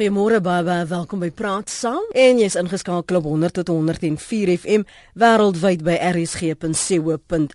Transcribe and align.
Goeiemôre 0.00 0.40
baie 0.40 0.86
welkom 0.88 1.20
by 1.20 1.28
Praat 1.28 1.68
Saam. 1.68 2.00
En 2.16 2.38
jy's 2.40 2.54
ingeskakel 2.56 3.18
op 3.18 3.26
100 3.28 3.52
tot 3.58 3.68
104 3.68 4.48
FM 4.54 4.86
wêreldwyd 5.20 5.84
by 5.84 5.98
rsg.co.za. 6.14 7.48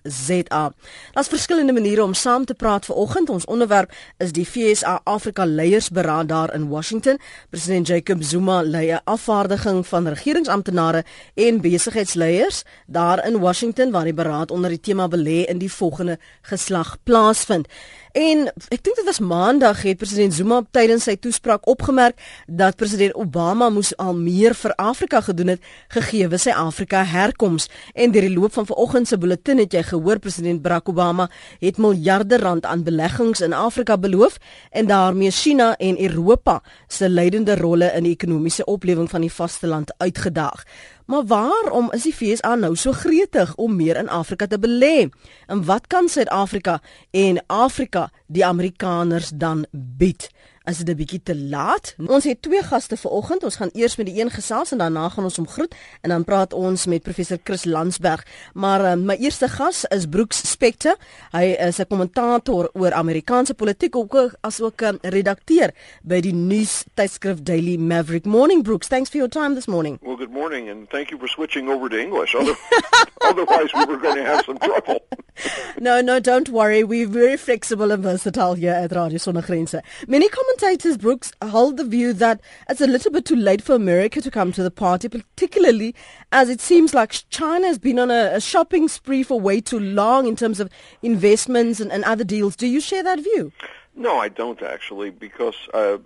Daar's 1.15 1.31
verskillende 1.33 1.73
maniere 1.73 2.03
om 2.03 2.13
saam 2.13 2.45
te 2.45 2.53
praat 2.53 2.85
vanoggend. 2.85 3.33
Ons 3.33 3.49
onderwerp 3.49 3.89
is 4.21 4.29
die 4.37 4.45
FSA 4.45 5.01
Afrika 5.09 5.41
Leiersberaad 5.45 6.29
daar 6.29 6.53
in 6.53 6.69
Washington. 6.69 7.17
President 7.49 7.87
Jacob 7.87 8.21
Zuma 8.21 8.61
lei 8.61 8.93
'n 8.93 9.01
afvaardiging 9.03 9.87
van 9.87 10.07
regeringsamptenare 10.07 11.03
en 11.33 11.61
besigheidsleiers 11.61 12.63
daar 12.85 13.27
in 13.27 13.39
Washington 13.39 13.91
waar 13.91 14.03
die 14.03 14.13
beraad 14.13 14.51
onder 14.51 14.69
die 14.69 14.79
tema 14.79 15.07
belê 15.07 15.45
in 15.49 15.57
die 15.57 15.71
volgende 15.71 16.19
geslag 16.41 16.97
plaasvind. 17.03 17.67
En 18.15 18.45
ek 18.71 18.79
dink 18.79 18.95
dit 18.95 19.03
was 19.03 19.19
maandag 19.19 19.81
het 19.83 19.97
president 19.99 20.31
Zuma 20.33 20.61
tydens 20.71 21.03
sy 21.03 21.17
toespraak 21.19 21.65
opgemerk 21.67 22.15
dat 22.47 22.77
president 22.79 23.11
Obama 23.19 23.67
moes 23.69 23.91
al 23.99 24.15
meer 24.15 24.55
vir 24.55 24.71
Afrika 24.79 25.19
gedoen 25.25 25.51
het 25.51 25.65
gegee 25.91 26.29
sy 26.39 26.53
Afrika 26.55 27.03
herkoms. 27.03 27.67
En 27.93 28.15
deur 28.15 28.23
die 28.23 28.31
loop 28.31 28.53
van 28.55 28.65
vanoggend 28.65 29.07
se 29.07 29.17
bulletin 29.17 29.59
het 29.59 29.75
jy 29.75 29.83
gehoor 29.83 30.19
president 30.23 30.61
Barack 30.63 30.87
Obama 30.89 31.27
het 31.59 31.77
miljarde 31.77 32.39
rand 32.39 32.65
aan 32.65 32.83
beleggings 32.87 33.41
in 33.41 33.53
Afrika 33.53 33.97
beloof 33.97 34.39
en 34.71 34.87
daarmee 34.87 35.31
China 35.31 35.75
en 35.75 35.99
Europa 35.99 36.61
se 36.87 37.09
leidende 37.09 37.55
rolle 37.59 37.91
in 37.97 38.03
die 38.03 38.15
ekonomiese 38.15 38.63
oplewing 38.65 39.09
van 39.09 39.27
die 39.27 39.31
vasteland 39.31 39.91
uitgedaag. 39.97 40.63
Maar 41.05 41.25
waarom 41.25 41.91
is 41.91 42.03
die 42.03 42.13
FSA 42.13 42.55
nou 42.55 42.75
so 42.75 42.91
gretig 42.91 43.55
om 43.55 43.75
meer 43.75 43.95
in 43.95 44.09
Afrika 44.09 44.47
te 44.47 44.59
belê? 44.59 45.09
En 45.47 45.65
wat 45.65 45.87
kan 45.87 46.09
Suid-Afrika 46.09 46.81
en 47.11 47.43
Afrika 47.47 48.09
die 48.27 48.45
Amerikaners 48.45 49.29
dan 49.29 49.65
bied? 49.71 50.29
Is 50.65 50.77
dit 50.77 50.89
'n 50.89 50.97
bietjie 50.97 51.21
te 51.23 51.35
laat? 51.35 51.95
Ons 52.07 52.23
het 52.23 52.41
twee 52.41 52.63
gaste 52.63 52.97
vanoggend. 52.97 53.43
Ons 53.43 53.55
gaan 53.55 53.69
eers 53.73 53.95
met 53.95 54.05
die 54.05 54.21
een 54.21 54.29
gesels 54.29 54.71
en 54.71 54.77
daarna 54.77 55.09
gaan 55.09 55.23
ons 55.23 55.35
hom 55.35 55.47
groet 55.47 55.75
en 56.01 56.09
dan 56.09 56.23
praat 56.23 56.53
ons 56.53 56.85
met 56.85 57.01
professor 57.01 57.37
Chris 57.43 57.65
Landsberg. 57.65 58.25
Maar 58.53 58.81
uh, 58.81 58.93
my 58.93 59.15
eerste 59.15 59.47
gas 59.47 59.85
is 59.85 60.05
Brooks 60.05 60.51
Spector. 60.51 60.95
Hy 61.31 61.43
is 61.43 61.77
'n 61.77 61.87
kommentator 61.87 62.69
oor 62.73 62.93
Amerikaanse 62.93 63.53
politiek 63.53 63.95
ook 63.95 64.35
as 64.41 64.61
ook 64.61 64.81
'n 64.81 64.97
redakteur 65.01 65.71
by 66.01 66.19
die 66.19 66.33
nuus 66.33 66.83
tydskrif 66.93 67.43
Daily 67.43 67.77
Maverick. 67.77 68.25
Morning 68.25 68.63
Brooks. 68.63 68.87
Thanks 68.87 69.09
for 69.09 69.17
your 69.17 69.31
time 69.31 69.53
this 69.55 69.67
morning. 69.67 69.99
Well, 70.01 70.17
good 70.17 70.31
morning 70.31 70.69
and 70.69 70.89
thank 70.89 71.09
you 71.09 71.19
for 71.19 71.27
switching 71.27 71.69
over 71.69 71.89
to 71.89 71.97
English. 71.97 72.35
Otherwise, 73.21 73.71
we 73.73 73.85
were 73.85 73.97
going 73.97 74.15
to 74.15 74.23
have 74.23 74.43
some 74.45 74.57
trouble. 74.57 74.99
no, 75.79 76.01
no, 76.01 76.19
don't 76.19 76.49
worry. 76.49 76.83
We're 76.83 77.07
very 77.07 77.37
flexible 77.37 77.91
and 77.91 78.03
versatile 78.03 78.53
here 78.53 78.73
at 78.73 78.91
Radio 78.91 79.17
Sonder 79.17 79.45
Grense. 79.45 79.81
Many 80.07 80.29
commentators, 80.55 80.97
Brooks, 80.97 81.33
hold 81.43 81.77
the 81.77 81.83
view 81.83 82.13
that 82.13 82.39
it's 82.69 82.79
a 82.79 82.87
little 82.87 83.11
bit 83.11 83.25
too 83.25 83.35
late 83.35 83.61
for 83.61 83.75
America 83.75 84.21
to 84.21 84.31
come 84.31 84.53
to 84.53 84.63
the 84.63 84.71
party, 84.71 85.09
particularly 85.09 85.93
as 86.31 86.49
it 86.49 86.61
seems 86.61 86.93
like 86.93 87.11
China 87.29 87.67
has 87.67 87.77
been 87.77 87.99
on 87.99 88.09
a, 88.09 88.31
a 88.33 88.41
shopping 88.41 88.87
spree 88.87 89.21
for 89.21 89.39
way 89.39 89.59
too 89.59 89.79
long 89.79 90.27
in 90.27 90.35
terms 90.35 90.61
of 90.61 90.69
investments 91.01 91.81
and, 91.81 91.91
and 91.91 92.05
other 92.05 92.23
deals. 92.23 92.55
Do 92.55 92.67
you 92.67 92.79
share 92.79 93.03
that 93.03 93.19
view? 93.19 93.51
No, 93.95 94.17
I 94.17 94.29
don't 94.29 94.61
actually, 94.61 95.09
because 95.09 95.55
uh, 95.73 95.97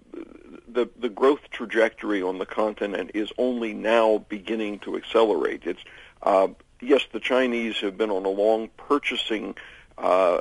the 0.68 0.90
the 1.00 1.10
growth 1.10 1.42
trajectory 1.52 2.22
on 2.22 2.40
the 2.40 2.46
continent 2.46 3.12
is 3.14 3.32
only 3.38 3.74
now 3.74 4.26
beginning 4.30 4.80
to 4.80 4.96
accelerate. 4.96 5.62
It's 5.66 5.84
uh, 6.24 6.50
yes, 6.82 7.04
the 7.12 7.20
Chinese 7.20 7.78
have 7.78 7.98
been 7.98 8.12
on 8.12 8.26
a 8.26 8.30
long 8.30 8.70
purchasing 8.78 9.56
uh, 9.98 10.40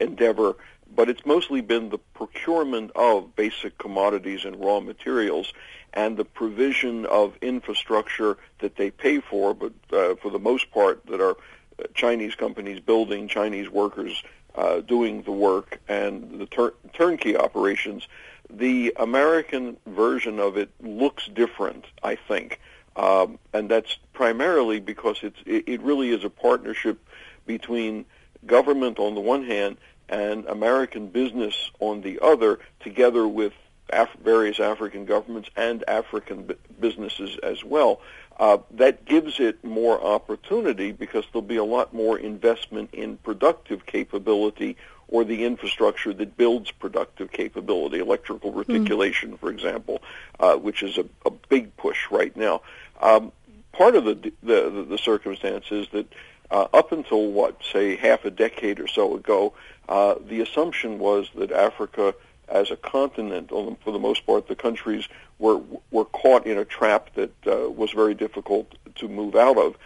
endeavor, 0.00 0.56
but 0.94 1.08
it's 1.08 1.24
mostly 1.26 1.60
been 1.60 1.90
the 1.90 1.98
procurement 1.98 2.90
of 2.94 3.34
basic 3.36 3.78
commodities 3.78 4.44
and 4.44 4.56
raw 4.62 4.80
materials 4.80 5.52
and 5.94 6.16
the 6.16 6.24
provision 6.24 7.06
of 7.06 7.36
infrastructure 7.40 8.36
that 8.60 8.76
they 8.76 8.90
pay 8.90 9.20
for, 9.20 9.54
but 9.54 9.72
uh, 9.92 10.14
for 10.16 10.30
the 10.30 10.38
most 10.38 10.70
part 10.70 11.04
that 11.06 11.20
are 11.20 11.32
uh, 11.32 11.84
Chinese 11.94 12.34
companies 12.34 12.80
building, 12.80 13.28
Chinese 13.28 13.68
workers 13.68 14.22
uh, 14.54 14.80
doing 14.80 15.22
the 15.22 15.32
work, 15.32 15.80
and 15.88 16.40
the 16.40 16.46
tur- 16.46 16.74
turnkey 16.92 17.36
operations. 17.36 18.08
The 18.50 18.92
American 18.96 19.76
version 19.86 20.40
of 20.40 20.56
it 20.56 20.70
looks 20.80 21.28
different, 21.28 21.84
I 22.02 22.16
think. 22.16 22.60
Um, 22.96 23.38
and 23.52 23.68
that's 23.68 23.98
primarily 24.12 24.80
because 24.80 25.18
it's 25.22 25.38
it, 25.46 25.64
it 25.68 25.82
really 25.82 26.10
is 26.10 26.24
a 26.24 26.30
partnership 26.30 26.98
between 27.46 28.04
government 28.46 28.98
on 28.98 29.14
the 29.14 29.20
one 29.20 29.44
hand 29.44 29.76
and 30.08 30.46
American 30.46 31.08
business 31.08 31.70
on 31.80 32.00
the 32.02 32.18
other, 32.20 32.58
together 32.80 33.26
with 33.26 33.52
Af- 33.90 34.16
various 34.22 34.60
African 34.60 35.04
governments 35.04 35.48
and 35.56 35.82
African 35.88 36.44
b- 36.44 36.54
businesses 36.78 37.38
as 37.42 37.64
well. 37.64 38.00
Uh, 38.38 38.58
that 38.70 39.04
gives 39.04 39.40
it 39.40 39.62
more 39.64 40.00
opportunity 40.02 40.92
because 40.92 41.24
there'll 41.32 41.42
be 41.42 41.56
a 41.56 41.64
lot 41.64 41.92
more 41.92 42.18
investment 42.18 42.90
in 42.92 43.16
productive 43.16 43.84
capability 43.86 44.76
or 45.08 45.24
the 45.24 45.44
infrastructure 45.44 46.12
that 46.12 46.36
builds 46.36 46.70
productive 46.70 47.32
capability, 47.32 47.98
electrical 47.98 48.52
reticulation, 48.52 49.32
mm. 49.32 49.38
for 49.38 49.50
example, 49.50 50.02
uh, 50.38 50.54
which 50.54 50.82
is 50.82 50.98
a, 50.98 51.04
a, 51.26 51.30
big 51.48 51.74
push 51.78 52.10
right 52.10 52.36
now. 52.36 52.60
Um, 53.00 53.32
part 53.72 53.96
of 53.96 54.04
the, 54.04 54.32
the, 54.42 54.86
the 54.88 54.98
circumstance 54.98 55.72
is 55.72 55.88
that 55.92 56.12
uh, 56.50 56.66
up 56.72 56.92
until 56.92 57.30
what, 57.30 57.58
say, 57.72 57.96
half 57.96 58.24
a 58.24 58.30
decade 58.30 58.80
or 58.80 58.88
so 58.88 59.14
ago, 59.14 59.52
uh, 59.88 60.14
the 60.26 60.40
assumption 60.40 60.98
was 60.98 61.28
that 61.36 61.52
Africa, 61.52 62.14
as 62.48 62.70
a 62.70 62.76
continent, 62.76 63.50
for 63.50 63.92
the 63.92 63.98
most 63.98 64.26
part, 64.26 64.48
the 64.48 64.56
countries 64.56 65.08
were 65.38 65.60
were 65.90 66.04
caught 66.04 66.46
in 66.46 66.58
a 66.58 66.64
trap 66.64 67.10
that 67.14 67.32
uh, 67.46 67.70
was 67.70 67.92
very 67.92 68.14
difficult 68.14 68.74
to 68.96 69.08
move 69.08 69.34
out 69.34 69.56
of. 69.56 69.76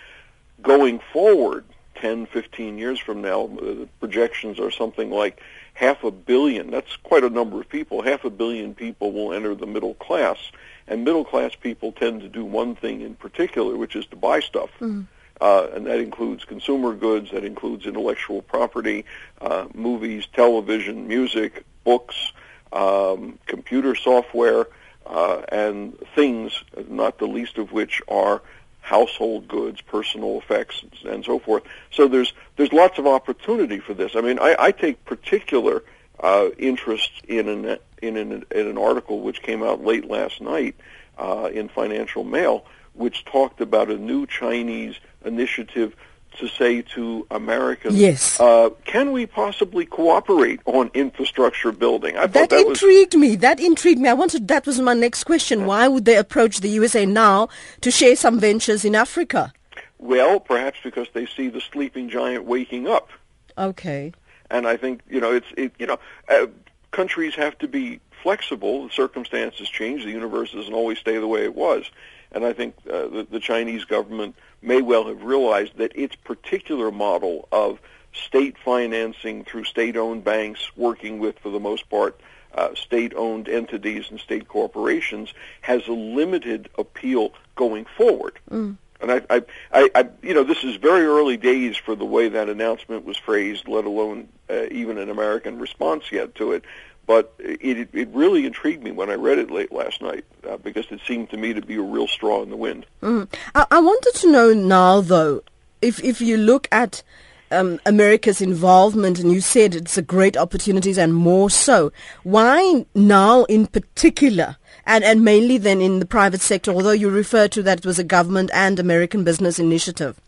Going 0.62 1.00
forward, 1.12 1.64
10, 1.96 2.26
15 2.26 2.78
years 2.78 2.98
from 2.98 3.20
now, 3.20 3.48
the 3.48 3.88
projections 4.00 4.58
are 4.58 4.70
something 4.70 5.10
like 5.10 5.40
half 5.74 6.04
a 6.04 6.10
billion. 6.10 6.70
That's 6.70 6.96
quite 6.96 7.24
a 7.24 7.30
number 7.30 7.60
of 7.60 7.68
people. 7.68 8.02
Half 8.02 8.24
a 8.24 8.30
billion 8.30 8.74
people 8.74 9.12
will 9.12 9.32
enter 9.32 9.54
the 9.54 9.66
middle 9.66 9.94
class 9.94 10.38
and 10.86 11.04
middle 11.04 11.24
class 11.24 11.54
people 11.54 11.92
tend 11.92 12.20
to 12.20 12.28
do 12.28 12.44
one 12.44 12.74
thing 12.74 13.00
in 13.00 13.14
particular, 13.14 13.76
which 13.76 13.96
is 13.96 14.06
to 14.06 14.16
buy 14.16 14.40
stuff. 14.40 14.70
Mm. 14.80 15.06
Uh, 15.42 15.66
and 15.74 15.86
that 15.86 15.98
includes 15.98 16.44
consumer 16.44 16.94
goods, 16.94 17.32
that 17.32 17.44
includes 17.44 17.84
intellectual 17.84 18.42
property, 18.42 19.04
uh, 19.40 19.66
movies, 19.74 20.24
television, 20.32 21.08
music, 21.08 21.64
books, 21.82 22.32
um, 22.72 23.36
computer 23.46 23.96
software, 23.96 24.68
uh, 25.04 25.42
and 25.48 25.98
things, 26.14 26.62
not 26.88 27.18
the 27.18 27.26
least 27.26 27.58
of 27.58 27.72
which 27.72 28.00
are 28.06 28.40
household 28.82 29.48
goods, 29.48 29.80
personal 29.80 30.38
effects, 30.38 30.84
and 31.04 31.24
so 31.24 31.40
forth. 31.40 31.64
So 31.90 32.06
there's 32.06 32.32
there's 32.54 32.72
lots 32.72 33.00
of 33.00 33.08
opportunity 33.08 33.80
for 33.80 33.94
this. 33.94 34.12
I 34.14 34.20
mean, 34.20 34.38
I, 34.38 34.54
I 34.56 34.70
take 34.70 35.04
particular 35.04 35.82
uh, 36.20 36.50
interest 36.56 37.10
in 37.26 37.48
an 37.48 37.78
in 38.00 38.16
an, 38.16 38.44
in 38.52 38.66
an 38.68 38.78
article 38.78 39.20
which 39.20 39.42
came 39.42 39.64
out 39.64 39.84
late 39.84 40.08
last 40.08 40.40
night 40.40 40.76
uh, 41.18 41.50
in 41.52 41.68
Financial 41.68 42.22
Mail, 42.22 42.64
which 42.94 43.24
talked 43.24 43.60
about 43.60 43.90
a 43.90 43.96
new 43.96 44.26
Chinese 44.26 44.96
initiative 45.24 45.96
to 46.38 46.48
say 46.48 46.82
to 46.82 47.26
Americans, 47.30 47.94
yes. 47.94 48.40
Uh, 48.40 48.70
can 48.84 49.12
we 49.12 49.26
possibly 49.26 49.84
cooperate 49.84 50.60
on 50.64 50.90
infrastructure 50.94 51.72
building? 51.72 52.16
I 52.16 52.26
that, 52.26 52.50
that 52.50 52.66
intrigued 52.66 53.14
was... 53.14 53.20
me. 53.20 53.36
That 53.36 53.60
intrigued 53.60 54.00
me. 54.00 54.08
I 54.08 54.14
wanted 54.14 54.48
that 54.48 54.66
was 54.66 54.80
my 54.80 54.94
next 54.94 55.24
question. 55.24 55.66
Why 55.66 55.88
would 55.88 56.04
they 56.04 56.16
approach 56.16 56.60
the 56.60 56.68
USA 56.70 57.06
now 57.06 57.48
to 57.82 57.90
share 57.90 58.16
some 58.16 58.40
ventures 58.40 58.84
in 58.84 58.94
Africa? 58.94 59.52
Well, 59.98 60.40
perhaps 60.40 60.78
because 60.82 61.08
they 61.12 61.26
see 61.26 61.48
the 61.48 61.60
sleeping 61.60 62.08
giant 62.08 62.44
waking 62.44 62.88
up. 62.88 63.10
Okay. 63.56 64.12
And 64.50 64.66
I 64.66 64.76
think 64.76 65.02
you 65.08 65.20
know 65.20 65.32
it's 65.32 65.46
it, 65.56 65.72
you 65.78 65.86
know 65.86 65.98
uh, 66.28 66.46
countries 66.90 67.34
have 67.34 67.58
to 67.58 67.68
be 67.68 68.00
flexible. 68.22 68.84
The 68.84 68.92
circumstances 68.92 69.68
change. 69.68 70.04
The 70.04 70.10
universe 70.10 70.52
doesn't 70.52 70.72
always 70.72 70.98
stay 70.98 71.18
the 71.18 71.26
way 71.26 71.44
it 71.44 71.54
was. 71.54 71.90
And 72.32 72.44
I 72.44 72.52
think 72.52 72.74
uh, 72.90 73.08
the, 73.08 73.26
the 73.30 73.40
Chinese 73.40 73.84
government 73.84 74.34
may 74.60 74.80
well 74.80 75.06
have 75.06 75.22
realized 75.22 75.76
that 75.76 75.92
its 75.94 76.16
particular 76.16 76.90
model 76.90 77.48
of 77.52 77.78
state 78.12 78.56
financing 78.64 79.44
through 79.44 79.64
state-owned 79.64 80.24
banks, 80.24 80.70
working 80.76 81.18
with, 81.18 81.38
for 81.38 81.50
the 81.50 81.60
most 81.60 81.88
part, 81.88 82.20
uh, 82.54 82.74
state-owned 82.74 83.48
entities 83.48 84.06
and 84.10 84.20
state 84.20 84.48
corporations, 84.48 85.32
has 85.62 85.86
a 85.88 85.92
limited 85.92 86.68
appeal 86.76 87.32
going 87.56 87.86
forward. 87.96 88.38
Mm. 88.50 88.76
And 89.00 89.10
I, 89.10 89.20
I, 89.30 89.42
I, 89.72 89.90
I, 89.94 90.08
you 90.22 90.32
know, 90.32 90.44
this 90.44 90.62
is 90.62 90.76
very 90.76 91.04
early 91.06 91.36
days 91.36 91.76
for 91.76 91.96
the 91.96 92.04
way 92.04 92.28
that 92.28 92.48
announcement 92.48 93.04
was 93.04 93.16
phrased, 93.16 93.66
let 93.66 93.84
alone 93.84 94.28
uh, 94.48 94.66
even 94.70 94.96
an 94.98 95.10
American 95.10 95.58
response 95.58 96.12
yet 96.12 96.34
to 96.36 96.52
it. 96.52 96.64
But 97.06 97.34
it, 97.38 97.88
it 97.92 98.08
really 98.12 98.46
intrigued 98.46 98.82
me 98.82 98.92
when 98.92 99.10
I 99.10 99.14
read 99.14 99.38
it 99.38 99.50
late 99.50 99.72
last 99.72 100.00
night 100.00 100.24
uh, 100.48 100.56
because 100.56 100.86
it 100.90 101.00
seemed 101.06 101.30
to 101.30 101.36
me 101.36 101.52
to 101.52 101.60
be 101.60 101.76
a 101.76 101.82
real 101.82 102.06
straw 102.06 102.42
in 102.42 102.50
the 102.50 102.56
wind. 102.56 102.86
Mm. 103.02 103.28
I, 103.54 103.66
I 103.70 103.80
wanted 103.80 104.14
to 104.20 104.30
know 104.30 104.54
now, 104.54 105.00
though, 105.00 105.42
if 105.80 106.02
if 106.04 106.20
you 106.20 106.36
look 106.36 106.68
at 106.70 107.02
um, 107.50 107.80
America's 107.84 108.40
involvement, 108.40 109.18
and 109.18 109.32
you 109.32 109.40
said 109.40 109.74
it's 109.74 109.98
a 109.98 110.02
great 110.02 110.36
opportunities 110.36 110.96
and 110.96 111.12
more 111.12 111.50
so. 111.50 111.92
Why 112.22 112.86
now 112.94 113.44
in 113.44 113.66
particular? 113.66 114.56
and, 114.84 115.04
and 115.04 115.24
mainly 115.24 115.58
then 115.58 115.80
in 115.80 115.98
the 115.98 116.06
private 116.06 116.40
sector, 116.40 116.70
although 116.70 116.90
you 116.90 117.08
refer 117.08 117.48
to 117.48 117.62
that 117.62 117.78
it 117.78 117.86
was 117.86 117.98
a 117.98 118.04
government 118.04 118.50
and 118.52 118.78
American 118.78 119.24
business 119.24 119.58
initiative? 119.58 120.20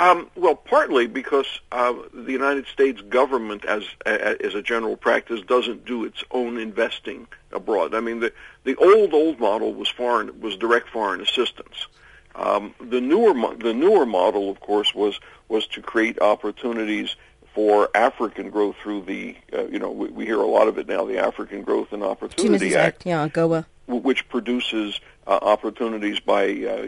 Um, 0.00 0.30
well, 0.34 0.54
partly 0.54 1.06
because 1.06 1.60
uh, 1.70 1.92
the 2.14 2.32
United 2.32 2.66
States 2.68 3.02
government, 3.02 3.66
as 3.66 3.84
as 4.06 4.54
a 4.54 4.62
general 4.62 4.96
practice, 4.96 5.42
doesn't 5.42 5.84
do 5.84 6.04
its 6.06 6.24
own 6.30 6.56
investing 6.56 7.26
abroad. 7.52 7.94
I 7.94 8.00
mean, 8.00 8.20
the 8.20 8.32
the 8.64 8.76
old 8.76 9.12
old 9.12 9.38
model 9.38 9.74
was 9.74 9.90
foreign 9.90 10.40
was 10.40 10.56
direct 10.56 10.88
foreign 10.88 11.20
assistance. 11.20 11.86
Um, 12.34 12.74
the 12.80 13.02
newer 13.02 13.34
the 13.56 13.74
newer 13.74 14.06
model, 14.06 14.48
of 14.48 14.58
course, 14.60 14.94
was 14.94 15.20
was 15.48 15.66
to 15.66 15.82
create 15.82 16.18
opportunities 16.22 17.14
for 17.54 17.90
African 17.94 18.48
growth 18.48 18.76
through 18.82 19.02
the 19.02 19.36
uh, 19.52 19.66
you 19.66 19.78
know 19.78 19.90
we, 19.90 20.08
we, 20.08 20.24
hear 20.24 20.40
a 20.40 20.46
lot 20.46 20.66
of 20.66 20.78
it 20.78 20.88
now 20.88 21.04
the 21.04 21.18
African 21.18 21.62
Growth 21.62 21.92
and 21.92 22.02
Opportunity 22.02 22.74
Act, 22.74 23.00
Act, 23.00 23.06
yeah, 23.06 23.28
AGOA, 23.28 23.66
which 23.86 24.26
produces 24.30 24.98
uh, 25.26 25.38
opportunities 25.42 26.20
by 26.20 26.44
uh, 26.44 26.86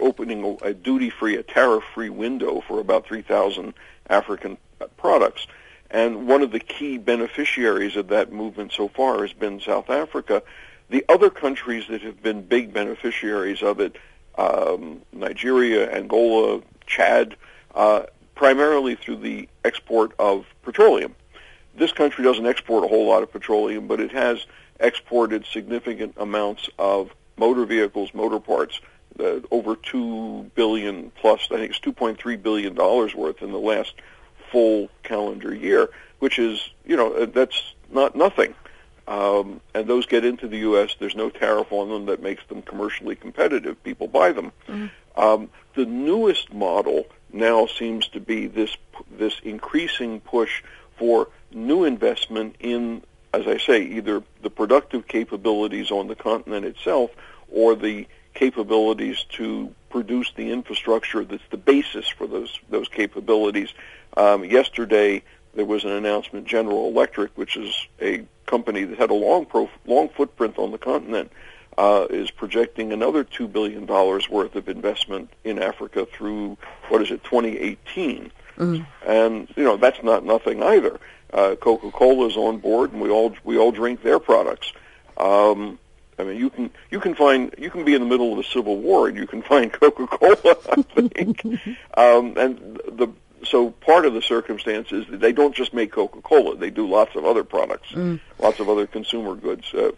opening 0.00 0.58
a, 0.62 0.74
duty-free, 0.74 1.36
a 1.36 1.42
tariff-free 1.42 2.10
window 2.10 2.62
for 2.66 2.80
about 2.80 3.06
3,000 3.06 3.74
African 4.08 4.58
products. 4.96 5.46
And 5.90 6.26
one 6.26 6.42
of 6.42 6.50
the 6.50 6.60
key 6.60 6.98
beneficiaries 6.98 7.96
of 7.96 8.08
that 8.08 8.32
movement 8.32 8.72
so 8.72 8.88
far 8.88 9.22
has 9.22 9.32
been 9.32 9.60
South 9.60 9.90
Africa. 9.90 10.42
The 10.90 11.04
other 11.08 11.30
countries 11.30 11.84
that 11.88 12.02
have 12.02 12.22
been 12.22 12.42
big 12.42 12.72
beneficiaries 12.72 13.62
of 13.62 13.80
it, 13.80 13.96
um, 14.36 15.02
Nigeria, 15.12 15.90
Angola, 15.92 16.62
Chad, 16.86 17.36
uh, 17.74 18.04
primarily 18.34 18.94
through 18.94 19.16
the 19.16 19.48
export 19.64 20.12
of 20.18 20.46
petroleum. 20.62 21.14
This 21.76 21.92
country 21.92 22.24
doesn't 22.24 22.46
export 22.46 22.84
a 22.84 22.88
whole 22.88 23.06
lot 23.06 23.22
of 23.22 23.32
petroleum, 23.32 23.86
but 23.86 24.00
it 24.00 24.12
has 24.12 24.46
exported 24.80 25.44
significant 25.46 26.14
amounts 26.16 26.68
of 26.78 27.10
motor 27.36 27.64
vehicles, 27.64 28.12
motor 28.14 28.40
parts, 28.40 28.80
uh, 29.20 29.40
over 29.50 29.76
two 29.76 30.50
billion 30.54 31.10
plus. 31.20 31.48
I 31.50 31.56
think 31.56 31.70
it's 31.70 31.80
two 31.80 31.92
point 31.92 32.18
three 32.18 32.36
billion 32.36 32.74
dollars 32.74 33.14
worth 33.14 33.42
in 33.42 33.52
the 33.52 33.58
last 33.58 33.94
full 34.50 34.88
calendar 35.02 35.54
year, 35.54 35.88
which 36.18 36.38
is 36.38 36.70
you 36.84 36.96
know 36.96 37.12
uh, 37.12 37.26
that's 37.26 37.74
not 37.90 38.16
nothing. 38.16 38.54
Um, 39.08 39.60
and 39.72 39.86
those 39.86 40.06
get 40.06 40.24
into 40.24 40.48
the 40.48 40.58
U.S. 40.58 40.96
There's 40.98 41.14
no 41.14 41.30
tariff 41.30 41.70
on 41.70 41.88
them 41.88 42.06
that 42.06 42.20
makes 42.20 42.44
them 42.46 42.62
commercially 42.62 43.14
competitive. 43.14 43.82
People 43.84 44.08
buy 44.08 44.32
them. 44.32 44.50
Mm-hmm. 44.66 45.20
Um, 45.20 45.48
the 45.74 45.86
newest 45.86 46.52
model 46.52 47.06
now 47.32 47.66
seems 47.66 48.08
to 48.08 48.20
be 48.20 48.46
this 48.46 48.76
this 49.10 49.40
increasing 49.44 50.20
push 50.20 50.62
for 50.98 51.28
new 51.52 51.84
investment 51.84 52.56
in, 52.60 53.02
as 53.32 53.46
I 53.46 53.58
say, 53.58 53.82
either 53.82 54.22
the 54.42 54.50
productive 54.50 55.06
capabilities 55.06 55.90
on 55.90 56.08
the 56.08 56.14
continent 56.14 56.64
itself 56.64 57.10
or 57.50 57.74
the 57.74 58.06
capabilities 58.36 59.24
to 59.30 59.74
produce 59.90 60.30
the 60.36 60.52
infrastructure 60.52 61.24
that's 61.24 61.42
the 61.50 61.56
basis 61.56 62.06
for 62.06 62.26
those 62.26 62.60
those 62.70 62.88
capabilities. 62.88 63.70
Um, 64.16 64.44
yesterday, 64.44 65.22
there 65.54 65.64
was 65.64 65.84
an 65.84 65.90
announcement. 65.90 66.46
General 66.46 66.88
Electric, 66.88 67.36
which 67.36 67.56
is 67.56 67.74
a 68.00 68.24
company 68.46 68.84
that 68.84 68.98
had 68.98 69.10
a 69.10 69.14
long 69.14 69.46
prof- 69.46 69.78
long 69.86 70.08
footprint 70.10 70.58
on 70.58 70.70
the 70.70 70.78
continent, 70.78 71.32
uh, 71.78 72.06
is 72.10 72.30
projecting 72.30 72.92
another 72.92 73.24
two 73.24 73.48
billion 73.48 73.86
dollars 73.86 74.28
worth 74.28 74.54
of 74.54 74.68
investment 74.68 75.30
in 75.42 75.60
Africa 75.60 76.06
through 76.06 76.56
what 76.88 77.02
is 77.02 77.10
it, 77.10 77.24
2018. 77.24 78.30
Mm-hmm. 78.58 79.10
And 79.10 79.48
you 79.56 79.64
know 79.64 79.76
that's 79.76 80.02
not 80.02 80.24
nothing 80.24 80.62
either. 80.62 81.00
Uh, 81.32 81.56
Coca-Cola 81.56 82.28
is 82.28 82.36
on 82.36 82.58
board, 82.58 82.92
and 82.92 83.00
we 83.00 83.10
all 83.10 83.34
we 83.44 83.58
all 83.58 83.72
drink 83.72 84.02
their 84.02 84.18
products. 84.18 84.72
Um, 85.16 85.78
I 86.18 86.24
mean, 86.24 86.38
you 86.38 86.50
can 86.50 86.70
you 86.90 87.00
can 87.00 87.14
find 87.14 87.54
you 87.58 87.70
can 87.70 87.84
be 87.84 87.94
in 87.94 88.00
the 88.00 88.06
middle 88.06 88.32
of 88.32 88.38
a 88.38 88.44
civil 88.44 88.78
war 88.78 89.08
and 89.08 89.16
you 89.16 89.26
can 89.26 89.42
find 89.42 89.72
Coca-Cola. 89.80 90.56
I 90.70 90.82
think, 90.82 91.44
um, 91.96 92.36
and 92.36 92.80
the 92.88 93.08
so 93.44 93.70
part 93.70 94.06
of 94.06 94.14
the 94.14 94.22
circumstance 94.22 94.92
is 94.92 95.06
that 95.08 95.20
they 95.20 95.32
don't 95.32 95.54
just 95.54 95.74
make 95.74 95.92
Coca-Cola; 95.92 96.56
they 96.56 96.70
do 96.70 96.88
lots 96.88 97.14
of 97.16 97.24
other 97.24 97.44
products, 97.44 97.90
mm. 97.90 98.18
lots 98.38 98.60
of 98.60 98.68
other 98.68 98.86
consumer 98.86 99.34
goods, 99.34 99.72
uh, 99.74 99.90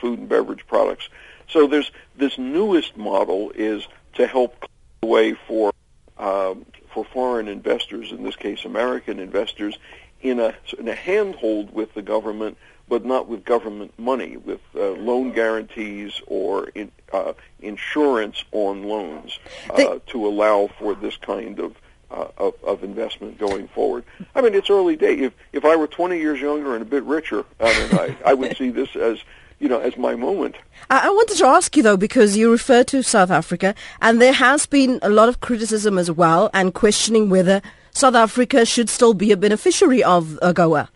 food 0.00 0.18
and 0.18 0.28
beverage 0.28 0.66
products. 0.66 1.08
So 1.48 1.66
there's 1.66 1.90
this 2.16 2.38
newest 2.38 2.96
model 2.96 3.52
is 3.54 3.86
to 4.14 4.26
help 4.26 4.66
the 5.02 5.06
way 5.06 5.34
for 5.46 5.72
um, 6.18 6.64
for 6.92 7.04
foreign 7.04 7.46
investors, 7.48 8.10
in 8.10 8.22
this 8.24 8.36
case 8.36 8.64
American 8.64 9.20
investors, 9.20 9.78
in 10.20 10.40
a 10.40 10.54
in 10.78 10.88
a 10.88 10.94
handhold 10.94 11.72
with 11.72 11.94
the 11.94 12.02
government 12.02 12.56
but 12.88 13.04
not 13.04 13.28
with 13.28 13.44
government 13.44 13.92
money, 13.98 14.36
with 14.36 14.60
uh, 14.74 14.90
loan 14.90 15.32
guarantees 15.32 16.20
or 16.26 16.68
in, 16.68 16.90
uh, 17.12 17.32
insurance 17.60 18.44
on 18.52 18.84
loans 18.84 19.38
uh, 19.70 19.98
to 20.06 20.26
allow 20.26 20.68
for 20.78 20.94
this 20.94 21.16
kind 21.16 21.58
of, 21.58 21.74
uh, 22.10 22.28
of, 22.38 22.54
of 22.62 22.84
investment 22.84 23.38
going 23.38 23.66
forward. 23.68 24.04
I 24.34 24.40
mean, 24.40 24.54
it's 24.54 24.70
early 24.70 24.96
day. 24.96 25.14
If 25.16 25.32
if 25.52 25.64
I 25.64 25.74
were 25.76 25.88
20 25.88 26.18
years 26.18 26.40
younger 26.40 26.74
and 26.74 26.82
a 26.82 26.86
bit 26.86 27.02
richer, 27.04 27.44
I 27.58 27.64
mean, 27.64 27.98
I, 27.98 28.16
I 28.30 28.34
would 28.34 28.56
see 28.56 28.70
this 28.70 28.94
as 28.94 29.18
you 29.58 29.68
know, 29.68 29.80
as 29.80 29.96
my 29.96 30.14
moment. 30.14 30.54
I 30.90 31.08
wanted 31.08 31.38
to 31.38 31.46
ask 31.46 31.76
you 31.76 31.82
though, 31.82 31.96
because 31.96 32.36
you 32.36 32.52
refer 32.52 32.84
to 32.84 33.02
South 33.02 33.30
Africa, 33.30 33.74
and 34.02 34.20
there 34.20 34.34
has 34.34 34.66
been 34.66 34.98
a 35.02 35.08
lot 35.08 35.28
of 35.28 35.40
criticism 35.40 35.98
as 35.98 36.10
well, 36.10 36.50
and 36.52 36.74
questioning 36.74 37.30
whether 37.30 37.62
South 37.96 38.14
Africa 38.14 38.66
should 38.66 38.90
still 38.90 39.14
be 39.14 39.32
a 39.32 39.38
beneficiary 39.38 40.04
of 40.04 40.38
AGOA. 40.42 40.88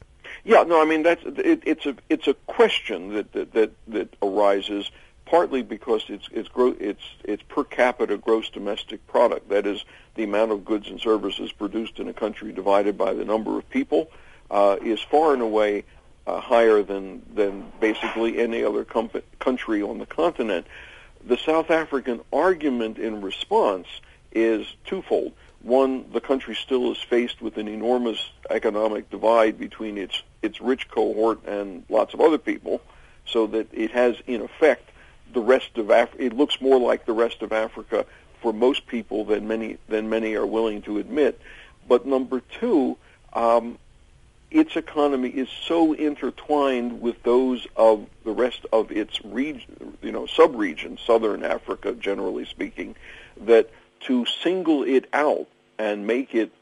Yeah, 0.44 0.64
no, 0.64 0.82
I 0.82 0.84
mean 0.84 1.02
that's 1.02 1.22
it, 1.24 1.62
it's 1.64 1.86
a 1.86 1.96
it's 2.10 2.28
a 2.28 2.34
question 2.46 3.14
that 3.14 3.32
that 3.32 3.52
that, 3.54 3.70
that 3.88 4.16
arises 4.22 4.90
partly 5.24 5.62
because 5.62 6.02
it's 6.08 6.28
it's 6.30 6.50
gro- 6.50 6.76
it's 6.78 7.02
it's 7.24 7.42
per 7.44 7.64
capita 7.64 8.18
gross 8.18 8.50
domestic 8.50 9.06
product. 9.06 9.48
That 9.48 9.66
is 9.66 9.82
the 10.14 10.24
amount 10.24 10.52
of 10.52 10.62
goods 10.62 10.88
and 10.88 11.00
services 11.00 11.52
produced 11.52 11.98
in 12.00 12.06
a 12.08 12.12
country 12.12 12.52
divided 12.52 12.98
by 12.98 13.14
the 13.14 13.24
number 13.24 13.56
of 13.56 13.68
people 13.70 14.10
uh, 14.50 14.76
is 14.84 15.00
far 15.00 15.32
and 15.32 15.40
away 15.40 15.84
uh, 16.26 16.38
higher 16.38 16.82
than 16.82 17.22
than 17.34 17.72
basically 17.80 18.38
any 18.38 18.62
other 18.62 18.84
com- 18.84 19.10
country 19.38 19.80
on 19.80 19.96
the 19.96 20.06
continent. 20.06 20.66
The 21.26 21.38
South 21.38 21.70
African 21.70 22.20
argument 22.30 22.98
in 22.98 23.22
response 23.22 23.86
is 24.32 24.66
twofold. 24.84 25.32
One, 25.62 26.10
the 26.12 26.20
country 26.20 26.54
still 26.54 26.90
is 26.90 26.98
faced 26.98 27.42
with 27.42 27.58
an 27.58 27.68
enormous 27.68 28.30
economic 28.48 29.10
divide 29.10 29.58
between 29.58 29.98
its 29.98 30.22
its 30.42 30.60
rich 30.60 30.88
cohort 30.88 31.44
and 31.46 31.84
lots 31.90 32.14
of 32.14 32.20
other 32.20 32.38
people, 32.38 32.80
so 33.26 33.46
that 33.48 33.68
it 33.72 33.90
has 33.90 34.16
in 34.26 34.40
effect 34.40 34.88
the 35.32 35.40
rest 35.40 35.76
of 35.76 35.90
Af- 35.90 36.18
it 36.18 36.32
looks 36.32 36.60
more 36.60 36.80
like 36.80 37.04
the 37.04 37.12
rest 37.12 37.42
of 37.42 37.52
Africa 37.52 38.06
for 38.40 38.52
most 38.52 38.86
people 38.86 39.24
than 39.24 39.46
many 39.46 39.76
than 39.88 40.08
many 40.08 40.34
are 40.34 40.46
willing 40.46 40.80
to 40.82 40.98
admit. 40.98 41.38
But 41.86 42.06
number 42.06 42.40
two, 42.40 42.96
um, 43.34 43.78
its 44.50 44.76
economy 44.76 45.28
is 45.28 45.48
so 45.48 45.92
intertwined 45.92 47.00
with 47.02 47.22
those 47.22 47.66
of 47.76 48.06
the 48.24 48.32
rest 48.32 48.64
of 48.72 48.90
its 48.90 49.22
region, 49.24 49.96
you 50.02 50.10
know, 50.10 50.26
sub-region, 50.26 50.98
southern 51.04 51.44
Africa, 51.44 51.92
generally 51.92 52.46
speaking, 52.46 52.96
that 53.36 53.70
to 54.00 54.24
single 54.42 54.82
it 54.82 55.06
out 55.12 55.46
and 55.80 56.06
make 56.06 56.34
it 56.34 56.52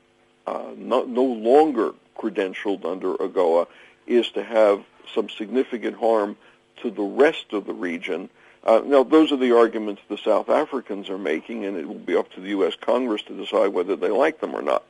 uh, 0.47 0.71
no, 0.77 1.05
no 1.05 1.25
longer 1.25 1.93
credentialed 2.17 2.85
under 2.85 3.15
AGOA 3.15 3.67
is 4.07 4.31
to 4.31 4.45
have 4.45 4.85
some 5.13 5.29
significant 5.29 5.97
harm 5.97 6.37
to 6.83 6.91
the 6.91 7.03
rest 7.03 7.47
of 7.53 7.67
the 7.67 7.75
region. 7.75 8.31
Uh, 8.63 8.81
now, 8.85 9.03
those 9.03 9.33
are 9.33 9.37
the 9.37 9.57
arguments 9.57 10.03
the 10.09 10.17
South 10.19 10.49
Africans 10.49 11.11
are 11.11 11.19
making, 11.19 11.65
and 11.65 11.77
it 11.77 11.89
will 11.89 12.07
be 12.13 12.15
up 12.15 12.31
to 12.33 12.41
the 12.41 12.51
U.S. 12.51 12.75
Congress 12.81 13.23
to 13.23 13.37
decide 13.37 13.69
whether 13.69 13.97
they 13.97 14.09
like 14.09 14.41
them 14.41 14.55
or 14.55 14.63
not. 14.63 14.85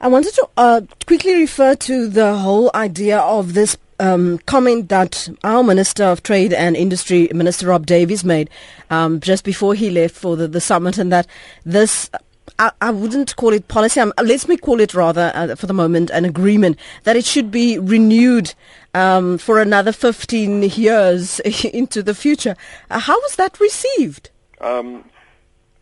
I 0.00 0.08
wanted 0.08 0.34
to 0.34 0.48
uh, 0.56 0.80
quickly 1.06 1.36
refer 1.36 1.74
to 1.76 2.08
the 2.08 2.36
whole 2.36 2.70
idea 2.74 3.18
of 3.18 3.54
this 3.54 3.78
um, 3.98 4.38
comment 4.38 4.88
that 4.88 5.28
our 5.42 5.62
Minister 5.62 6.04
of 6.04 6.22
Trade 6.22 6.52
and 6.52 6.76
Industry, 6.76 7.28
Minister 7.32 7.68
Rob 7.68 7.86
Davies, 7.86 8.24
made 8.24 8.50
um, 8.90 9.20
just 9.20 9.44
before 9.44 9.74
he 9.74 9.90
left 9.90 10.14
for 10.14 10.36
the, 10.36 10.48
the 10.48 10.60
summit, 10.60 10.98
and 10.98 11.10
that 11.12 11.26
this 11.64 12.10
I, 12.58 12.70
I, 12.80 12.90
wouldn't 12.90 13.36
call 13.36 13.52
it 13.52 13.68
policy. 13.68 14.00
Let 14.22 14.48
me 14.48 14.56
call 14.56 14.80
it 14.80 14.94
rather, 14.94 15.32
uh, 15.34 15.54
for 15.56 15.66
the 15.66 15.74
moment, 15.74 16.10
an 16.10 16.24
agreement 16.24 16.78
that 17.04 17.16
it 17.16 17.24
should 17.24 17.50
be 17.50 17.78
renewed 17.78 18.54
um, 18.94 19.38
for 19.38 19.60
another 19.60 19.92
15 19.92 20.62
years 20.62 21.40
into 21.64 22.02
the 22.02 22.14
future. 22.14 22.56
Uh, 22.90 22.98
how 22.98 23.18
was 23.20 23.36
that 23.36 23.60
received? 23.60 24.30
Um, 24.60 25.04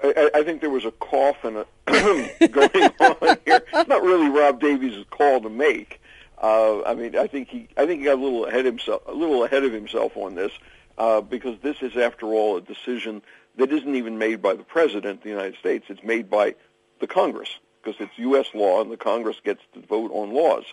I, 0.03 0.31
I, 0.35 0.43
think 0.43 0.61
there 0.61 0.71
was 0.71 0.85
a 0.85 0.91
cough 0.93 1.45
and 1.45 1.59
a 1.59 1.67
going 2.49 2.71
on 3.01 3.39
here. 3.45 3.63
It's 3.73 3.89
not 3.89 4.03
really 4.03 4.29
Rob 4.29 4.61
Davies' 4.61 5.05
call 5.11 5.41
to 5.41 5.49
make. 5.49 6.01
Uh, 6.43 6.83
I 6.83 6.95
mean, 6.95 7.17
I 7.17 7.27
think 7.27 7.49
he, 7.49 7.69
I 7.77 7.87
think 7.87 8.01
he 8.01 8.07
got 8.07 8.19
a 8.19 8.23
little 8.23 8.47
ahead 8.47 8.65
himself, 8.65 9.03
a 9.07 9.13
little 9.13 9.45
ahead 9.45 9.65
of 9.65 9.73
himself 9.73 10.17
on 10.17 10.35
this, 10.35 10.53
uh, 10.99 11.21
because 11.21 11.59
this 11.61 11.77
is, 11.81 11.97
after 11.97 12.27
all, 12.27 12.57
a 12.57 12.61
decision 12.61 13.23
that 13.57 13.73
isn't 13.73 13.95
even 13.95 14.19
made 14.19 14.43
by 14.43 14.55
the 14.55 14.65
president 14.65 15.19
of 15.19 15.23
the 15.23 15.31
United 15.31 15.57
States. 15.57 15.87
It's 15.89 16.03
made 16.03 16.29
by 16.31 16.55
the 17.01 17.07
Congress 17.07 17.49
because 17.83 18.01
it's 18.01 18.19
U.S. 18.19 18.47
law, 18.55 18.81
and 18.81 18.91
the 18.91 18.97
Congress 18.97 19.37
gets 19.45 19.61
to 19.75 19.81
vote 19.81 20.11
on 20.13 20.33
laws, 20.33 20.65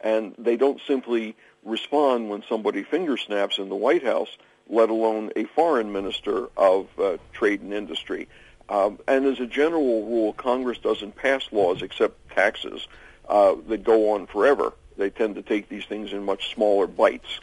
and 0.00 0.34
they 0.38 0.56
don't 0.56 0.80
simply 0.86 1.36
respond 1.62 2.30
when 2.30 2.42
somebody 2.48 2.82
finger 2.82 3.16
snaps 3.16 3.58
in 3.58 3.68
the 3.68 3.76
White 3.76 4.02
House. 4.02 4.36
let 4.68 4.88
alone 4.88 5.30
a 5.36 5.44
foreign 5.44 5.92
minister 5.92 6.48
of 6.56 6.88
uh, 6.98 7.18
trade 7.34 7.60
and 7.60 7.74
industry. 7.74 8.28
Um, 8.68 8.98
and 9.06 9.26
as 9.26 9.38
a 9.38 9.46
general 9.46 10.06
rule, 10.06 10.32
Congress 10.32 10.78
doesn't 10.78 11.16
pass 11.16 11.46
laws 11.52 11.82
except 11.82 12.30
taxes 12.30 12.88
uh, 13.28 13.56
that 13.68 13.84
go 13.84 14.12
on 14.12 14.26
forever. 14.26 14.72
They 14.96 15.10
tend 15.10 15.34
to 15.34 15.42
take 15.42 15.68
these 15.68 15.84
things 15.84 16.12
in 16.12 16.24
much 16.24 16.54
smaller 16.54 16.86
bites. 16.86 17.40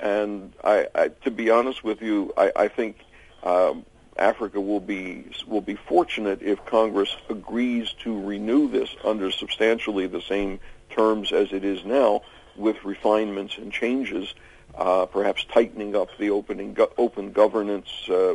And 0.00 0.52
I, 0.64 0.88
I, 0.94 1.08
to 1.24 1.30
be 1.30 1.50
honest 1.50 1.84
with 1.84 2.02
you, 2.02 2.32
I, 2.36 2.52
I 2.56 2.68
think 2.68 2.96
um, 3.42 3.84
Africa 4.18 4.60
will 4.60 4.80
be 4.80 5.26
will 5.46 5.60
be 5.60 5.74
fortunate 5.74 6.42
if 6.42 6.64
Congress 6.64 7.14
agrees 7.28 7.92
to 8.00 8.20
renew 8.22 8.68
this 8.68 8.94
under 9.04 9.30
substantially 9.30 10.06
the 10.06 10.22
same 10.22 10.60
terms 10.90 11.32
as 11.32 11.52
it 11.52 11.64
is 11.64 11.84
now, 11.84 12.22
with 12.56 12.76
refinements 12.84 13.58
and 13.58 13.72
changes, 13.72 14.34
uh, 14.74 15.06
perhaps 15.06 15.44
tightening 15.52 15.94
up 15.94 16.08
the 16.18 16.30
opening 16.30 16.74
go- 16.74 16.92
open 16.96 17.32
governance 17.32 17.88
uh, 18.08 18.34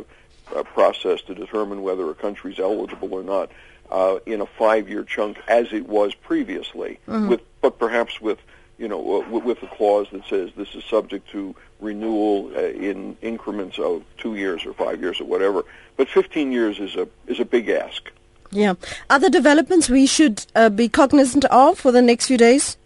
uh, 0.54 0.62
process 0.62 1.20
to 1.22 1.34
determine 1.34 1.82
whether 1.82 2.08
a 2.10 2.14
country 2.14 2.52
is 2.52 2.60
eligible 2.60 3.12
or 3.12 3.22
not 3.22 3.50
uh, 3.90 4.18
in 4.26 4.40
a 4.40 4.46
five-year 4.46 5.04
chunk, 5.04 5.38
as 5.48 5.72
it 5.72 5.88
was 5.88 6.14
previously, 6.14 6.98
mm-hmm. 7.08 7.28
with 7.28 7.40
but 7.60 7.78
perhaps 7.78 8.20
with 8.20 8.38
you 8.82 8.88
know, 8.88 9.22
uh, 9.22 9.38
with 9.38 9.62
a 9.62 9.68
clause 9.68 10.08
that 10.10 10.24
says 10.26 10.50
this 10.56 10.74
is 10.74 10.84
subject 10.84 11.30
to 11.30 11.54
renewal 11.78 12.50
uh, 12.56 12.60
in 12.60 13.16
increments 13.22 13.78
of 13.78 14.02
two 14.18 14.34
years 14.34 14.66
or 14.66 14.74
five 14.74 15.00
years 15.00 15.20
or 15.20 15.24
whatever. 15.24 15.64
But 15.96 16.08
15 16.08 16.50
years 16.50 16.80
is 16.80 16.96
a 16.96 17.08
is 17.28 17.38
a 17.38 17.44
big 17.44 17.68
ask. 17.68 18.10
Yeah. 18.50 18.74
Other 19.08 19.30
developments 19.30 19.88
we 19.88 20.06
should 20.06 20.44
uh, 20.56 20.68
be 20.68 20.88
cognizant 20.88 21.44
of 21.44 21.78
for 21.78 21.92
the 21.92 22.02
next 22.02 22.26
few 22.26 22.36
days? 22.36 22.76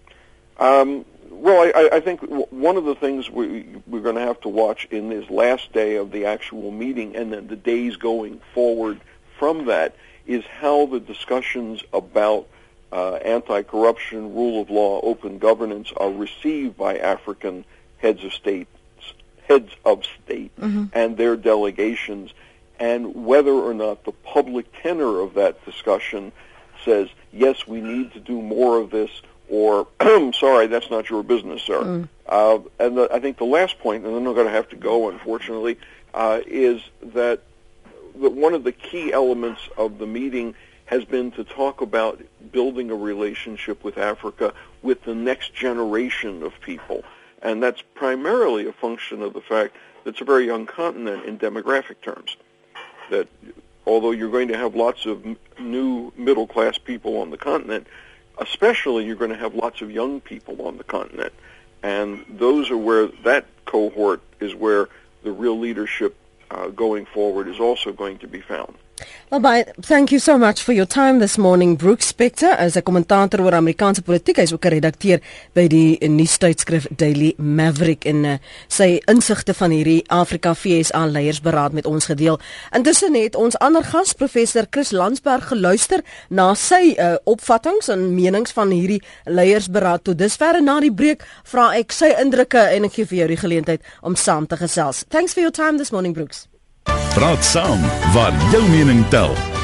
Um, 0.58 1.06
well, 1.30 1.72
I, 1.74 1.96
I 1.96 2.00
think 2.00 2.20
one 2.50 2.76
of 2.76 2.84
the 2.84 2.94
things 2.94 3.30
we, 3.30 3.66
we're 3.86 4.00
going 4.02 4.14
to 4.16 4.20
have 4.20 4.40
to 4.42 4.48
watch 4.48 4.86
in 4.90 5.08
this 5.08 5.28
last 5.30 5.72
day 5.72 5.96
of 5.96 6.12
the 6.12 6.26
actual 6.26 6.70
meeting 6.70 7.16
and 7.16 7.32
then 7.32 7.46
the 7.46 7.56
days 7.56 7.96
going 7.96 8.40
forward 8.54 9.00
from 9.38 9.64
that 9.66 9.96
is 10.26 10.44
how 10.44 10.86
the 10.86 11.00
discussions 11.00 11.82
about 11.92 12.48
uh, 12.96 13.16
anti-corruption, 13.16 14.34
rule 14.34 14.62
of 14.62 14.70
law, 14.70 15.02
open 15.02 15.36
governance 15.36 15.92
are 15.98 16.10
received 16.10 16.78
by 16.78 16.96
African 16.96 17.62
heads 17.98 18.24
of 18.24 18.32
state, 18.32 18.68
heads 19.46 19.70
of 19.84 20.04
state, 20.24 20.58
mm-hmm. 20.58 20.86
and 20.94 21.18
their 21.18 21.36
delegations, 21.36 22.32
and 22.80 23.26
whether 23.26 23.52
or 23.52 23.74
not 23.74 24.04
the 24.04 24.12
public 24.12 24.64
tenor 24.82 25.20
of 25.20 25.34
that 25.34 25.62
discussion 25.66 26.32
says, 26.86 27.10
yes, 27.34 27.66
we 27.66 27.82
need 27.82 28.14
to 28.14 28.20
do 28.20 28.40
more 28.40 28.78
of 28.78 28.88
this, 28.88 29.10
or 29.50 29.86
sorry, 30.32 30.66
that's 30.66 30.90
not 30.90 31.10
your 31.10 31.22
business, 31.22 31.60
sir. 31.60 31.82
Mm. 31.82 32.08
Uh, 32.26 32.60
and 32.78 32.96
the, 32.96 33.10
I 33.12 33.20
think 33.20 33.36
the 33.36 33.44
last 33.44 33.78
point, 33.78 34.04
and 34.04 34.06
then 34.06 34.16
I'm 34.16 34.24
not 34.24 34.36
going 34.36 34.46
to 34.46 34.52
have 34.54 34.70
to 34.70 34.76
go, 34.76 35.10
unfortunately, 35.10 35.76
uh, 36.14 36.40
is 36.46 36.80
that 37.02 37.42
the, 38.18 38.30
one 38.30 38.54
of 38.54 38.64
the 38.64 38.72
key 38.72 39.12
elements 39.12 39.60
of 39.76 39.98
the 39.98 40.06
meeting 40.06 40.54
has 40.86 41.04
been 41.04 41.30
to 41.32 41.44
talk 41.44 41.80
about 41.80 42.20
building 42.52 42.90
a 42.90 42.94
relationship 42.94 43.84
with 43.84 43.98
Africa 43.98 44.54
with 44.82 45.02
the 45.04 45.14
next 45.14 45.54
generation 45.54 46.42
of 46.42 46.58
people. 46.60 47.04
And 47.42 47.62
that's 47.62 47.82
primarily 47.94 48.66
a 48.66 48.72
function 48.72 49.22
of 49.22 49.32
the 49.34 49.40
fact 49.40 49.74
that 50.04 50.10
it's 50.10 50.20
a 50.20 50.24
very 50.24 50.46
young 50.46 50.66
continent 50.66 51.24
in 51.24 51.38
demographic 51.38 52.00
terms. 52.02 52.36
That 53.10 53.28
although 53.84 54.12
you're 54.12 54.30
going 54.30 54.48
to 54.48 54.56
have 54.56 54.74
lots 54.74 55.06
of 55.06 55.24
m- 55.24 55.36
new 55.58 56.12
middle 56.16 56.46
class 56.46 56.78
people 56.78 57.20
on 57.20 57.30
the 57.30 57.36
continent, 57.36 57.86
especially 58.38 59.04
you're 59.04 59.16
going 59.16 59.30
to 59.30 59.36
have 59.36 59.54
lots 59.54 59.82
of 59.82 59.90
young 59.90 60.20
people 60.20 60.66
on 60.66 60.78
the 60.78 60.84
continent. 60.84 61.32
And 61.82 62.24
those 62.28 62.70
are 62.70 62.76
where 62.76 63.08
that 63.24 63.46
cohort 63.64 64.20
is 64.40 64.54
where 64.54 64.88
the 65.22 65.32
real 65.32 65.58
leadership 65.58 66.16
uh, 66.50 66.68
going 66.68 67.06
forward 67.06 67.48
is 67.48 67.58
also 67.58 67.92
going 67.92 68.18
to 68.18 68.28
be 68.28 68.40
found. 68.40 68.76
Well, 69.28 69.40
bye. 69.40 69.66
Thank 69.80 70.12
you 70.12 70.18
so 70.18 70.38
much 70.38 70.62
for 70.62 70.72
your 70.72 70.86
time 70.86 71.18
this 71.18 71.36
morning. 71.36 71.76
Brooks 71.76 72.12
Spector 72.12 72.60
is 72.60 72.76
'n 72.76 72.82
kommentator 72.82 73.40
oor 73.40 73.54
Amerikaanse 73.54 74.02
politiek. 74.02 74.36
Hy's 74.36 74.52
ook 74.52 74.64
'n 74.64 74.68
redakteur 74.68 75.20
by 75.52 75.66
die 75.66 76.08
nuustydskrif 76.08 76.86
Daily 76.96 77.34
Maverick 77.36 78.04
en 78.04 78.24
uh, 78.24 78.36
sy 78.68 79.02
insigte 79.04 79.54
van 79.54 79.70
hierdie 79.70 80.04
Afrika 80.06 80.54
FSA 80.54 81.06
leiersberaad 81.06 81.72
met 81.72 81.86
ons 81.86 82.04
gedeel. 82.04 82.38
Intussen 82.72 83.14
het 83.14 83.34
ons 83.34 83.58
ander 83.58 83.84
gas, 83.84 84.12
professor 84.12 84.66
Chris 84.70 84.90
Landsberg, 84.90 85.48
geluister 85.48 86.00
na 86.28 86.54
sy 86.54 86.94
uh, 86.98 87.14
opvattinge 87.24 87.92
en 87.92 88.14
menings 88.14 88.52
van 88.52 88.70
hierdie 88.70 89.02
leiersberaad. 89.24 90.04
Tot 90.04 90.18
dusver 90.18 90.62
na 90.62 90.80
die 90.80 90.94
breek 90.94 91.24
vra 91.44 91.74
ek 91.74 91.92
sy 91.92 92.14
indrukke 92.20 92.58
en 92.58 92.84
ek 92.84 92.92
gee 92.92 93.04
vir 93.06 93.18
jou 93.18 93.28
die 93.28 93.42
geleentheid 93.44 93.82
om 94.00 94.14
saam 94.14 94.46
te 94.46 94.56
gesels. 94.56 95.04
Thanks 95.08 95.32
for 95.32 95.40
your 95.40 95.52
time 95.52 95.78
this 95.78 95.90
morning, 95.90 96.14
Brooks. 96.14 96.46
Praat 97.14 97.44
saam 97.44 97.80
waar 98.12 98.32
jou 98.50 98.68
mening 98.68 99.08
tel. 99.08 99.55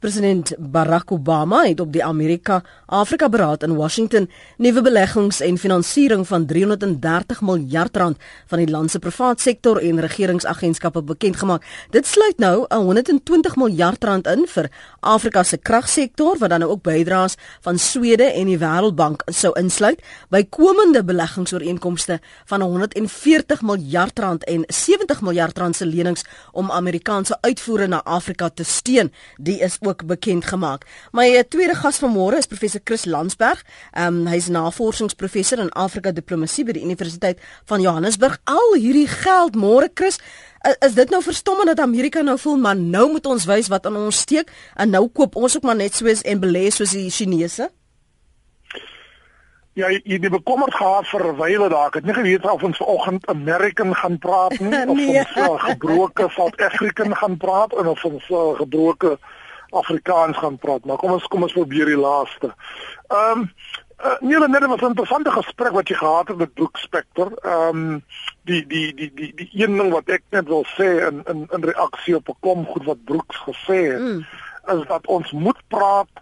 President 0.00 0.54
Barack 0.58 1.12
Obama 1.12 1.58
het 1.66 1.80
op 1.80 1.90
die 1.92 2.00
Amerika 2.04 2.62
Afrika 2.86 3.28
Beraad 3.28 3.62
in 3.62 3.74
Washington 3.76 4.30
nuwe 4.56 4.80
beleggings 4.82 5.40
en 5.44 5.58
finansiering 5.58 6.22
van 6.28 6.46
330 6.46 7.40
miljard 7.44 7.96
rand 7.96 8.16
van 8.48 8.62
die 8.62 8.70
land 8.70 8.90
se 8.90 8.98
privaat 8.98 9.40
sektor 9.40 9.76
en 9.76 10.00
regeringsagentskappe 10.00 11.02
bekend 11.02 11.36
gemaak. 11.36 11.66
Dit 11.90 12.06
sluit 12.06 12.38
nou 12.38 12.64
'n 12.68 12.76
120 12.76 13.56
miljard 13.56 14.04
rand 14.04 14.26
in 14.26 14.46
vir 14.46 14.70
Afrika 15.00 15.42
se 15.42 15.56
kragsektor 15.56 16.38
wat 16.38 16.50
dan 16.50 16.62
ook 16.62 16.82
bydraes 16.82 17.36
van 17.60 17.78
Swede 17.78 18.24
en 18.24 18.46
die 18.46 18.58
Wêreldbank 18.58 19.22
sou 19.26 19.52
insluit 19.58 20.00
by 20.30 20.46
komende 20.48 21.04
beleggingsooreenkomste 21.04 22.20
van 22.44 22.62
140 22.62 23.62
miljard 23.62 24.18
rand 24.18 24.44
en 24.44 24.64
70 24.66 25.20
miljard 25.20 25.58
rand 25.58 25.76
se 25.76 25.86
lenings 25.86 26.24
om 26.52 26.70
Amerikaanse 26.70 27.38
uitvoere 27.40 27.86
na 27.86 28.02
Afrika 28.04 28.48
te 28.48 28.64
steun. 28.64 29.12
Die 29.36 29.60
is 29.60 29.78
bekend 30.06 30.44
gemaak. 30.44 30.86
My 31.12 31.26
uh, 31.34 31.42
tweede 31.48 31.74
gas 31.74 31.98
vanmôre 31.98 32.38
is 32.38 32.46
professor 32.46 32.80
Chris 32.84 33.04
Landsberg. 33.04 33.64
Um, 33.98 34.26
Hy's 34.26 34.48
navorsingsprofessor 34.48 35.58
in 35.58 35.72
Afrika 35.72 36.12
diplomatie 36.12 36.64
by 36.64 36.72
die 36.72 36.84
Universiteit 36.84 37.40
van 37.64 37.80
Johannesburg. 37.80 38.38
Al 38.44 38.78
hierdie 38.78 39.08
geld 39.08 39.56
môre 39.56 39.90
Chris 39.94 40.20
Is 40.60 40.92
dit 40.92 41.08
nou 41.08 41.22
verstommend 41.24 41.70
dat 41.72 41.80
Amerika 41.80 42.20
nou 42.20 42.38
voel 42.38 42.58
maar 42.60 42.76
nou 42.76 43.06
moet 43.10 43.26
ons 43.26 43.44
wys 43.48 43.68
wat 43.72 43.86
aan 43.88 43.96
ons 43.96 44.18
steek 44.26 44.50
en 44.76 44.90
nou 44.92 45.06
koop 45.08 45.36
ons 45.40 45.56
ook 45.56 45.64
maar 45.64 45.76
net 45.78 45.96
soos 45.96 46.20
en 46.20 46.40
belê 46.40 46.68
soos 46.68 46.92
die 46.92 47.08
Chinese? 47.10 47.70
Ja, 49.72 49.88
jy 49.88 50.18
het 50.18 50.28
bekommerd 50.28 50.74
gehad 50.74 51.06
vir 51.08 51.24
wyle 51.38 51.68
daar. 51.72 51.88
Ek 51.88 52.00
het 52.00 52.04
nie 52.04 52.14
geweet 52.14 52.44
of 52.44 52.62
ons 52.66 52.76
vanoggend 52.76 53.26
American 53.32 53.94
gaan 53.96 54.18
praat 54.18 54.58
nie 54.58 54.82
of 54.92 54.96
nee. 54.98 55.18
ons 55.22 55.36
uh, 55.36 55.56
gebroke 55.64 56.28
South 56.34 56.60
African 56.60 57.16
gaan 57.16 57.36
praat 57.40 57.72
en 57.80 57.88
of 57.88 58.04
ons 58.04 58.28
uh, 58.28 58.50
gebroke 58.58 59.16
Afrikaans 59.70 60.36
gaan 60.36 60.58
praat, 60.58 60.84
maar 60.84 60.96
kom 60.96 61.12
ons 61.12 61.26
kom 61.26 61.42
ons 61.42 61.52
probeer 61.52 61.86
die 61.86 62.00
laaste. 62.00 62.54
Ehm 63.08 63.38
um, 63.38 63.50
uh, 64.04 64.16
nee, 64.20 64.48
net 64.48 64.66
was 64.66 64.80
'n 64.80 64.92
interessante 64.92 65.30
gesprek 65.30 65.72
wat 65.72 65.88
jy 65.88 65.96
gehad 65.96 66.28
het 66.28 66.36
met 66.36 66.54
Brooke 66.54 66.78
Spector. 66.78 67.32
Ehm 67.42 67.76
um, 67.76 68.04
die 68.42 68.66
die 68.66 68.94
die 68.94 69.12
die 69.14 69.32
die 69.34 69.50
een 69.52 69.76
ding 69.76 69.92
wat 69.92 70.08
ek 70.08 70.22
net 70.30 70.46
wil 70.46 70.64
sê 70.76 71.06
in 71.08 71.22
in 71.26 71.46
in 71.50 71.64
reaksie 71.64 72.16
op 72.16 72.28
'n 72.28 72.36
kom 72.40 72.66
goed 72.66 72.84
wat 72.84 73.04
Brooks 73.04 73.36
gesê 73.36 73.80
het, 73.92 74.00
mm. 74.00 74.26
is 74.66 74.86
dat 74.86 75.06
ons 75.06 75.30
moet 75.32 75.60
praat 75.68 76.14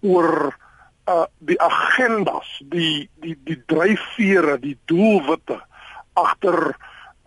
oor 0.00 0.56
uh 1.08 1.24
die 1.38 1.60
agendas, 1.60 2.62
die 2.64 3.10
die 3.20 3.38
die 3.44 3.62
dryfvere, 3.66 4.58
die 4.58 4.78
doelwitte 4.84 5.60
agter 6.12 6.76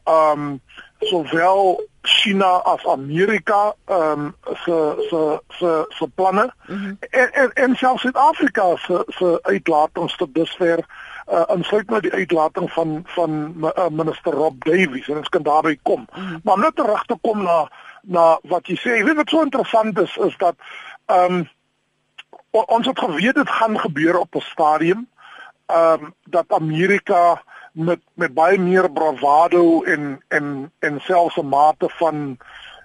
ehm 0.04 0.40
um, 0.40 0.62
sowel 1.00 1.82
China 2.02 2.62
as 2.66 2.86
Amerika 2.86 3.74
ehm 3.86 4.20
um, 4.20 4.36
se 4.64 4.96
se 5.10 5.40
se 5.50 5.86
se 5.90 6.08
planne 6.16 6.54
mm 6.68 6.76
-hmm. 6.76 6.98
en 7.10 7.32
en 7.34 7.52
en 7.54 7.76
selfs 7.76 8.02
Suid-Afrika 8.02 8.76
se 8.76 9.04
se 9.08 9.40
uitlatings 9.42 10.16
tot 10.16 10.34
dusver 10.34 10.86
uh, 11.32 11.44
insluit 11.56 11.90
nou 11.90 12.02
die 12.02 12.14
uitlating 12.14 12.72
van 12.72 13.02
van 13.06 13.54
uh, 13.62 13.88
minister 13.92 14.34
Rob 14.34 14.64
Davies 14.64 15.08
en 15.08 15.18
ons 15.18 15.30
kan 15.30 15.44
daarby 15.44 15.80
kom. 15.82 16.00
Mm 16.00 16.28
-hmm. 16.28 16.40
Maar 16.44 16.54
om 16.54 16.60
net 16.62 16.76
terug 16.76 17.06
te 17.06 17.18
kom 17.22 17.44
na 17.44 17.70
na 18.02 18.40
wat 18.44 18.68
jy 18.68 18.76
sê, 18.76 19.04
weet 19.04 19.16
wat 19.16 19.30
so 19.30 19.42
interessant 19.42 20.00
is 20.00 20.18
is 20.18 20.38
dat 20.38 20.56
ehm 21.06 21.34
um, 21.34 21.50
ons 22.52 22.86
het 22.88 23.00
geweet 23.00 23.36
dit 23.36 23.50
gaan 23.50 23.80
gebeur 23.80 24.18
op 24.20 24.36
'n 24.36 24.40
stadium 24.40 25.10
ehm 25.66 26.04
um, 26.04 26.14
dat 26.24 26.46
Amerika 26.48 27.42
met 27.78 28.00
met 28.14 28.34
baie 28.34 28.58
meer 28.60 28.90
bravado 28.92 29.84
en 29.84 30.18
en 30.28 30.72
en 30.80 31.00
selfs 31.00 31.38
'n 31.38 31.48
mate 31.48 31.90
van 31.90 32.38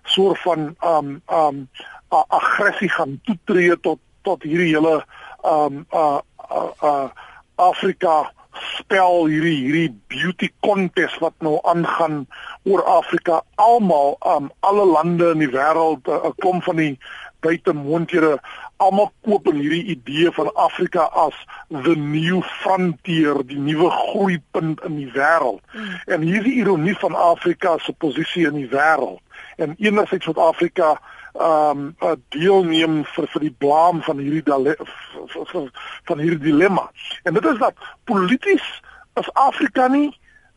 soort 0.03 0.39
van 0.39 0.77
um 0.85 1.23
um 1.33 1.69
aggressie 2.09 2.89
gaan 2.89 3.21
toetree 3.25 3.81
tot 3.81 3.99
tot 4.23 4.43
hierdie 4.43 4.75
hele 4.75 5.05
um 5.45 5.87
uh, 5.91 6.19
uh, 6.51 6.71
uh 6.83 7.09
Afrika 7.55 8.33
spel 8.53 9.27
hierdie 9.27 9.59
hierdie 9.65 10.01
beauty 10.07 10.51
contest 10.61 11.19
wat 11.19 11.35
nou 11.39 11.59
aangaan 11.63 12.27
oor 12.63 12.85
Afrika. 12.85 13.43
Almal 13.55 14.17
um 14.27 14.51
alle 14.61 14.85
lande 14.85 15.31
in 15.31 15.39
die 15.39 15.53
wêreld 15.53 16.07
'n 16.07 16.11
uh, 16.11 16.33
klomp 16.37 16.63
van 16.63 16.77
die 16.77 16.99
buitemoondhede 17.41 18.41
almal 18.83 19.11
koop 19.27 19.47
in 19.51 19.61
hierdie 19.63 19.85
idee 19.95 20.31
van 20.35 20.51
Afrika 20.55 21.07
as 21.25 21.39
the 21.69 21.95
new 21.97 22.43
frontier, 22.43 23.41
die 23.47 23.59
nuwe 23.59 23.91
groeipunt 23.91 24.83
in 24.87 24.97
die 24.97 25.11
wêreld. 25.15 25.63
Mm. 25.73 26.01
En 26.05 26.27
hier 26.27 26.43
is 26.43 26.49
die 26.49 26.59
ironie 26.63 26.97
van 26.99 27.15
Afrika 27.15 27.79
se 27.79 27.93
posisie 27.93 28.47
in 28.47 28.59
die 28.59 28.69
wêreld. 28.69 29.21
En 29.57 29.75
enerzijds 29.79 30.25
Suid-Afrika 30.25 30.99
ehm 31.33 31.95
um, 32.01 32.17
deelneem 32.29 33.05
vir 33.09 33.27
vir 33.33 33.41
die 33.41 33.55
blaam 33.59 34.03
van 34.05 34.19
hierdie 34.21 34.75
van 36.05 36.19
hierdie 36.19 36.39
dilemma. 36.39 36.91
En 37.23 37.35
dit 37.35 37.45
is 37.45 37.59
dat 37.59 37.75
polities 38.05 38.83
as 39.13 39.33
Afrika 39.33 39.89
nie 39.89 40.11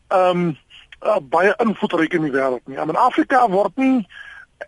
ehm 0.07 0.29
um, 0.29 0.57
uh, 1.05 1.17
baie 1.21 1.53
invloedryk 1.63 2.13
in 2.13 2.27
die 2.27 2.31
wêreld 2.31 2.67
nie. 2.67 2.77
In 2.77 2.95
Afrika 2.95 3.47
word 3.49 3.75
nie 3.75 4.07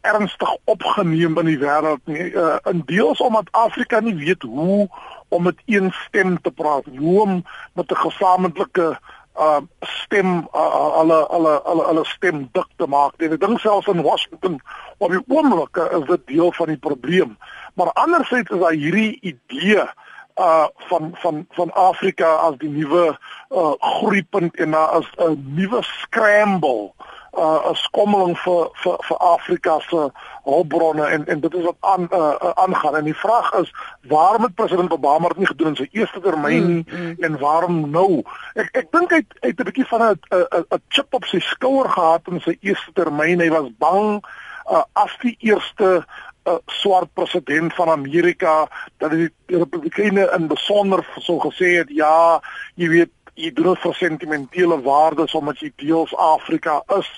ernstig 0.02 0.56
opgeneem 0.64 1.38
in 1.38 1.46
die 1.46 1.60
wêreld 1.60 2.02
nie. 2.06 2.32
Uh, 2.32 2.56
in 2.70 2.84
deels 2.86 3.22
omdat 3.24 3.52
Afrika 3.52 4.00
nie 4.00 4.16
weet 4.16 4.42
hoe 4.42 4.88
om 5.28 5.44
met 5.44 5.62
een 5.66 5.92
stem 6.08 6.42
te 6.42 6.52
praat, 6.52 6.84
hoe 6.98 7.22
om 7.22 7.44
met 7.74 7.92
'n 7.92 7.96
gesamentlike 7.96 8.98
uh 9.38 9.62
stem 9.80 10.48
uh, 10.54 10.94
alle 11.00 11.26
alle 11.28 11.62
alle 11.62 11.84
alle 11.84 12.06
stem 12.06 12.50
dik 12.52 12.70
te 12.76 12.88
maak. 12.88 13.14
Ek 13.22 13.40
dink 13.40 13.60
selfs 13.60 13.88
in 13.88 14.02
Washington 14.02 14.62
op 14.98 15.14
die 15.14 15.22
oomblik 15.28 15.78
is 15.78 16.06
dit 16.08 16.28
deel 16.28 16.52
van 16.52 16.68
die 16.74 16.78
probleem. 16.78 17.38
Maar 17.74 17.92
andersins 17.94 18.50
is 18.50 18.60
daar 18.60 18.74
hierdie 18.74 19.20
idee 19.22 19.86
uh 20.38 20.66
van 20.90 21.12
van 21.22 21.46
van 21.50 21.74
Afrika 21.74 22.34
as 22.50 22.58
die 22.58 22.70
nuwe 22.70 23.18
uh 23.50 23.74
groeipunt 23.80 24.58
en 24.58 24.72
daar 24.72 24.88
as 24.88 25.10
'n 25.18 25.54
nuwe 25.56 25.82
scramble 25.82 26.94
uh 27.38 27.70
'n 27.70 27.76
skommeling 27.76 28.38
vir 28.40 28.70
vir 28.84 28.98
vir 29.08 29.18
Afrika 29.18 29.80
se 29.80 30.10
hulpbronne 30.44 31.06
en 31.06 31.26
en 31.28 31.40
dit 31.40 31.54
is 31.54 31.64
wat 31.64 31.76
aan 31.80 32.08
uh, 32.12 32.18
uh 32.20 32.52
aangaan. 32.64 32.96
En 32.96 33.04
die 33.04 33.16
vraag 33.16 33.54
is 33.54 33.74
waarom 34.08 34.44
het 34.44 34.56
president 34.56 34.92
Obama 34.92 35.28
dit 35.28 35.38
nie 35.38 35.48
gedoen 35.48 35.68
in 35.68 35.76
sy 35.76 35.88
eerste 35.92 36.20
termyn 36.20 36.64
mm, 36.64 36.84
mm. 36.92 37.16
en 37.20 37.40
waarom 37.40 37.90
nou? 37.90 38.24
Ek 38.54 38.70
ek 38.72 38.92
dink 38.92 39.12
hy 39.12 39.22
hy 39.42 39.50
het 39.50 39.60
'n 39.60 39.70
bietjie 39.70 39.88
van 39.88 40.02
'n 40.02 40.20
'n 40.30 40.66
'n 40.76 40.82
chip 40.90 41.14
op 41.14 41.26
sy 41.26 41.40
skouer 41.40 41.90
gehad 41.90 42.28
in 42.28 42.42
sy 42.42 42.58
eerste 42.62 42.92
termyn 42.94 43.40
hy 43.40 43.50
was 43.50 43.70
bang 43.78 44.24
uh 44.72 44.84
as 44.94 45.14
die 45.22 45.38
eerste 45.40 46.06
uh, 46.48 46.58
swart 46.66 47.14
president 47.14 47.74
van 47.74 47.90
Amerika 47.90 48.68
dat 48.98 49.12
die 49.12 49.30
Republikeine 49.46 50.32
in 50.38 50.48
besonder 50.48 51.06
so 51.20 51.40
gesê 51.40 51.78
het 51.82 51.90
ja, 51.90 52.42
jy 52.76 52.90
weet 52.90 53.12
jy 53.38 53.52
doen 53.54 53.72
dit 53.72 53.84
vir 53.84 53.94
sentimentele 53.98 54.80
waardes 54.82 55.36
omdat 55.38 55.62
jy 55.62 55.70
deels 55.82 56.14
Afrika 56.18 56.80
is 56.98 57.10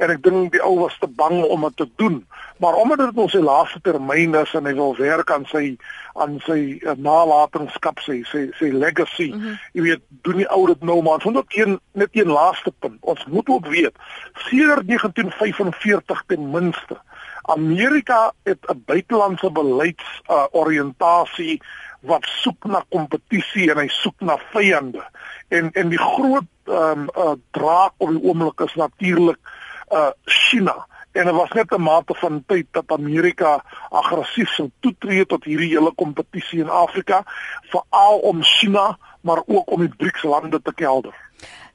en 0.00 0.12
ek 0.12 0.22
dink 0.24 0.52
die 0.52 0.62
ou 0.64 0.74
was 0.82 0.96
te 1.00 1.08
bang 1.08 1.38
om 1.44 1.64
dit 1.68 1.76
te 1.76 1.86
doen. 2.00 2.18
Maar 2.60 2.76
omdat 2.80 2.98
dit 2.98 3.20
ons 3.20 3.32
se 3.32 3.40
laaste 3.40 3.80
termyn 3.84 4.34
is 4.40 4.52
en 4.56 4.68
hy 4.68 4.74
wil 4.76 4.96
werk 4.96 5.30
aan 5.32 5.44
sy 5.52 5.76
aan 6.16 6.38
sy 6.44 6.58
uh, 6.80 6.94
nalatenskap 6.96 8.00
sy 8.04 8.22
sy 8.30 8.46
sy 8.56 8.70
legacy. 8.72 9.30
Mm 9.32 9.40
-hmm. 9.40 9.58
Jy 9.72 9.82
weet, 9.88 10.04
doen 10.24 10.40
die 10.40 10.48
ou 10.48 10.66
dit 10.66 10.82
nou 10.82 11.02
maar. 11.02 11.20
Want 11.24 11.36
ook 11.36 11.56
een 11.56 11.80
net 11.92 12.08
een 12.12 12.32
laaste 12.32 12.72
punt. 12.78 12.96
Ons 13.00 13.24
moet 13.26 13.48
ook 13.48 13.66
weet, 13.66 13.96
sedert 14.48 14.86
1945 14.88 16.24
ten 16.26 16.50
minste 16.50 17.00
Amerika 17.46 18.32
het 18.42 18.58
'n 18.66 18.82
buitelandse 18.86 19.50
beleids 19.50 20.22
uh, 20.30 20.44
oriëntasie 20.50 21.62
wat 22.06 22.26
soek 22.42 22.64
na 22.70 22.82
kompetisie 22.88 23.70
en 23.70 23.80
hy 23.82 23.88
soek 23.92 24.20
na 24.20 24.38
vyande. 24.52 25.02
En 25.48 25.70
en 25.72 25.88
die 25.92 26.02
groot 26.02 26.48
ehm 26.66 27.06
um, 27.06 27.08
uh, 27.14 27.34
draak 27.50 27.94
op 27.96 28.10
die 28.10 28.22
oomblik 28.22 28.60
is 28.66 28.74
natuurlik 28.74 29.38
uh 29.92 30.10
China. 30.24 30.86
En 31.12 31.24
dit 31.24 31.34
was 31.34 31.50
net 31.50 31.70
'n 31.70 31.82
mate 31.82 32.14
van 32.14 32.42
tyd 32.46 32.66
dat 32.70 32.92
Amerika 32.92 33.64
aggressief 33.90 34.50
sou 34.50 34.70
toetree 34.80 35.26
tot 35.26 35.44
hierdie 35.44 35.68
hele 35.68 35.92
kompetisie 35.94 36.60
in 36.60 36.68
Afrika, 36.68 37.22
veral 37.70 38.18
om 38.18 38.42
China, 38.42 38.98
maar 39.20 39.42
ook 39.46 39.70
om 39.70 39.80
die 39.80 39.96
BRICS 39.96 40.22
lande 40.22 40.62
te 40.62 40.74
kelder. 40.74 41.25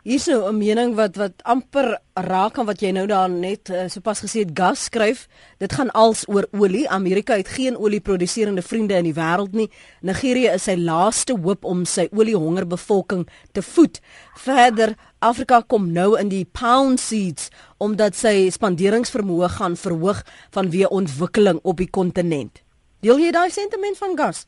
Hierso 0.01 0.49
'n 0.49 0.57
mening 0.57 0.95
wat 0.97 1.15
wat 1.15 1.43
amper 1.45 1.99
raak 2.17 2.57
aan 2.57 2.65
wat 2.65 2.81
jy 2.81 2.89
nou 2.91 3.05
daar 3.05 3.29
net 3.29 3.69
uh, 3.69 3.85
sopas 3.87 4.23
gesê 4.25 4.39
het 4.41 4.57
gas 4.57 4.83
skryf. 4.89 5.27
Dit 5.59 5.73
gaan 5.73 5.91
als 5.91 6.25
oor 6.27 6.47
olie. 6.51 6.89
Amerika 6.89 7.37
het 7.37 7.47
geen 7.47 7.77
olieproduserende 7.77 8.61
vriende 8.61 8.97
in 8.97 9.03
die 9.03 9.13
wêreld 9.13 9.53
nie. 9.53 9.69
Nigerië 10.01 10.55
is 10.55 10.63
sy 10.63 10.75
laaste 10.75 11.37
hoop 11.37 11.65
om 11.65 11.85
sy 11.85 12.07
oliehongerbevolking 12.11 13.27
te 13.51 13.61
voed. 13.61 14.01
Verder 14.35 14.95
Afrika 15.19 15.61
kom 15.61 15.91
nou 15.91 16.17
in 16.17 16.29
die 16.29 16.45
pound 16.45 16.99
seeds 16.99 17.51
omdat 17.77 18.15
sy 18.15 18.49
spanderingsvermoë 18.49 19.49
gaan 19.49 19.77
verhoog 19.77 20.25
vanweë 20.49 20.89
ontwikkeling 20.89 21.59
op 21.61 21.77
die 21.77 21.89
kontinent. 21.89 22.63
Deel 23.01 23.19
jy 23.19 23.31
daai 23.31 23.51
sentiment 23.51 23.97
van 23.97 24.17
gas? 24.17 24.47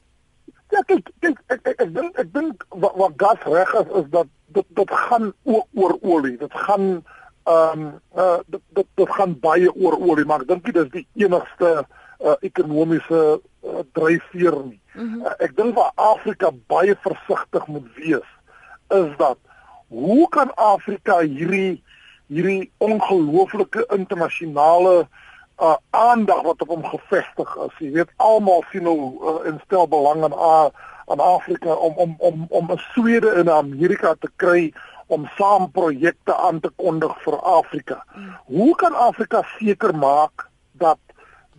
Ja, 0.74 0.82
ek 0.88 1.12
ek 1.22 1.38
ek 1.48 1.68
ek, 1.68 1.82
ek 1.86 1.90
dink 1.94 2.18
ek 2.18 2.34
dink 2.34 2.66
wat, 2.70 2.96
wat 2.98 3.14
gas 3.22 3.46
reg 3.46 3.74
is 3.74 3.90
is 4.02 4.10
dat 4.10 4.28
dit 4.54 4.66
dit 4.80 4.94
gaan 5.08 5.34
oor, 5.44 5.66
oor 5.74 5.98
olie. 6.02 6.38
Dit 6.38 6.54
gaan 6.68 7.04
ehm 7.44 7.80
um, 7.80 7.88
uh, 8.16 8.40
dit, 8.48 8.62
dit 8.78 8.88
dit 8.96 9.10
gaan 9.10 9.40
baie 9.40 9.74
oor 9.76 9.98
olie, 10.00 10.26
maar 10.26 10.46
ek 10.46 10.48
dink 10.48 10.66
dit 10.66 10.80
is 10.80 10.92
die 10.94 11.08
enigste 11.26 11.72
uh, 11.84 12.36
ekonomiese 12.40 13.24
uh, 13.40 13.84
dryfveer 13.98 14.60
nie. 14.64 14.80
Mm 14.94 15.10
-hmm. 15.10 15.26
uh, 15.26 15.34
ek 15.44 15.56
dink 15.58 15.76
waar 15.76 15.92
Afrika 15.96 16.52
baie 16.68 16.96
versigtig 16.96 17.68
moet 17.68 17.90
wees 17.96 18.30
is 18.94 19.10
dat 19.18 19.38
hoe 19.88 20.30
kan 20.30 20.56
Afrika 20.56 21.20
hierdie 21.20 21.84
hierdie 22.28 22.72
ongelooflike 22.78 23.86
internasionale 23.92 25.00
uh, 25.00 25.06
aandag 25.90 26.42
wat 26.42 26.62
op 26.62 26.68
hom 26.68 26.86
gefestig 26.86 27.56
is. 27.68 27.76
Jy 27.80 27.92
weet 28.00 28.16
almal 28.18 28.64
sien 28.72 28.84
nou 28.88 28.98
uh, 29.00 29.38
in 29.50 29.60
stel 29.66 29.88
belang 29.88 30.24
aan 30.28 30.36
uh, 30.36 30.68
aan 31.06 31.20
Afrika 31.20 31.74
om 31.74 31.94
om 31.98 32.16
om 32.18 32.46
om 32.50 32.72
'n 32.72 32.82
Swede 32.94 33.34
in 33.42 33.50
Amerika 33.50 34.16
te 34.20 34.30
kry 34.36 34.74
om 35.08 35.30
saam 35.38 35.72
projekte 35.72 36.36
aan 36.36 36.60
te 36.60 36.72
kondig 36.76 37.22
vir 37.24 37.40
Afrika. 37.40 38.06
Hoe 38.46 38.76
kan 38.76 38.96
Afrika 38.96 39.44
seker 39.60 39.96
maak 39.96 40.50
dat 40.72 41.00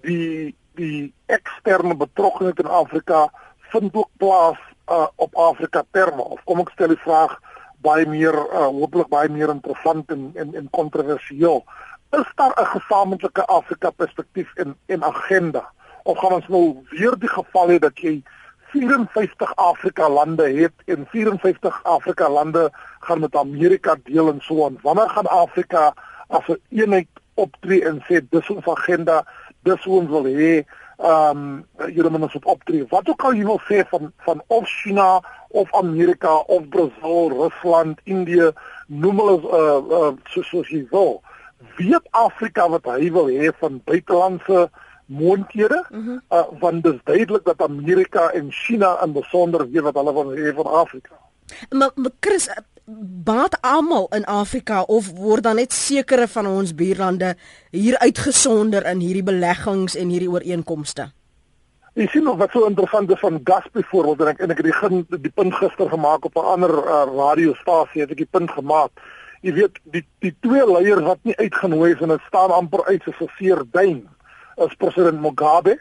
die 0.00 0.56
die 0.74 1.14
eksterne 1.26 1.94
betrokkenheid 1.96 2.58
in 2.58 2.66
Afrika 2.66 3.28
vind 3.58 3.94
ook 3.94 4.10
plaas 4.16 4.58
uh, 4.90 5.06
op 5.16 5.36
Afrika 5.36 5.84
terme? 5.90 6.22
Of 6.22 6.44
kom 6.44 6.60
ek 6.60 6.72
stel 6.74 6.88
die 6.88 7.04
vraag 7.04 7.38
baie 7.84 8.06
meer 8.06 8.34
uh, 8.34 8.66
hopelik 8.66 9.08
baie 9.08 9.28
meer 9.28 9.52
interessant 9.52 10.10
en 10.10 10.30
en, 10.34 10.54
en 10.54 10.70
kontroversieel. 10.70 11.64
Is 12.20 12.32
daar 12.34 12.54
'n 12.60 12.66
gesamentlike 12.66 13.44
Afrika 13.46 13.90
perspektief 13.90 14.54
en 14.54 14.76
en 14.86 15.04
agenda? 15.04 15.72
Of 16.02 16.18
gaan 16.18 16.32
ons 16.32 16.48
nou 16.48 16.84
weer 16.90 17.18
die 17.18 17.28
geval 17.28 17.68
hê 17.68 17.78
dat 17.78 17.98
jy 17.98 18.22
54 18.74 19.54
Afrika 19.56 20.08
lande 20.08 20.48
het 20.60 20.72
en 20.84 21.06
54 21.06 21.84
Afrika 21.84 22.28
lande 22.28 22.72
gaan 22.98 23.20
met 23.20 23.36
Amerika 23.36 23.96
deel 24.04 24.28
en 24.28 24.40
so 24.40 24.64
aan. 24.64 24.78
Wanneer 24.82 25.10
gaan 25.10 25.26
Afrika 25.26 25.94
as 26.26 26.46
'n 26.46 26.50
een 26.50 26.80
eenheid 26.80 27.08
optree 27.34 27.84
en 27.84 28.04
sê 28.08 28.28
dis 28.30 28.50
ons 28.50 28.66
agenda, 28.66 29.26
dis 29.62 29.84
hoe 29.84 30.00
ons 30.00 30.10
wil 30.10 30.24
hê 30.24 30.64
ehm 30.96 31.38
um, 31.38 31.66
julle 31.94 32.10
moet 32.10 32.22
ons 32.22 32.38
optree. 32.42 32.86
Wat 32.88 33.08
ook 33.08 33.22
al 33.22 33.32
jy 33.34 33.44
wil 33.44 33.60
sê 33.68 33.88
van 33.88 34.12
van 34.16 34.42
of 34.46 34.68
China 34.68 35.20
of 35.48 35.74
Amerika 35.74 36.34
of 36.34 36.68
Brazil, 36.68 37.30
Rusland, 37.30 38.00
Indië, 38.04 38.50
noem 38.86 39.18
hulle 39.18 39.36
uh, 39.40 39.98
uh 39.98 40.12
soos 40.24 40.48
soos 40.48 40.68
jy 40.68 40.86
wil. 40.90 41.22
Wie 41.76 41.96
Afrika 42.10 42.68
wat 42.68 42.84
hy 42.84 43.10
wil 43.12 43.28
hê 43.28 43.52
van 43.58 43.80
buitelandse 43.84 44.70
moontlikhede 45.06 45.84
mm 45.90 46.04
-hmm. 46.04 46.20
uh, 46.30 46.44
want 46.60 46.82
dit 46.82 46.94
is 46.94 47.00
duidelik 47.04 47.44
dat 47.44 47.62
Amerika 47.62 48.30
en 48.30 48.52
China 48.52 49.02
in 49.04 49.12
besonder 49.12 49.70
weet 49.70 49.82
wat 49.82 49.94
hulle 49.94 50.12
van 50.12 50.30
hê 50.36 50.54
van 50.54 50.66
Afrika. 50.66 51.14
Maar, 51.70 51.90
maar 51.94 52.10
Chris 52.20 52.48
baat 53.24 53.58
almal 53.60 54.06
in 54.10 54.24
Afrika 54.24 54.82
of 54.82 55.10
word 55.10 55.42
dan 55.42 55.56
net 55.56 55.72
sekere 55.72 56.28
van 56.28 56.46
ons 56.46 56.74
buurlande 56.74 57.36
hier 57.70 57.98
uitgesonder 57.98 58.86
in 58.86 58.98
hierdie 58.98 59.22
beleggings 59.22 59.96
en 59.96 60.08
hierdie 60.08 60.30
ooreenkomste? 60.30 61.12
Ek 61.94 62.10
sien 62.10 62.24
nog 62.26 62.36
wat 62.36 62.50
so 62.50 62.66
interessant 62.66 63.10
is 63.10 63.20
van 63.22 63.40
gas 63.44 63.66
byvoorbeeld 63.72 64.20
en 64.20 64.26
ek 64.26 64.40
en 64.42 64.50
ek 64.50 64.62
het 64.62 64.66
die, 64.66 65.20
die 65.28 65.30
punt 65.34 65.54
gister 65.54 65.88
gemaak 65.88 66.24
op 66.24 66.36
'n 66.36 66.50
ander 66.54 66.72
uh, 66.74 67.04
radiostasie 67.16 68.00
het 68.02 68.10
ek 68.10 68.16
die 68.16 68.30
punt 68.30 68.50
gemaak. 68.50 68.90
Jy 69.44 69.52
weet 69.52 69.80
die 69.92 70.00
die 70.24 70.32
twee 70.40 70.64
leiers 70.64 71.04
wat 71.04 71.18
nie 71.28 71.34
uitgenooi 71.36 71.90
is 71.92 72.02
en 72.04 72.14
dit 72.14 72.28
staan 72.28 72.52
amper 72.54 72.80
uit 72.86 73.02
soos 73.04 73.18
'n 73.20 73.32
seerduin 73.38 73.98
is 74.64 74.76
president 74.80 75.20
Mugabe 75.20 75.74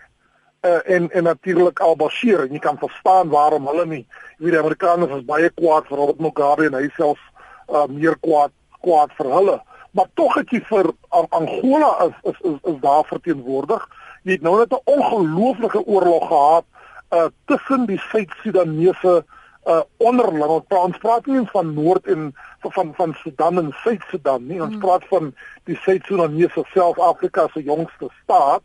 uh, 0.67 0.82
en 0.95 1.08
en 1.12 1.23
natuurlik 1.23 1.80
al-Bashir 1.80 2.43
en 2.43 2.52
jy 2.52 2.60
kan 2.60 2.78
verstaan 2.78 3.30
waarom 3.32 3.67
hulle 3.71 3.86
nie 3.86 4.02
jy 4.38 4.43
weet 4.43 4.56
die 4.58 4.63
Amerikaners 4.63 5.15
is 5.15 5.30
baie 5.30 5.49
kwaad 5.62 5.88
vir 5.88 5.97
Robert 5.97 6.19
Mugabe 6.19 6.65
en 6.67 6.76
hy 6.76 6.89
self 6.97 7.19
uh, 7.69 7.86
meer 7.88 8.19
kwaad 8.19 8.52
kwaad 8.84 9.15
vir 9.15 9.32
hulle. 9.32 9.62
Maar 9.95 10.10
tog 10.19 10.36
het 10.36 10.52
jy 10.52 10.60
vir 10.67 10.91
Angola 11.30 11.93
is 12.10 12.17
is 12.34 12.41
is, 12.52 12.58
is 12.73 12.80
daar 12.84 13.06
verteenwoordig. 13.08 13.88
Jy 14.23 14.32
het 14.32 14.41
nou 14.41 14.58
net 14.60 14.73
'n 14.73 14.84
ongelooflike 14.84 15.86
oorlog 15.86 16.28
gehad 16.28 16.65
uh, 17.15 17.30
tussen 17.45 17.86
die 17.86 18.02
Suid-Sudanese 18.12 19.23
uh 19.23 19.42
onderling 19.97 20.52
ons 20.52 20.65
praat, 20.67 20.84
ons 20.84 20.97
praat 20.97 21.26
nie 21.26 21.45
van 21.52 21.73
Noord 21.73 22.08
en 22.08 22.36
van 22.60 22.93
van 22.95 23.13
Sudan 23.21 23.58
en 23.58 23.71
Suid-Sudan 23.84 24.47
nie 24.47 24.62
ons 24.62 24.76
mm. 24.76 24.80
praat 24.80 25.06
van 25.08 25.34
die 25.63 25.78
Suid-Sudanese 25.86 26.63
self-Afrika 26.73 27.47
se 27.54 27.63
jongste 27.63 28.10
staat 28.23 28.63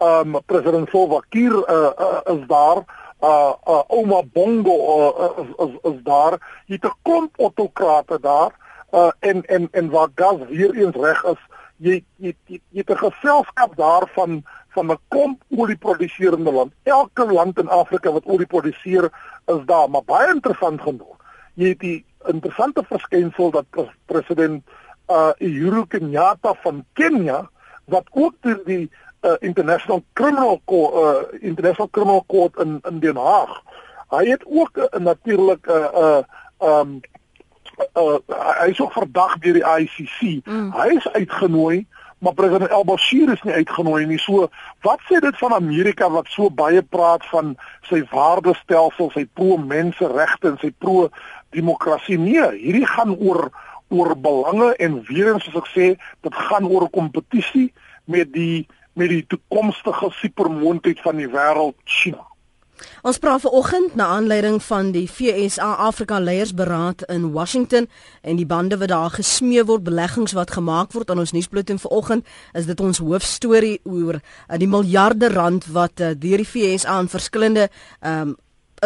um 0.00 0.40
president 0.46 0.88
Salva 0.90 1.20
Kiir 1.28 1.52
uh, 1.52 1.92
uh, 1.98 2.20
is 2.34 2.46
daar 2.48 2.84
uh 3.22 3.52
uh 3.68 3.82
Oma 3.88 4.22
Bongo 4.32 4.76
uh, 5.20 5.44
is, 5.44 5.50
is 5.68 5.92
is 5.92 6.02
daar. 6.02 6.38
Jy 6.66 6.74
het 6.74 6.84
'n 6.84 6.98
klomp 7.02 7.38
autokrate 7.38 8.20
daar. 8.20 8.52
Uh 8.92 9.10
en 9.18 9.44
en 9.44 9.68
en 9.70 9.90
waar 9.90 10.08
gas 10.14 10.36
weer 10.48 10.74
eens 10.74 10.96
reg 10.96 11.24
is, 11.24 11.40
jy 11.76 12.04
jy 12.16 12.34
jy, 12.46 12.60
jy 12.68 12.82
het 12.84 12.90
'n 12.90 13.04
geselskap 13.04 13.76
daarvan 13.76 14.44
van 14.70 14.90
'n 14.90 14.98
klomp 15.08 15.42
olieproduserende 15.48 16.52
land. 16.52 16.72
Elke 16.82 17.32
land 17.32 17.58
in 17.58 17.68
Afrika 17.68 18.12
wat 18.12 18.24
olie 18.24 18.46
produseer 18.46 19.10
is 19.46 19.64
daar, 19.64 19.90
maar 19.90 20.04
baie 20.04 20.34
interessant 20.34 20.80
genoeg. 20.80 21.16
Jy 21.54 21.68
het 21.68 21.78
die 21.78 22.04
interessante 22.26 22.82
verskynsel 22.84 23.50
dat 23.50 23.64
president 24.06 24.62
uh 25.10 25.30
Uhuru 25.38 25.86
Kenyatta 25.86 26.54
van 26.62 26.84
Kenia 26.92 27.50
wat 27.84 28.06
ook 28.10 28.34
deur 28.40 28.60
die 28.64 28.90
uh, 29.20 29.32
international 29.40 30.04
criminal 30.12 30.60
court 30.64 30.94
uh, 30.94 31.42
international 31.42 31.88
criminal 31.90 32.24
court 32.26 32.58
in 32.58 32.78
in 32.88 33.00
Den 33.00 33.16
Haag. 33.16 33.62
Hy 34.08 34.26
het 34.26 34.44
ook 34.46 34.76
uh, 34.76 34.84
natuurlik 35.00 35.66
'n 35.66 35.70
uh, 35.70 36.20
uh, 36.62 36.78
um 36.80 37.00
uh, 37.96 38.16
hy 38.60 38.68
is 38.70 38.80
ook 38.80 38.92
verdag 38.92 39.38
deur 39.38 39.52
die 39.52 39.64
ICC. 39.64 40.46
Mm. 40.46 40.72
Hy 40.72 40.88
is 40.96 41.08
uitgenooi, 41.08 41.86
maar 42.20 42.36
president 42.36 42.70
al-Bashir 42.70 43.32
is 43.32 43.42
nie 43.42 43.54
uitgenooi 43.56 44.04
nie. 44.06 44.18
So 44.20 44.48
wat 44.84 45.00
sê 45.08 45.20
dit 45.24 45.36
van 45.40 45.54
Amerika 45.56 46.08
wat 46.12 46.28
so 46.28 46.50
baie 46.52 46.82
praat 46.82 47.24
van 47.32 47.54
sy 47.88 48.02
waardestelsel, 48.12 49.10
sy 49.14 49.24
pro-menseregte 49.38 50.52
en 50.52 50.58
sy 50.60 50.72
pro-demokrasie? 50.84 52.20
Nee, 52.20 52.44
hierdie 52.60 52.88
gaan 52.88 53.16
oor 53.16 53.48
oor 53.90 54.14
belange 54.14 54.68
en 54.78 55.00
weer 55.08 55.32
eens 55.32 55.48
soos 55.48 55.64
ek 55.64 55.70
sê, 55.72 55.86
dit 56.22 56.42
gaan 56.50 56.68
oor 56.68 56.86
kompetisie 56.94 57.72
met 58.06 58.30
die 58.36 58.68
met 58.98 59.10
die 59.10 59.24
toekomstige 59.26 60.10
supermoondheid 60.20 61.00
van 61.02 61.18
die 61.18 61.30
wêreld 61.30 61.78
China. 61.88 62.29
Ons 63.02 63.18
praat 63.18 63.40
vanoggend 63.40 63.94
na 63.94 64.06
aanleiding 64.16 64.58
van 64.62 64.90
die 64.92 65.06
FSA 65.08 65.72
Afrika 65.86 66.18
Leiersberaad 66.20 67.02
in 67.08 67.30
Washington 67.32 67.88
en 68.22 68.36
die 68.36 68.46
bande 68.46 68.76
wat 68.80 68.88
daar 68.92 69.10
gesmee 69.10 69.64
word, 69.64 69.84
beleggings 69.84 70.32
wat 70.36 70.50
gemaak 70.50 70.92
word 70.92 71.10
aan 71.10 71.22
ons 71.22 71.32
nuusbulletin 71.32 71.78
vanoggend, 71.78 72.26
is 72.52 72.66
dit 72.66 72.80
ons 72.80 72.98
hoofstorie 72.98 73.80
oor 73.84 74.20
uh, 74.20 74.58
die 74.58 74.68
miljarde 74.68 75.32
rand 75.32 75.66
wat 75.72 76.00
uh, 76.00 76.12
deur 76.16 76.44
die 76.44 76.46
FSA 76.46 76.98
aan 77.00 77.08
verskillende 77.08 77.68
um, 78.04 78.36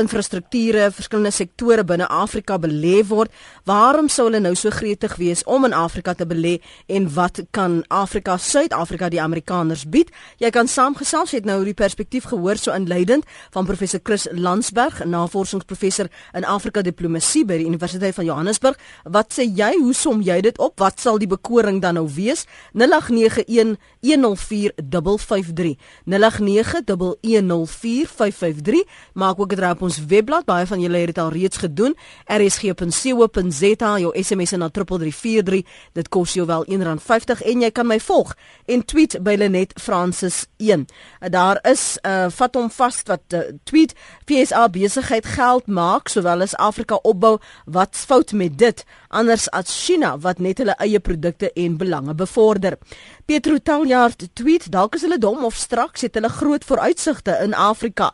infrastrukture, 0.01 0.91
verskillende 0.95 1.31
sektore 1.35 1.85
binne 1.85 2.07
Afrika 2.11 2.59
belê 2.59 3.03
word. 3.09 3.33
Waarom 3.69 4.09
sou 4.09 4.27
hulle 4.29 4.41
nou 4.43 4.55
so 4.59 4.71
gretig 4.75 5.17
wees 5.21 5.45
om 5.45 5.65
in 5.65 5.75
Afrika 5.77 6.15
te 6.15 6.27
belê 6.27 6.59
en 6.87 7.09
wat 7.15 7.41
kan 7.55 7.83
Afrika, 7.89 8.37
Suid-Afrika 8.37 9.09
die 9.13 9.21
Amerikaners 9.23 9.85
bied? 9.89 10.11
Jy 10.43 10.51
kan 10.55 10.69
saamgesels 10.69 11.35
het 11.37 11.45
nou 11.49 11.61
die 11.65 11.77
perspektief 11.77 12.29
gehoor 12.33 12.59
so 12.61 12.75
inleidend 12.75 13.25
van 13.55 13.67
professor 13.67 14.01
Chris 14.03 14.27
Landsberg, 14.33 15.05
navorsingsprofessor 15.05 16.11
in 16.35 16.45
Afrika 16.45 16.83
diplomatie 16.83 17.45
by 17.45 17.61
die 17.63 17.69
Universiteit 17.69 18.15
van 18.15 18.29
Johannesburg. 18.29 18.79
Wat 19.05 19.33
sê 19.35 19.47
jy? 19.47 19.73
Hoe 19.81 19.95
som 19.95 20.23
jy 20.25 20.41
dit 20.45 20.59
op? 20.59 20.79
Wat 20.81 21.01
sal 21.01 21.19
die 21.23 21.31
bekoring 21.31 21.81
dan 21.83 21.99
nou 21.99 22.07
wees? 22.11 22.47
0891 22.75 23.79
104 24.05 24.75
553 24.77 25.77
089 26.05 26.83
104 27.23 28.85
maak 29.15 29.41
ook 29.41 29.53
'n 29.53 29.57
draai 29.57 29.75
ons 29.85 30.01
webblad. 30.11 30.47
Baie 30.49 30.67
van 30.67 30.81
julle 30.83 31.03
het 31.03 31.13
dit 31.13 31.21
al 31.23 31.33
reeds 31.35 31.61
gedoen. 31.63 31.95
rsg.co.za, 32.27 33.91
jou 34.03 34.13
SMS 34.19 34.57
na 34.57 34.69
3343. 34.69 35.63
Dit 35.93 36.09
kos 36.09 36.35
jou 36.35 36.47
wel 36.49 36.67
R1.50 36.67 37.45
en 37.53 37.65
jy 37.65 37.71
kan 37.71 37.89
my 37.89 38.01
volg 38.01 38.35
en 38.67 38.85
tweet 38.85 39.19
by 39.25 39.37
Lenet 39.39 39.75
Francis 39.81 40.45
1. 40.57 40.87
Daar 41.31 41.61
is 41.63 41.99
'n 42.03 42.09
uh, 42.09 42.27
vat 42.31 42.55
hom 42.55 42.71
vas 42.71 43.03
wat 43.07 43.23
uh, 43.35 43.41
tweet 43.65 43.95
PSA 44.25 44.69
besigheid 44.69 45.27
geld 45.27 45.67
maak 45.67 46.09
sowel 46.09 46.41
as 46.41 46.57
Afrika 46.57 46.99
opbou. 47.03 47.39
Wat's 47.67 48.05
fout 48.05 48.33
met 48.33 48.59
dit? 48.59 48.85
Anders 49.09 49.51
as 49.51 49.85
China 49.85 50.19
wat 50.19 50.39
net 50.39 50.59
hulle 50.59 50.75
eie 50.79 51.01
produkte 51.01 51.53
en 51.53 51.77
belange 51.77 52.15
bevorder. 52.15 52.79
Petro 53.25 53.59
Taljaard 53.59 54.29
tweet 54.33 54.71
dalk 54.73 54.95
is 54.95 55.03
hulle 55.03 55.19
dom 55.19 55.45
of 55.45 55.55
straks 55.55 56.01
het 56.01 56.15
hulle 56.15 56.29
groot 56.29 56.65
vooruitsigte 56.65 57.39
in 57.43 57.55
Afrika. 57.55 58.13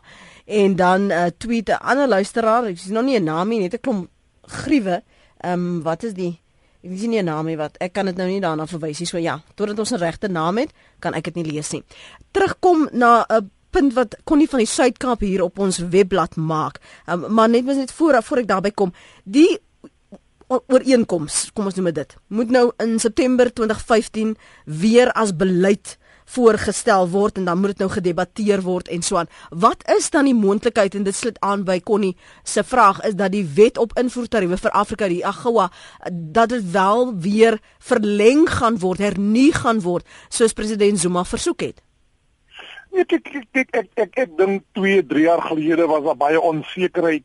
En 0.51 0.75
dan 0.75 1.11
uh, 1.11 1.25
tweet 1.37 1.69
'n 1.69 1.79
ander 1.79 2.07
luisteraar, 2.07 2.65
ek 2.65 2.77
sien 2.77 2.93
nog 2.93 3.03
nie 3.03 3.19
'n 3.19 3.23
naam 3.23 3.47
nie, 3.47 3.59
net 3.59 3.73
'n 3.73 3.79
klomp 3.79 4.09
griewe. 4.41 5.03
Ehm 5.37 5.53
um, 5.53 5.81
wat 5.81 6.03
is 6.03 6.13
die 6.13 6.39
Ek 6.81 6.97
sien 6.97 7.11
nie 7.13 7.21
'n 7.21 7.25
naam 7.25 7.45
nie 7.45 7.57
wat 7.57 7.77
ek 7.77 7.93
kan 7.93 8.05
dit 8.05 8.17
nou 8.17 8.27
nie 8.27 8.41
daarna 8.41 8.65
verwys 8.65 8.99
nie. 8.99 9.07
So 9.07 9.17
ja, 9.17 9.41
totdat 9.55 9.79
ons 9.79 9.91
'n 9.91 10.01
regte 10.01 10.27
naam 10.27 10.57
het, 10.57 10.71
kan 10.99 11.13
ek 11.13 11.23
dit 11.23 11.35
nie 11.35 11.51
lees 11.51 11.71
nie. 11.71 11.83
Terugkom 12.31 12.89
na 12.91 13.25
'n 13.29 13.51
punt 13.69 13.93
wat 13.93 14.15
kon 14.23 14.37
nie 14.37 14.49
van 14.49 14.59
die 14.59 14.67
Suid-Kaap 14.67 15.19
hier 15.19 15.43
op 15.43 15.59
ons 15.59 15.77
webblad 15.77 16.35
maak. 16.35 16.79
Um, 17.07 17.33
maar 17.33 17.49
net 17.49 17.65
was 17.65 17.75
net 17.75 17.91
voor 17.91 18.23
voor 18.23 18.37
ek 18.37 18.47
daarby 18.47 18.71
kom, 18.71 18.93
die 19.23 19.59
ooreenkoms, 20.47 21.51
kom 21.53 21.65
ons 21.65 21.75
noem 21.75 21.93
dit, 21.93 22.15
moet 22.27 22.49
nou 22.49 22.71
in 22.83 22.99
September 22.99 23.53
2015 23.53 24.37
weer 24.65 25.11
as 25.11 25.35
beleid 25.35 25.97
voorgestel 26.25 27.09
word 27.09 27.37
en 27.37 27.45
dan 27.45 27.59
moet 27.59 27.73
dit 27.73 27.83
nou 27.83 27.89
gedebatteer 27.91 28.61
word 28.61 28.87
en 28.87 29.01
so 29.01 29.17
aan. 29.17 29.29
Wat 29.49 29.83
is 29.97 30.09
dan 30.09 30.25
die 30.25 30.35
moontlikheid 30.35 30.95
en 30.95 31.03
dit 31.03 31.15
sluit 31.15 31.39
aan 31.39 31.63
by 31.63 31.79
Connie 31.79 32.15
se 32.43 32.63
vraag 32.63 33.01
is 33.07 33.15
dat 33.15 33.31
die 33.31 33.45
wet 33.55 33.77
op 33.77 33.97
invoertariewe 33.99 34.57
vir 34.57 34.71
Afrika 34.71 35.07
die 35.07 35.25
AGOA 35.25 35.69
dat 36.11 36.49
dit 36.49 36.71
wel 36.71 37.13
weer 37.19 37.59
verleng 37.79 38.49
gaan 38.49 38.79
word, 38.79 38.99
hernu 38.99 39.51
gaan 39.51 39.81
word 39.81 40.07
soos 40.29 40.53
president 40.53 40.99
Zuma 40.99 41.23
versoek 41.23 41.61
het. 41.61 41.81
Ek 42.91 43.13
ek 43.15 43.27
ek 43.31 43.47
ek 43.55 43.69
ek, 43.75 43.89
ek, 43.95 44.17
ek 44.25 44.31
dink 44.37 44.63
2, 44.75 45.05
3 45.07 45.23
jaar 45.23 45.41
gelede 45.41 45.87
was 45.87 46.03
daar 46.03 46.19
baie 46.19 46.41
onsekerheid 46.41 47.23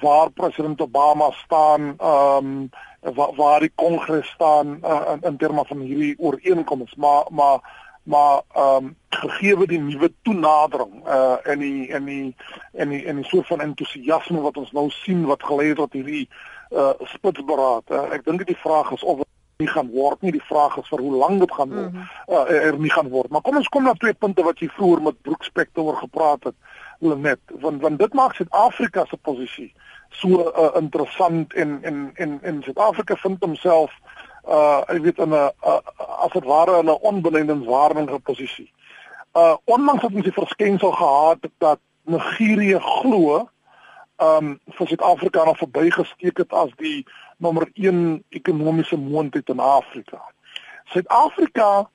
waar 0.00 0.30
president 0.30 0.80
Obama 0.80 1.30
staan, 1.44 1.94
ehm 1.98 2.46
um, 2.46 2.70
waar, 3.14 3.34
waar 3.36 3.60
die 3.60 3.72
kongres 3.74 4.28
staan 4.32 4.78
uh, 4.80 5.12
in, 5.12 5.20
in 5.28 5.36
terme 5.36 5.64
van 5.68 5.80
hierdie 5.84 6.14
ooreenkomste, 6.18 6.96
maar 6.98 7.24
maar 7.30 7.83
maar 8.04 8.42
ehm 8.52 8.84
um, 8.84 8.96
gegee 9.10 9.66
die 9.66 9.80
nuwe 9.80 10.12
toenadering 10.22 11.06
uh 11.08 11.36
in 11.42 11.58
die 11.58 11.86
in 11.86 12.04
die 12.04 12.36
in 12.72 12.88
die 12.88 13.04
in 13.04 13.16
die 13.16 13.24
soort 13.24 13.46
van 13.46 13.60
entoesiasme 13.60 14.40
wat 14.40 14.56
ons 14.56 14.72
nou 14.72 14.90
sien 14.90 15.24
wat 15.24 15.42
gelei 15.42 15.68
het 15.68 15.76
tot 15.76 15.92
hierdie 15.92 16.28
uh 16.70 16.92
spitsberaad. 17.14 17.90
Uh, 17.90 18.10
ek 18.12 18.24
dink 18.24 18.46
die 18.46 18.58
vraag 18.58 18.90
is 18.92 19.02
of 19.02 19.22
nie 19.62 19.68
gaan 19.70 19.90
word 19.90 20.20
nie. 20.20 20.32
Die 20.34 20.48
vraag 20.48 20.76
is 20.76 20.88
vir 20.90 21.00
hoe 21.00 21.14
lank 21.16 21.40
dit 21.40 21.52
gaan 21.54 21.70
word. 21.70 21.92
Mm 21.92 21.98
-hmm. 21.98 22.34
uh, 22.34 22.66
er 22.68 22.78
nie 22.78 22.90
gaan 22.90 23.08
word. 23.08 23.30
Maar 23.30 23.40
kom 23.40 23.56
ons 23.56 23.68
kom 23.68 23.82
na 23.82 23.94
twee 23.94 24.14
punte 24.14 24.42
wat 24.42 24.58
jy 24.58 24.68
vroeër 24.68 25.02
met 25.02 25.22
Brooks 25.22 25.46
Spector 25.46 25.84
oor 25.84 25.96
gepraat 25.96 26.44
het. 26.44 26.54
Lenet, 26.98 27.40
want 27.60 27.82
want 27.82 27.98
dit 27.98 28.12
maak 28.12 28.34
Suid-Afrika 28.34 29.04
se 29.04 29.16
posisie 29.16 29.72
so 30.14 30.28
uh, 30.28 30.70
interessant 30.80 31.52
en 31.52 31.78
en 31.82 32.10
en 32.14 32.38
en 32.42 32.62
Suid-Afrika 32.62 33.16
vind 33.16 33.40
homself 33.40 33.92
uh 34.48 34.82
ek 34.86 35.02
weet 35.02 35.18
in 35.18 35.28
'n 35.28 35.50
uh, 35.64 35.80
as 36.24 36.32
dit 36.32 36.44
ware 36.44 36.78
in 36.78 36.86
'n 36.86 37.00
onbenadingswaardige 37.00 38.18
posisie. 38.18 38.72
Uh 39.32 39.56
onlangs 39.64 40.02
het 40.02 40.14
ons 40.14 40.22
die 40.22 40.32
verskynsel 40.32 40.92
gehad 40.92 41.38
dat 41.58 41.78
Nigerië 42.04 42.78
glo 42.80 43.48
um 44.16 44.60
vir 44.66 44.86
Suid-Afrika 44.86 45.44
nog 45.44 45.58
verbygesteek 45.58 46.36
het 46.36 46.52
as 46.52 46.70
die 46.76 47.06
nommer 47.36 47.68
1 47.74 48.24
ekonomiese 48.28 48.96
moondheid 48.96 49.48
in 49.48 49.58
Afrika. 49.58 50.20
Suid-Afrika 50.84 51.90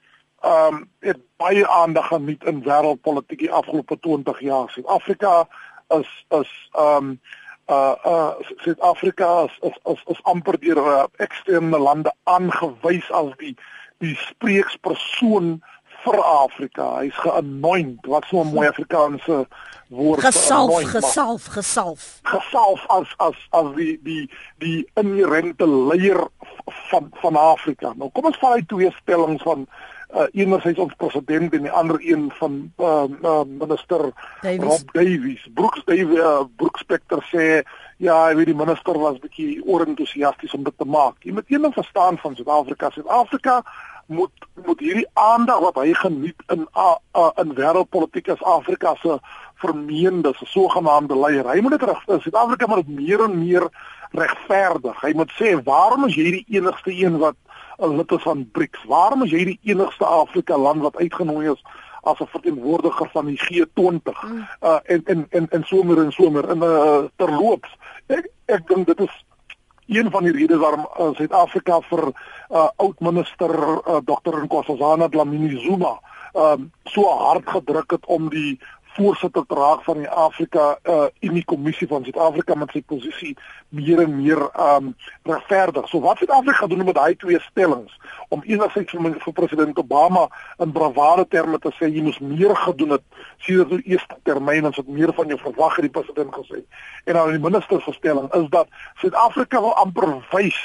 um 0.46 0.90
het 1.00 1.20
baie 1.38 1.68
aandag 1.68 2.08
geniet 2.08 2.44
in 2.44 2.64
wêreldpolitiek 2.64 3.40
die 3.40 3.52
afgelope 3.52 4.00
20 4.00 4.40
jaar. 4.40 4.70
Suid-Afrika 4.70 5.48
is 5.88 6.26
is 6.30 6.70
um 6.80 7.20
uh 7.70 7.96
uh 8.06 8.34
Suid-Afrika 8.64 9.46
is, 9.46 9.58
is 9.70 9.78
is 9.94 10.04
is 10.08 10.22
amper 10.24 10.58
deur 10.60 10.78
uh, 10.78 11.06
eksterne 11.18 11.78
lande 11.78 12.14
aangewys 12.24 13.12
as 13.12 13.34
die 13.38 13.56
die 14.00 14.16
spreekspersoon 14.16 15.60
vir 16.04 16.18
Afrika. 16.24 16.86
Hy's 17.02 17.18
geanoint, 17.20 18.06
wat 18.08 18.26
so 18.30 18.42
'n 18.42 18.54
mooi 18.54 18.68
Afrikaanse 18.68 19.48
woord 19.90 20.22
gesalf, 20.22 20.84
gesalf, 20.92 21.46
gesalf. 21.46 22.20
Gesalf 22.24 22.86
as 22.88 23.14
as 23.18 23.38
as 23.50 23.76
die 23.76 24.00
die 24.04 24.30
die 24.58 24.88
inherente 24.94 25.68
leier 25.68 26.28
van 26.90 27.12
van 27.22 27.36
Afrika. 27.36 27.94
Nou 27.96 28.10
kom 28.12 28.26
ons 28.26 28.38
vat 28.38 28.52
uit 28.52 28.68
twee 28.68 28.92
stellings 29.02 29.44
van 29.44 29.68
uh, 30.16 30.26
enerzijds 30.32 30.80
ons 30.80 30.96
president 30.98 31.54
en 31.54 31.68
die 31.68 31.72
ander 31.72 32.00
een 32.02 32.32
van 32.40 32.72
uh, 32.78 33.04
uh, 33.24 33.42
minister 33.46 34.10
Davies. 34.42 34.64
Rob 34.64 34.92
Davies. 34.92 35.48
Brooks 35.54 35.84
Davies 35.86 36.18
uh, 36.18 36.42
Brooks 36.56 36.82
Spector 36.82 37.24
sê 37.30 37.62
ja, 38.00 38.16
hy 38.26 38.36
weet 38.40 38.52
die 38.54 38.58
minister 38.58 38.98
was 39.00 39.20
bietjie 39.20 39.60
orentoesiasties 39.68 40.56
om 40.56 40.64
dit 40.64 40.78
te 40.78 40.88
maak. 40.88 41.20
Jy 41.28 41.36
moet 41.36 41.52
een 41.52 41.68
ding 41.68 41.76
verstaan 41.76 42.18
van 42.18 42.36
Suid-Afrika. 42.36 42.90
Suid-Afrika 42.96 43.62
moet 44.10 44.48
moet 44.66 44.80
hierdie 44.82 45.08
aandag 45.14 45.60
wat 45.62 45.78
hy 45.84 45.94
geniet 45.94 46.42
in 46.54 46.66
uh, 46.74 46.96
uh, 47.14 47.30
in 47.44 47.54
wêreldpolitiek 47.58 48.32
as 48.34 48.42
Afrika 48.42 48.96
se 49.02 49.20
vermeende 49.62 50.34
sogenaamde 50.40 51.18
leier. 51.20 51.46
Hy 51.46 51.62
moet 51.62 51.78
dit 51.78 51.86
reg 51.90 52.02
Suid-Afrika 52.08 52.68
moet 52.72 52.88
meer 52.88 53.28
en 53.28 53.38
meer 53.38 53.68
regverdig. 54.18 55.02
Hy 55.04 55.14
moet 55.14 55.36
sê 55.38 55.54
waarom 55.64 56.08
is 56.08 56.18
jy 56.18 56.32
die 56.40 56.58
enigste 56.58 56.96
een 56.96 57.20
wat 57.22 57.38
lid 57.88 58.12
is 58.12 58.22
van 58.22 58.50
BRICS. 58.52 58.84
Waarom 58.88 59.24
is 59.24 59.32
jy 59.32 59.44
die 59.46 59.60
enigste 59.64 60.06
Afrika 60.06 60.58
land 60.58 60.82
wat 60.82 60.98
uitgenooi 60.98 61.52
is 61.52 61.64
as 62.02 62.20
'n 62.20 62.26
verteenwoordiger 62.26 63.10
van 63.12 63.26
die 63.26 63.40
G20 63.40 64.24
mm. 64.24 64.48
uh 64.64 64.80
en 64.84 65.02
en 65.06 65.28
en 65.30 65.50
en 65.50 65.64
somer 65.64 66.04
en 66.04 66.12
somer 66.12 66.50
in 66.50 66.58
'n 66.58 66.64
uh, 66.64 67.04
terloops 67.16 67.70
ek 68.08 68.30
ek 68.46 68.68
dink 68.68 68.88
dit 68.88 69.00
is 69.00 69.26
een 69.88 70.12
van 70.12 70.24
die 70.24 70.32
redes 70.32 70.58
waarom 70.58 70.88
uh, 71.00 71.10
Suid-Afrika 71.14 71.82
vir 71.82 72.04
uh, 72.08 72.68
oud 72.76 73.00
minister 73.00 73.50
uh, 73.50 73.98
Dr. 74.06 74.44
Nkosazana 74.44 75.10
Dlamini 75.10 75.60
Zuma 75.60 76.00
um, 76.34 76.72
so 76.86 77.04
hard 77.10 77.50
gedruk 77.50 77.92
het 77.92 78.06
om 78.06 78.30
die 78.30 78.60
voorsitter 79.00 79.46
te 79.48 79.56
raak 79.56 79.84
van 79.88 80.02
die 80.04 80.10
Afrika 80.10 80.66
uh 80.84 81.08
Unie 81.20 81.44
Kommissie 81.48 81.88
van 81.88 82.04
Suid-Afrika 82.04 82.56
met 82.60 82.74
sy 82.76 82.82
posisie 82.94 83.32
meer 83.76 84.02
en 84.04 84.16
meer 84.18 84.42
um 84.66 84.92
regverdig. 85.30 85.88
So 85.90 86.04
wat 86.04 86.20
Suid-Afrika 86.20 86.68
doen 86.68 86.84
met 86.86 86.98
daai 87.00 87.16
twee 87.16 87.40
stellings 87.48 87.96
om 88.30 88.44
enerzijds 88.46 88.96
vir, 88.96 89.16
vir 89.24 89.38
president 89.38 89.80
Obama 89.80 90.28
in 90.58 90.76
bravade 90.76 91.28
terme 91.32 91.62
te 91.64 91.72
sê 91.78 91.88
jy 91.88 92.04
moes 92.04 92.20
meer 92.20 92.56
gedoen 92.66 92.98
het 92.98 93.24
sedert 93.46 93.72
die 93.78 93.96
eerste 93.96 94.20
termyn 94.28 94.68
en 94.68 94.76
wat 94.76 94.92
meer 95.00 95.16
van 95.16 95.32
jou 95.32 95.40
verwag 95.46 95.80
het 95.80 95.88
die 95.88 95.96
president 96.02 96.36
gesê. 96.36 96.62
En 97.06 97.20
dan 97.20 97.34
die 97.38 97.46
minister 97.48 97.82
se 97.82 97.96
stelling 97.96 98.28
is 98.42 98.52
dat 98.52 98.68
Suid-Afrika 99.02 99.64
wil 99.64 99.76
amper 99.86 100.18
wys 100.34 100.60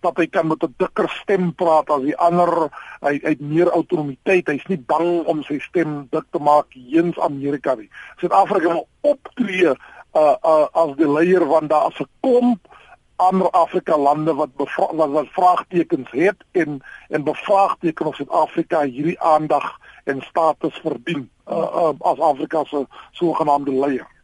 dat 0.00 0.16
hy 0.16 0.26
kan 0.26 0.46
met 0.46 0.62
'n 0.62 0.74
dikker 0.76 1.08
stem 1.08 1.54
praat 1.54 1.90
as 1.90 2.02
die 2.02 2.16
ander. 2.16 2.68
Hy 3.00 3.18
het 3.22 3.40
meer 3.40 3.70
autonomiteit. 3.70 4.46
Hy's 4.46 4.66
nie 4.66 4.78
bang 4.86 5.24
om 5.26 5.42
sy 5.42 5.58
stem 5.58 6.06
dik 6.10 6.24
te 6.30 6.38
maak 6.38 6.66
heens 6.72 7.18
Amerika 7.18 7.74
nie. 7.74 7.90
Suid-Afrika 8.16 8.68
wil 8.68 8.88
optree 9.00 9.66
uh, 9.66 10.36
uh, 10.44 10.66
as 10.72 10.96
die 10.96 11.08
leier 11.08 11.46
van 11.46 11.66
daar 11.66 11.90
as 11.90 12.00
'n 12.00 12.08
klomp 12.20 12.68
ander 13.16 13.50
Afrika 13.50 13.96
lande 13.96 14.34
wat 14.34 14.50
wat, 14.56 15.10
wat 15.10 15.28
vraagtekens 15.30 16.10
het 16.10 16.44
en 16.52 16.82
en 17.08 17.24
bevraagteken 17.24 18.06
of 18.06 18.14
Suid-Afrika 18.14 18.82
hierdie 18.82 19.20
aandag 19.20 19.78
en 20.04 20.20
status 20.20 20.74
verdien 20.82 21.30
uh, 21.48 21.56
uh, 21.56 21.92
as 21.98 22.18
Afrika 22.18 22.64
se 22.64 22.86
sogenaamde 23.12 23.72
leier 23.72 24.15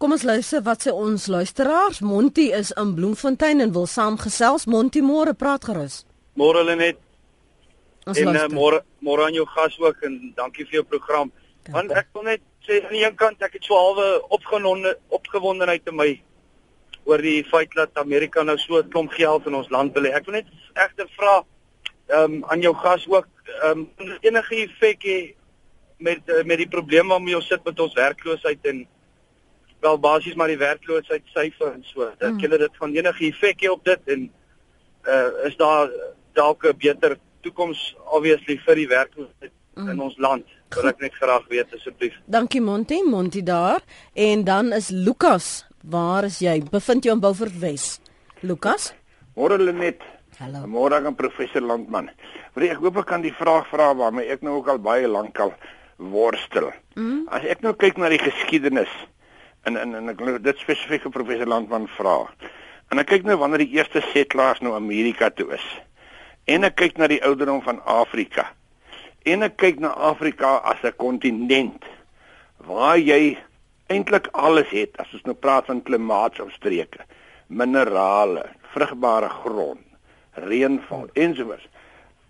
Kom 0.00 0.14
ons 0.16 0.22
luister 0.24 0.62
wat 0.64 0.86
sê 0.86 0.92
ons 0.96 1.26
luisteraars. 1.28 1.98
Monty 2.00 2.46
is 2.56 2.70
in 2.80 2.94
Bloemfontein 2.96 3.60
en 3.60 3.72
wil 3.74 3.84
saamgesels. 3.84 4.64
Monty, 4.64 5.02
môre 5.04 5.34
praat 5.36 5.66
gerus. 5.68 5.98
Môre 6.40 6.62
Lenet. 6.64 6.96
En 8.08 8.30
uh, 8.32 8.46
môre 8.48 8.78
môre 9.04 9.26
aan 9.26 9.34
jou 9.36 9.44
gas 9.52 9.74
ook 9.76 9.98
en 10.08 10.14
dankie 10.38 10.64
vir 10.70 10.78
jou 10.78 10.86
program. 10.88 11.28
Dankie. 11.66 11.74
Want 11.74 11.92
ek 12.00 12.08
wil 12.16 12.24
net 12.30 12.40
sê 12.64 12.78
aan 12.80 12.94
die 12.96 13.02
een 13.02 13.18
kant 13.20 13.44
ek 13.44 13.58
het 13.58 13.68
so 13.68 13.76
halwe 13.76 14.06
opgewonde 14.32 14.94
opgewondenheid 15.18 15.90
in 15.92 15.98
my 15.98 16.06
oor 17.04 17.20
die 17.20 17.42
feit 17.50 17.76
dat 17.76 18.00
Amerika 18.00 18.40
nou 18.40 18.56
so 18.56 18.80
'n 18.80 18.88
klomp 18.88 19.12
geld 19.12 19.50
in 19.52 19.58
ons 19.58 19.68
land 19.68 19.92
wil 19.92 20.08
hê. 20.08 20.14
Ek 20.16 20.24
wil 20.24 20.38
net 20.38 20.48
egter 20.80 21.10
vra 21.18 21.42
ehm 22.08 22.38
um, 22.38 22.44
aan 22.48 22.64
jou 22.64 22.72
gas 22.74 23.04
ook 23.04 23.28
ehm 23.68 23.84
um, 23.84 24.16
enige 24.24 24.64
effek 24.64 25.04
hê 25.04 25.18
met 25.98 26.24
uh, 26.24 26.40
met 26.44 26.56
die 26.56 26.72
probleme 26.72 27.12
waarmee 27.12 27.36
ons 27.36 27.52
sit 27.52 27.64
met 27.64 27.80
ons 27.80 28.00
werkloosheid 28.00 28.64
en 28.64 28.86
wel 29.80 29.98
basies 29.98 30.34
maar 30.34 30.50
die 30.52 30.60
werkloosheid 30.60 31.24
syfer 31.34 31.72
en 31.72 31.82
so. 31.84 32.08
Dink 32.18 32.36
mm. 32.36 32.44
julle 32.44 32.58
dit 32.58 32.78
van 32.82 32.94
enige 32.96 33.26
effek 33.30 33.64
hê 33.64 33.72
op 33.72 33.84
dit 33.84 34.14
en 34.14 34.28
uh 35.08 35.46
is 35.48 35.56
daar 35.56 35.90
dalk 36.34 36.64
'n 36.64 36.76
beter 36.76 37.16
toekoms 37.40 37.96
obviously 38.04 38.58
vir 38.66 38.74
die 38.74 38.88
werkloosheid 38.88 39.52
mm. 39.74 39.88
in 39.88 40.00
ons 40.00 40.18
land? 40.18 40.46
Wil 40.74 40.88
ek 40.88 41.00
net 41.00 41.14
graag 41.14 41.48
weet 41.48 41.74
asseblief. 41.74 42.14
Dankie 42.26 42.60
Monty, 42.60 43.02
Monty 43.02 43.42
daar. 43.42 43.80
En 44.14 44.44
dan 44.44 44.72
is 44.72 44.88
Lukas. 44.88 45.66
Waar 45.82 46.24
is 46.24 46.38
jy? 46.38 46.62
Bevind 46.70 47.04
jou 47.04 47.14
in 47.14 47.20
Beaufort 47.20 47.58
Wes. 47.58 48.00
Lukas? 48.40 48.92
Môre 49.34 49.58
Lenet. 49.58 50.02
Hallo. 50.38 50.66
Môre 50.66 50.94
aan 51.04 51.14
professor 51.14 51.60
Landman. 51.60 52.10
Wil 52.54 52.70
ek 52.70 52.80
hoop 52.80 52.96
ek 53.02 53.06
kan 53.06 53.22
die 53.22 53.34
vraag 53.34 53.66
vra 53.68 53.94
waarmee 53.94 54.30
ek 54.32 54.42
nou 54.42 54.58
ook 54.60 54.68
al 54.68 54.78
baie 54.78 55.08
lank 55.08 55.38
al 55.40 55.52
worstel. 55.96 56.70
Mm. 56.96 57.26
As 57.28 57.44
ek 57.44 57.60
nou 57.60 57.74
kyk 57.76 57.98
na 58.00 58.08
die 58.08 58.20
geskiedenis 58.22 58.92
en 59.62 59.76
en 59.76 59.94
en 59.94 60.08
ek 60.08 60.42
dit 60.42 60.58
spesifieke 60.58 61.10
professor 61.10 61.46
Landman 61.46 61.88
vra. 61.96 62.16
En 62.90 62.98
ek 62.98 63.10
kyk 63.12 63.28
nou 63.28 63.36
wanneer 63.38 63.64
die 63.64 63.76
eerste 63.76 64.02
settlers 64.12 64.62
nou 64.64 64.74
Amerika 64.74 65.30
toe 65.30 65.52
is. 65.54 65.66
En 66.50 66.64
ek 66.64 66.78
kyk 66.80 66.98
na 66.98 67.06
die 67.10 67.22
ouderdom 67.22 67.62
van 67.62 67.82
Afrika. 67.84 68.48
En 69.28 69.44
ek 69.46 69.58
kyk 69.60 69.80
na 69.80 69.92
Afrika 69.94 70.56
as 70.64 70.82
'n 70.82 70.96
kontinent 70.96 71.84
waar 72.56 72.98
jy 72.98 73.38
eintlik 73.86 74.28
alles 74.32 74.70
het 74.70 74.96
as 75.02 75.12
ons 75.12 75.26
nou 75.26 75.34
praat 75.34 75.66
van 75.66 75.82
klimaatsomstreke, 75.82 77.04
minerale, 77.48 78.44
vrugbare 78.72 79.28
grond, 79.28 79.84
reënval 80.34 81.08
ensovoorts. 81.14 81.68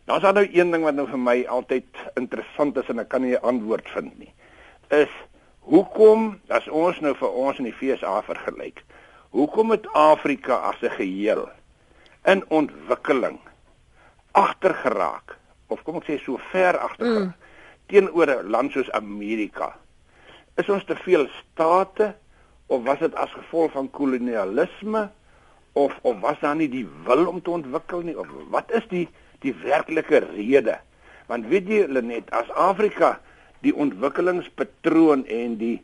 Daar's 0.05 0.23
nou 0.23 0.49
een 0.53 0.71
ding 0.71 0.83
wat 0.83 0.95
nou 0.95 1.07
vir 1.07 1.19
my 1.19 1.45
altyd 1.47 1.85
interessant 2.17 2.77
is 2.77 2.89
en 2.89 2.99
ek 2.99 3.09
kan 3.09 3.23
nie 3.23 3.37
'n 3.37 3.43
antwoord 3.43 3.89
vind 3.89 4.19
nie. 4.19 4.33
Is 4.91 5.13
Hoekom 5.71 6.33
as 6.51 6.65
ons 6.75 6.97
nou 6.99 7.13
vir 7.15 7.35
ons 7.39 7.59
in 7.63 7.69
die 7.69 7.77
FSA 7.77 8.17
vergelyk? 8.27 8.81
Hoekom 9.31 9.71
het 9.71 9.85
Afrika 9.95 10.57
as 10.71 10.83
'n 10.83 10.91
geheel 10.99 11.47
in 12.27 12.43
ontwikkeling 12.49 13.39
agtergeraak 14.33 15.37
of 15.69 15.83
kom 15.83 15.97
ek 15.97 16.09
sê 16.09 16.19
so 16.19 16.41
ver 16.51 16.75
agtergeraak 16.79 17.23
mm. 17.23 17.35
teenoor 17.87 18.27
'n 18.27 18.51
land 18.51 18.73
soos 18.73 18.91
Amerika? 18.91 19.77
Is 20.57 20.69
ons 20.69 20.85
te 20.85 20.97
veel 20.97 21.29
state 21.39 22.15
of 22.67 22.83
was 22.83 22.99
dit 22.99 23.15
as 23.15 23.31
gevolg 23.31 23.73
van 23.73 23.91
kolonialisme 23.91 25.11
of 25.73 25.95
of 26.03 26.21
was 26.21 26.41
daar 26.41 26.57
nie 26.57 26.69
die 26.69 26.89
wil 27.07 27.27
om 27.27 27.43
te 27.43 27.51
ontwikkel 27.51 28.01
nie 28.01 28.19
of 28.19 28.27
wat 28.51 28.71
is 28.73 28.87
die 28.89 29.09
die 29.39 29.55
werklike 29.55 30.19
rede? 30.19 30.81
Want 31.27 31.47
weet 31.47 31.69
jy 31.69 31.87
Lenet, 31.87 32.31
as 32.31 32.51
Afrika 32.51 33.21
die 33.67 33.75
ontwikkelingspatroon 33.75 35.27
en 35.27 35.57
die 35.61 35.77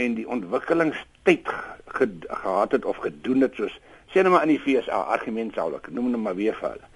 en 0.00 0.14
die 0.16 0.28
ontwikkelingstyd 0.28 1.48
ge, 1.86 2.08
gehad 2.28 2.72
het 2.72 2.84
of 2.84 2.96
gedoen 2.96 3.44
het 3.44 3.54
soos 3.54 3.74
sê 4.12 4.22
net 4.22 4.32
maar 4.32 4.44
in 4.46 4.54
die 4.54 4.60
FSA 4.60 4.98
argument 5.14 5.54
sou 5.56 5.70
ek 5.76 5.88
noem 5.90 6.10
net 6.12 6.20
maar 6.20 6.36
weer 6.36 6.56
vir 6.60 6.74
hulle. 6.74 6.88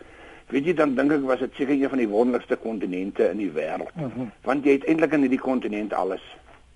Weet 0.52 0.68
jy 0.68 0.74
dan 0.78 0.94
dink 0.94 1.14
ek 1.16 1.24
was 1.26 1.40
dit 1.42 1.54
seker 1.58 1.74
een 1.74 1.90
van 1.92 2.02
die 2.02 2.10
wonderlikste 2.10 2.58
kontinente 2.62 3.30
in 3.32 3.40
die 3.40 3.50
wêreld. 3.50 3.94
Mm 3.96 4.10
-hmm. 4.14 4.32
Want 4.44 4.64
jy 4.64 4.76
het 4.76 4.84
eintlik 4.84 5.12
in 5.12 5.24
hierdie 5.26 5.42
kontinent 5.42 5.92
alles. 5.92 6.22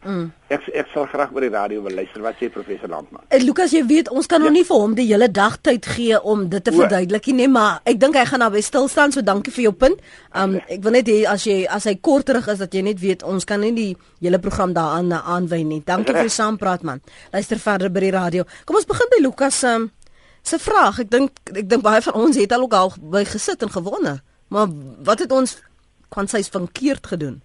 Mm. 0.01 0.31
Ek 0.49 0.65
ek 0.81 0.89
sal 0.95 1.05
graag 1.13 1.33
by 1.37 1.43
die 1.45 1.51
radio 1.53 1.83
wil 1.85 1.93
luister 1.93 2.23
wat 2.25 2.39
sê 2.41 2.49
professor 2.53 2.89
Landman. 2.89 3.21
En 3.29 3.43
Lukas, 3.45 3.75
jy 3.77 3.83
weet 3.85 4.09
ons 4.09 4.25
kan 4.27 4.41
ja. 4.41 4.47
nog 4.49 4.55
nie 4.57 4.63
vir 4.65 4.79
hom 4.81 4.95
die 4.97 5.05
hele 5.11 5.29
dag 5.29 5.59
tyd 5.61 5.85
gee 5.93 6.17
om 6.17 6.47
dit 6.49 6.65
te 6.65 6.73
verduidelik 6.73 7.29
nie, 7.37 7.49
maar 7.53 7.83
ek 7.85 7.99
dink 8.01 8.17
hy 8.17 8.25
gaan 8.31 8.41
naby 8.41 8.63
stil 8.65 8.89
staan, 8.89 9.13
so 9.13 9.21
dankie 9.21 9.53
vir 9.53 9.67
jou 9.67 9.75
punt. 9.77 10.01
Um 10.33 10.57
ek 10.63 10.81
wil 10.87 10.97
net 10.97 11.11
hê 11.13 11.19
as 11.29 11.45
jy 11.45 11.59
as 11.69 11.85
hy 11.91 11.99
korterig 12.01 12.49
is 12.49 12.63
dat 12.65 12.73
jy 12.73 12.85
net 12.87 13.03
weet 13.03 13.27
ons 13.29 13.45
kan 13.45 13.61
nie 13.61 13.75
die 13.77 13.91
hele 14.23 14.41
program 14.41 14.73
daaraan 14.73 15.13
aanwy 15.21 15.61
nie. 15.69 15.83
Dankie 15.85 16.17
vir 16.17 16.31
die 16.31 16.39
saampraat 16.39 16.87
man. 16.87 17.05
Luister 17.37 17.61
verder 17.61 17.93
by 17.93 18.07
die 18.07 18.15
radio. 18.17 18.49
Kom 18.65 18.81
ons 18.81 18.89
begin 18.89 19.13
by 19.13 19.21
Lukas 19.21 19.61
um, 19.69 19.91
se 20.41 20.57
vraag. 20.59 21.05
Ek 21.05 21.13
dink 21.13 21.45
ek 21.53 21.69
dink 21.69 21.85
baie 21.85 22.01
van 22.09 22.17
ons 22.17 22.41
het 22.41 22.57
al 22.57 22.65
ook 22.65 22.79
al 22.79 22.97
by 23.13 23.27
gesit 23.29 23.69
en 23.69 23.77
gewonder. 23.77 24.25
Maar 24.49 24.73
wat 25.05 25.27
het 25.27 25.37
ons 25.37 25.59
kwansies 26.09 26.49
verkeerd 26.49 27.13
gedoen? 27.13 27.43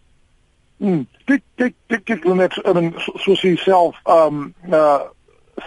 Mm. 0.77 1.05
Kyk 1.25 1.43
kyk 1.57 1.75
kyk 1.87 2.05
kyk 2.05 2.25
net 2.35 2.57
en 2.67 2.93
soos 3.23 3.41
jy 3.41 3.55
self 3.63 3.99
ehm 4.05 4.41
um, 4.41 4.47
uh 4.71 5.03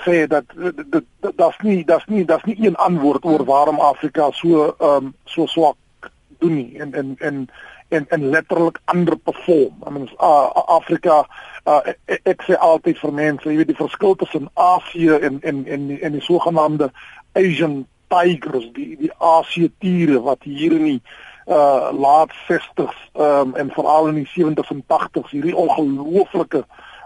sê 0.04 0.26
dat 0.28 0.44
dit 0.92 1.04
daar's 1.36 1.56
nie 1.64 1.84
daar's 1.84 2.04
nie 2.12 2.24
daar's 2.28 2.44
nie 2.44 2.58
een 2.60 2.76
antwoord 2.76 3.24
oor 3.24 3.44
waarom 3.44 3.80
Afrika 3.80 4.30
so 4.36 4.74
um, 4.78 5.14
so 5.24 5.46
swak 5.46 6.10
doen 6.38 6.54
nie 6.54 6.78
en 6.78 6.92
en 6.94 7.16
en 7.18 7.48
en 7.88 8.06
en 8.08 8.28
letterlik 8.28 8.80
underperform. 8.94 9.74
I 9.86 9.90
mean 9.90 10.08
uh, 10.20 10.50
Afrika 10.66 11.26
uh, 11.64 11.80
ek 12.06 12.42
sê 12.46 12.56
altyd 12.60 12.98
vir 13.00 13.12
mense, 13.12 13.48
jy 13.48 13.56
weet 13.56 13.72
die 13.72 13.78
verskil 13.78 14.16
tussen 14.20 14.50
Asië 14.54 15.20
en 15.28 15.40
en 15.40 15.64
en 15.66 15.86
die, 15.88 16.00
en 16.04 16.12
die 16.18 16.24
sogenaamde 16.24 16.90
Asian 17.32 17.86
tigers, 18.08 18.68
die 18.76 18.96
die 19.00 19.12
Asië 19.18 19.70
tiere 19.80 20.20
wat 20.24 20.44
hier 20.44 20.76
nie 20.80 21.00
uh 21.48 21.88
laat 21.92 22.32
60s 22.46 23.11
um 23.12 23.54
en 23.54 23.70
veral 23.70 24.08
in 24.08 24.14
die 24.14 24.28
70s 24.28 24.68
en 24.68 24.84
80s 24.84 25.30
hierdie 25.30 25.56
ongelooflike 25.56 26.64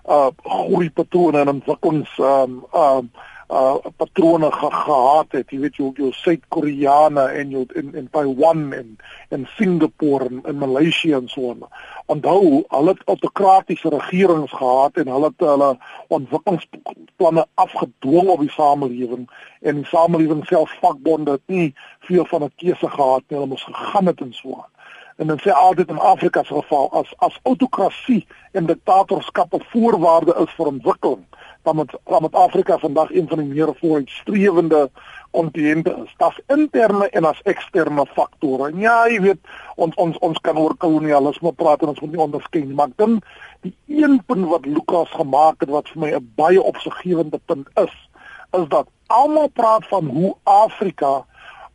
uh 0.09 0.26
groei 0.42 0.90
patrone 0.90 1.38
en 1.38 1.48
ontwikkelings 1.48 2.18
um 2.18 2.26
um 2.26 2.64
uh 2.74 3.02
patrone 3.96 4.52
ge 4.52 4.70
gehad 4.70 5.32
het 5.36 5.50
jy 5.50 5.58
weet 5.60 5.76
jy 5.76 5.88
jou 6.00 6.10
Suid-Koreane 6.16 7.24
en 7.40 7.50
jou 7.52 7.64
in 7.76 7.94
in 7.94 8.08
Taiwan 8.10 8.72
en 8.72 8.96
in 9.28 9.46
Singapore 9.56 10.28
en 10.30 10.40
in 10.48 10.58
Maleisië 10.58 11.12
en 11.12 11.28
so 11.28 11.50
aan. 11.50 11.66
Onthou 12.06 12.64
hulle 12.68 12.94
het 12.94 13.02
autokratiese 13.04 13.88
regerings 13.88 14.52
gehad 14.52 14.96
en 14.96 15.08
hulle 15.08 15.32
het 15.32 15.46
hulle 15.46 15.70
ontwikkelingsplanne 16.08 17.46
afgedwing 17.54 18.28
op 18.28 18.40
die 18.40 18.50
samelewing 18.50 19.28
en 19.60 19.82
die 19.82 19.90
samelewing 19.90 20.46
self 20.46 20.72
vakbonde 20.80 21.36
het 21.36 21.46
nie 21.46 21.74
veel 22.08 22.24
van 22.24 22.44
'n 22.44 22.52
keuse 22.56 22.88
gehad 22.88 23.22
nie. 23.28 23.38
Hulle 23.38 23.46
moes 23.46 23.64
gegaan 23.64 24.06
het 24.06 24.20
en 24.20 24.32
so 24.32 24.54
aan. 24.54 24.70
En 25.16 25.26
dan 25.26 25.40
sê 25.40 25.52
altyd 25.52 25.88
in 25.88 25.98
Afrika 25.98 26.42
se 26.42 26.54
geval 26.54 26.90
as 26.92 27.14
as 27.18 27.38
autokrasie 27.42 28.26
en 28.52 28.66
diktatorskap 28.66 29.54
'n 29.54 29.64
voorwaarde 29.72 30.34
is 30.38 30.54
vir 30.56 30.66
ontwikkeling 30.66 31.24
dan 31.62 31.77
met 31.77 31.94
dan 32.05 32.22
met 32.22 32.35
Afrika 32.35 32.79
vandag 32.79 33.11
een 33.11 33.29
van 33.29 33.38
die 33.38 33.46
meer 33.46 33.75
vooruitstrewende 33.81 34.90
kontinente 35.31 36.03
is. 36.05 36.14
Daar's 36.16 36.40
interne 36.46 37.09
en 37.09 37.25
as 37.25 37.42
eksterne 37.42 38.07
faktore. 38.07 38.70
En 38.70 38.79
ja, 38.79 39.09
jy 39.09 39.20
weet, 39.20 39.40
ons 39.77 39.94
ons 39.94 40.18
ons 40.18 40.40
kan 40.40 40.59
oor 40.59 40.75
kolonialisme 40.77 41.53
praat 41.53 41.83
en 41.83 41.92
ons 41.94 42.01
moet 42.01 42.12
nie 42.12 42.25
onderskei 42.25 42.64
nie, 42.64 42.77
maar 42.77 42.92
dan 42.96 43.20
die 43.61 43.75
een 43.87 44.20
punt 44.27 44.48
wat 44.51 44.66
Lukas 44.66 45.11
gemaak 45.16 45.64
het 45.64 45.72
wat 45.72 45.88
vir 45.88 46.01
my 46.01 46.11
'n 46.14 46.33
baie 46.37 46.62
opsiggewende 46.62 47.40
punt 47.46 47.68
is, 47.75 47.94
is 48.53 48.68
dat 48.68 48.88
almal 49.07 49.48
praat 49.48 49.87
van 49.88 50.07
hoe 50.07 50.37
Afrika 50.42 51.25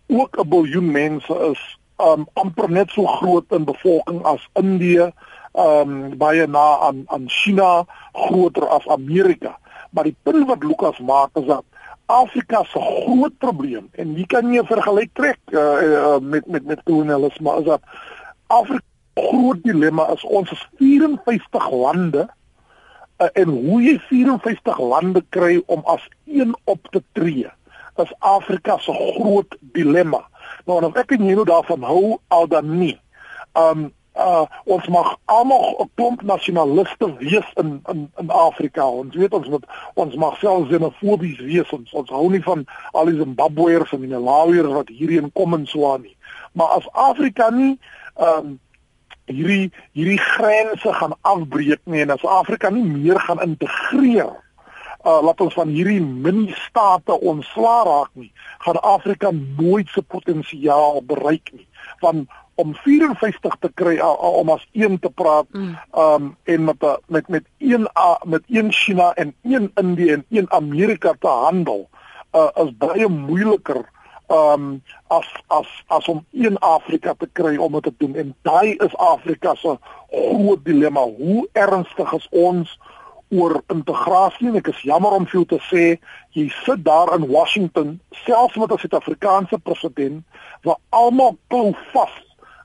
ook 0.07 0.37
'n 0.37 0.49
biljoen 0.49 0.91
mense 0.91 1.33
is, 1.51 1.77
um 1.97 2.27
amper 2.33 2.69
net 2.69 2.89
so 2.89 3.05
groot 3.05 3.45
in 3.51 3.65
bevolking 3.65 4.23
as 4.23 4.49
Indië, 4.53 5.11
um 5.53 6.17
baie 6.17 6.47
na 6.47 6.77
aan 6.77 7.03
aan 7.05 7.29
China, 7.29 7.85
groter 8.13 8.67
as 8.67 8.87
Amerika. 8.87 9.57
Maar 9.91 10.09
die 10.09 10.15
punt 10.23 10.47
wat 10.47 10.63
Lukas 10.63 10.99
maak 10.99 11.37
is 11.39 11.45
dat 11.45 11.63
Afrika 12.05 12.63
se 12.63 12.79
groot 12.79 13.37
probleem 13.37 13.89
en 13.99 14.13
jy 14.15 14.25
kan 14.31 14.47
nie 14.47 14.63
vergelyk 14.63 15.11
trek 15.13 15.39
uh, 15.51 15.63
uh, 15.83 16.19
met 16.21 16.47
met 16.47 16.65
met 16.65 16.83
kolonialisme 16.87 17.51
as 17.51 17.65
dat 17.67 17.81
Afrika 18.47 18.85
groot 19.17 19.63
dilemma 19.63 20.07
is 20.13 20.23
ons 20.23 20.51
is 20.51 20.63
54 20.79 21.69
lande 21.71 22.27
uh, 23.17 23.27
en 23.33 23.51
hoe 23.51 23.81
jy 23.83 23.97
54 24.07 24.79
lande 24.79 25.23
kry 25.35 25.59
om 25.65 25.83
as 25.83 26.07
een 26.25 26.55
op 26.63 26.87
te 26.91 27.03
tree 27.11 27.47
is 27.97 28.13
Afrika 28.19 28.77
se 28.77 28.93
groot 28.93 29.57
dilemma. 29.59 30.21
Nou 30.65 30.81
of 30.85 30.97
ek 30.99 31.15
nie 31.17 31.35
nou 31.35 31.45
daarvan 31.47 31.83
hou 31.87 32.17
al 32.27 32.47
dan 32.47 32.77
nie. 32.79 32.95
Um 33.57 33.89
uh 34.17 34.45
ons 34.65 34.87
mag 34.87 35.15
almal 35.25 35.75
'n 35.79 35.89
klomp 35.95 36.21
nasionaliste 36.21 37.17
wees 37.17 37.49
in 37.55 37.81
in 37.91 38.11
in 38.17 38.29
Afrika. 38.29 38.89
Ons 38.89 39.15
weet 39.15 39.33
ons 39.33 39.47
moet 39.47 39.65
ons 39.93 40.15
mag 40.15 40.37
selfs 40.37 40.69
xenofobies 40.69 41.39
wees. 41.39 41.69
Ons 41.71 41.93
ons 41.93 42.09
hou 42.09 42.29
nie 42.29 42.43
van 42.43 42.65
al 42.91 43.05
die 43.05 43.17
Zimbabweërs 43.17 43.91
en 43.91 44.01
die 44.01 44.13
Malawiërs 44.15 44.73
wat 44.73 44.89
hierheen 44.89 45.31
kom 45.33 45.53
en 45.53 45.65
so 45.65 45.91
aan 45.93 46.01
nie. 46.01 46.17
Maar 46.51 46.67
as 46.67 46.89
Afrika 46.91 47.49
nie 47.49 47.79
um 48.15 48.59
hierdie 49.25 49.71
hierdie 49.91 50.19
grense 50.19 50.93
gaan 50.93 51.13
afbreek 51.21 51.81
nie 51.83 52.01
en 52.01 52.09
as 52.09 52.25
Afrika 52.25 52.69
nie 52.69 52.83
meer 52.83 53.19
gaan 53.19 53.41
integreer 53.41 54.33
uh 55.05 55.21
laat 55.21 55.41
ons 55.41 55.53
van 55.53 55.69
hierdie 55.69 56.01
mini 56.01 56.53
state 56.67 57.19
ontslaa 57.31 57.83
raak 57.85 58.09
nie, 58.13 58.31
gaan 58.65 58.79
Afrika 58.81 59.31
nooit 59.31 59.89
sy 59.93 60.01
potensiaal 60.01 61.03
bereik 61.05 61.51
nie. 61.53 61.66
Want 61.99 62.29
om 62.57 62.73
54 62.75 63.55
te 63.59 63.71
kry 63.73 63.95
uh, 63.95 64.39
om 64.39 64.49
as 64.49 64.67
een 64.73 64.99
te 64.99 65.09
praat 65.09 65.45
mm. 65.51 65.77
um 65.97 66.35
en 66.43 66.63
met 66.63 66.83
a, 66.83 66.97
met 67.05 67.27
met 67.27 67.45
een 67.57 67.89
uh, 67.93 68.15
met 68.23 68.43
een 68.47 68.71
China 68.71 69.13
en 69.13 69.35
een 69.41 69.71
Indië 69.75 70.11
en 70.11 70.25
een 70.29 70.51
Amerika 70.51 71.13
te 71.19 71.27
handel 71.27 71.89
uh, 72.35 72.49
is 72.55 72.77
baie 72.77 73.07
moeiliker 73.07 73.85
um 74.27 74.81
as 75.07 75.27
as 75.47 75.83
as 75.87 76.07
om 76.07 76.25
een 76.31 76.57
Afrika 76.57 77.13
te 77.13 77.29
kry 77.31 77.55
om 77.57 77.71
dit 77.71 77.83
te 77.83 77.93
doen 77.97 78.15
en 78.15 78.35
daai 78.41 78.75
is 78.75 78.95
Afrika 78.95 79.55
se 79.55 79.77
groot 80.09 80.65
dilemma 80.65 81.01
hoe 81.01 81.47
ernstig 81.51 82.11
is 82.13 82.27
ons 82.31 82.79
oor 83.29 83.61
integrasie 83.73 84.47
en 84.47 84.55
ek 84.59 84.69
is 84.71 84.83
jammer 84.87 85.15
om 85.17 85.25
vir 85.27 85.39
jou 85.39 85.45
te 85.45 85.59
sê 85.67 85.85
jy 86.37 86.47
sit 86.63 86.83
daar 86.85 87.11
in 87.15 87.27
Washington 87.27 87.99
selfs 88.23 88.55
met 88.55 88.71
'n 88.71 88.77
Suid-Afrikaanse 88.77 89.57
president 89.57 90.23
waar 90.63 90.79
almal 90.89 91.37
klou 91.47 91.75
vas 91.93 92.15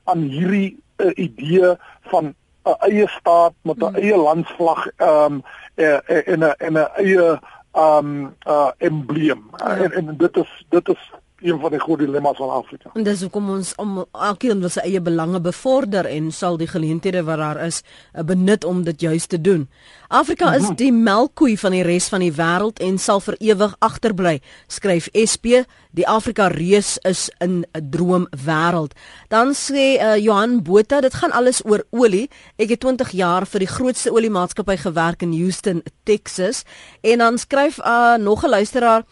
aan 0.03 0.21
hierdie 0.21 0.77
uh, 0.97 1.11
idee 1.15 1.75
van 2.11 2.35
'n 2.65 2.77
eie 2.89 3.07
staat 3.07 3.53
met 3.61 3.77
'n 3.77 3.89
mm. 3.89 3.95
eie 3.95 4.17
landsvlag 4.17 4.87
ehm 4.97 5.33
um, 5.33 5.43
en 5.75 6.39
'n 6.39 6.55
en 6.57 6.73
'n 6.73 6.89
eie 6.95 7.39
ehm 7.73 8.07
um, 8.07 8.35
uh, 8.47 8.71
embleem. 8.77 9.49
Ja. 9.57 9.77
En, 9.77 9.91
en 9.91 10.17
dit 10.17 10.37
is 10.37 10.65
dit 10.69 10.89
is 10.89 11.11
een 11.43 11.59
van 11.59 11.71
die 11.71 11.79
groot 11.79 11.99
dilemma's 11.99 12.37
van 12.37 12.49
Afrika. 12.49 12.89
En 12.93 13.03
dis 13.03 13.21
hoekom 13.21 13.49
ons 13.49 13.73
om 13.75 14.05
elkeen 14.11 14.59
wil 14.63 14.71
sy 14.71 14.85
eie 14.87 15.01
belange 15.03 15.41
bevorder 15.43 16.07
en 16.07 16.31
sal 16.31 16.57
die 16.57 16.67
geleenthede 16.67 17.23
wat 17.27 17.41
daar 17.41 17.59
is 17.65 17.81
eh, 17.83 18.23
benut 18.23 18.63
om 18.63 18.83
dit 18.83 19.01
juis 19.01 19.25
te 19.25 19.41
doen. 19.41 19.67
Afrika 20.07 20.53
is 20.55 20.67
mhm. 20.67 20.75
die 20.75 20.91
melkkoe 20.93 21.57
van 21.57 21.75
die 21.75 21.83
res 21.83 22.07
van 22.13 22.23
die 22.23 22.33
wêreld 22.33 22.79
en 22.85 22.97
sal 23.01 23.19
vir 23.25 23.35
ewig 23.39 23.75
agterbly, 23.79 24.39
skryf 24.67 25.09
SP. 25.11 25.63
Die 25.93 26.07
Afrika 26.09 26.47
reus 26.53 26.97
is 27.01 27.29
in 27.39 27.65
'n 27.73 27.89
droomwêreld. 27.89 28.93
Dan 29.29 29.53
sê 29.53 29.97
uh, 29.97 30.15
Johan 30.17 30.61
Botha, 30.63 31.01
dit 31.01 31.13
gaan 31.13 31.31
alles 31.31 31.65
oor 31.65 31.83
olie. 31.89 32.29
Ek 32.57 32.69
het 32.69 32.79
20 32.79 33.11
jaar 33.11 33.45
vir 33.45 33.59
die 33.59 33.67
grootste 33.67 34.11
oliemaatskappy 34.11 34.77
gewerk 34.77 35.21
in 35.21 35.33
Houston, 35.33 35.83
Texas. 36.03 36.63
En 37.01 37.17
dan 37.17 37.37
skryf 37.37 37.79
uh, 37.79 38.15
nog 38.17 38.43
'n 38.43 38.49
luisteraar 38.49 39.03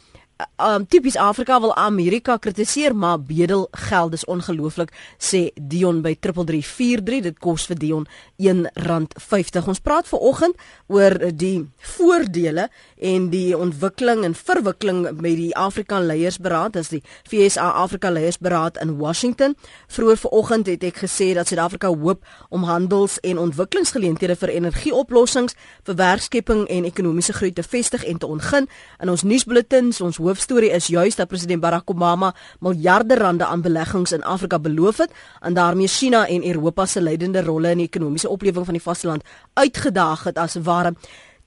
um, 0.58 0.86
tipies 0.88 1.18
Afrika 1.18 1.60
wil 1.60 1.76
Amerika 1.76 2.38
kritiseer 2.38 2.96
maar 2.96 3.20
bedel 3.22 3.68
geld 3.72 4.14
is 4.14 4.26
ongelooflik 4.26 4.94
sê 5.18 5.50
Dion 5.56 6.02
by 6.02 6.16
3343 6.20 7.22
dit 7.28 7.40
kos 7.40 7.66
vir 7.72 7.80
Dion 7.80 8.08
R1.50 8.42 9.68
ons 9.68 9.84
praat 9.84 10.08
ver 10.08 10.20
oggend 10.20 10.56
oor 10.88 11.18
die 11.32 11.68
voordele 11.96 12.70
en 13.02 13.30
die 13.34 13.58
ontwikkeling 13.58 14.24
en 14.26 14.36
verwikkeling 14.36 15.04
met 15.22 15.36
die 15.38 15.56
Afrika 15.58 16.00
Leiersberaad. 16.00 16.74
Dis 16.74 16.92
die 16.94 17.02
FSA 17.30 17.70
Afrika 17.82 18.12
Leiersberaad 18.12 18.78
in 18.78 18.98
Washington. 18.98 19.56
Vroeër 19.88 20.18
ver 20.18 20.30
oggend 20.30 20.70
het 20.70 20.84
ek 20.84 21.02
gesê 21.04 21.32
dat 21.34 21.48
Suid-Afrika 21.48 21.88
hoop 21.88 22.26
om 22.50 22.64
handels- 22.64 23.20
en 23.20 23.38
ontwikkelingsgeleenthede 23.38 24.36
vir 24.36 24.50
energieoplossings 24.50 25.56
vir 25.84 25.96
werkskepping 25.96 26.68
en 26.68 26.86
ekonomiese 26.86 27.34
groei 27.34 27.54
te 27.54 27.64
vestig 27.64 28.06
en 28.06 28.18
te 28.18 28.28
ontgin. 28.28 28.70
In 29.00 29.10
ons 29.10 29.24
nuusbulletins 29.24 30.02
ons 30.02 30.18
hoofstorie 30.32 30.72
is 30.72 30.88
juis 30.88 31.18
dat 31.20 31.28
president 31.28 31.62
Barack 31.62 31.90
Obama 31.92 32.32
miljarde 32.60 33.18
rande 33.20 33.46
aan 33.46 33.62
beleggings 33.62 34.12
in 34.16 34.24
Afrika 34.24 34.60
beloof 34.60 35.04
het 35.04 35.12
en 35.42 35.54
daarmee 35.54 35.88
China 35.88 36.28
en 36.28 36.46
Europa 36.48 36.86
se 36.86 37.02
leidende 37.02 37.44
rolle 37.44 37.72
in 37.76 37.84
die 37.84 37.88
ekonomiese 37.88 38.30
oplewing 38.30 38.66
van 38.66 38.74
die 38.74 38.84
vasteland 38.84 39.24
uitgedaag 39.54 40.24
het 40.24 40.38
as 40.38 40.56
ware. 40.64 40.94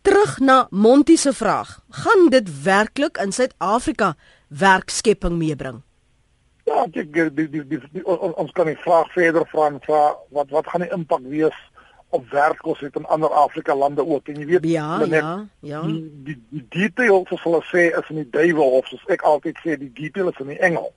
Terug 0.02 0.38
na 0.38 0.66
Monty 0.70 1.16
se 1.16 1.32
vraag, 1.32 1.80
gaan 1.90 2.28
dit 2.28 2.62
werklik 2.62 3.16
in 3.16 3.32
Suid-Afrika 3.32 4.14
werkskepping 4.48 5.38
meebring? 5.38 5.80
Ja, 6.64 6.84
ek 6.84 7.12
die, 7.12 7.28
die, 7.34 7.48
die, 7.68 7.80
die, 7.92 8.04
ons 8.04 8.52
kan 8.52 8.68
die 8.68 8.78
vraag 8.84 9.08
verder 9.12 9.48
vra 9.52 9.70
wat 10.32 10.52
wat 10.52 10.68
gaan 10.68 10.84
die 10.84 10.92
impak 10.92 11.24
wees 11.32 11.56
op 12.14 12.28
werkkos 12.30 12.80
het 12.80 12.96
in 12.96 13.06
ander 13.06 13.30
Afrika 13.30 13.74
lande 13.74 14.06
ook 14.06 14.28
en 14.28 14.38
jy 14.38 14.46
weet 14.46 14.66
ja, 14.70 14.98
net, 14.98 15.20
ja, 15.20 15.46
ja. 15.60 15.80
Die, 15.82 16.10
die 16.24 16.36
die 16.48 16.66
detail 16.68 17.24
soos 17.28 17.42
hulle 17.42 17.60
sê 17.70 17.88
is 17.90 18.10
in 18.12 18.20
die 18.22 18.30
duiwel 18.36 18.78
of 18.78 18.86
soos 18.90 19.02
ek 19.10 19.24
altyd 19.26 19.58
sê 19.64 19.74
die 19.80 19.90
detail 19.92 20.30
is 20.30 20.40
in 20.44 20.52
die 20.54 20.60
engel. 20.68 20.92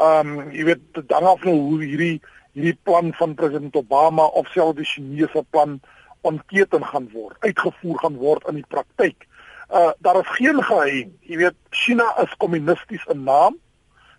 Ehm 0.00 0.32
um, 0.38 0.50
jy 0.54 0.64
weet 0.70 1.00
dan 1.12 1.26
af 1.28 1.44
nou 1.44 1.54
hoe 1.54 1.80
hierdie 1.82 2.16
hierdie 2.56 2.78
plan 2.88 3.12
van 3.20 3.34
president 3.38 3.76
Obama 3.76 4.24
of 4.40 4.48
selfs 4.54 4.80
die 4.80 4.88
Chinese 4.88 5.44
plan 5.50 5.80
ontketen 6.26 6.84
gaan 6.84 7.08
word, 7.12 7.36
uitgevoer 7.44 7.98
gaan 7.98 8.16
word 8.16 8.48
in 8.48 8.62
die 8.62 8.68
praktyk. 8.68 9.26
Uh 9.68 9.90
daar 10.04 10.20
is 10.22 10.36
geen 10.38 10.62
geheim. 10.64 11.12
Jy 11.20 11.42
weet 11.44 11.58
China 11.70 12.06
is 12.22 12.36
kommunisties 12.36 13.04
in 13.12 13.26
naam, 13.28 13.58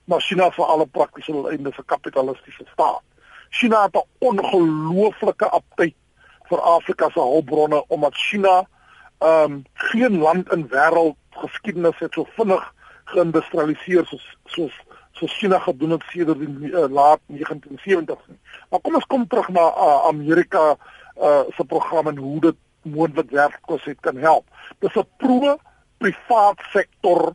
maar 0.05 0.21
China 0.21 0.51
vir 0.53 0.65
alle 0.65 0.85
praktiese 0.85 1.33
eindes 1.49 1.77
'n 1.77 1.89
kapitalistiese 1.95 2.69
staat. 2.73 3.01
China 3.49 3.83
het 3.83 3.95
'n 3.95 4.07
ongelooflike 4.19 5.49
aptyt 5.49 5.95
vir 6.49 6.61
Afrika 6.75 7.09
se 7.13 7.19
hulpbronne 7.19 7.83
omdat 7.87 8.15
China 8.15 8.67
ehm 9.19 9.51
um, 9.51 9.63
geen 9.73 10.17
land 10.17 10.51
in 10.53 10.67
wêreld 10.71 11.17
geskiedenis 11.29 11.99
het 11.99 12.13
so 12.13 12.27
vinnig 12.37 12.63
geïndustrialiseer 13.11 14.05
soos 14.05 14.27
soos 14.45 14.75
soos 15.19 15.37
China 15.37 15.59
gedoen 15.59 15.97
het 15.97 16.05
sedert 16.11 16.39
die 16.39 16.71
uh, 16.71 16.85
laat 16.87 17.19
1970s 17.27 18.27
nie. 18.31 18.39
Maar 18.69 18.79
kom 18.79 18.95
ons 18.95 19.07
kom 19.11 19.27
terug 19.27 19.49
na 19.49 19.65
uh, 19.67 19.97
Amerika 20.07 20.63
uh, 21.19 21.41
se 21.55 21.65
program 21.67 22.07
en 22.07 22.17
hoe 22.17 22.39
dit 22.47 22.59
moontlik 22.81 23.31
werkkos 23.35 23.83
het 23.83 23.99
kan 23.99 24.17
help. 24.17 24.45
Dis 24.79 24.95
'n 24.95 25.07
pro 25.17 25.57
privaat 25.97 26.59
sektor 26.71 27.33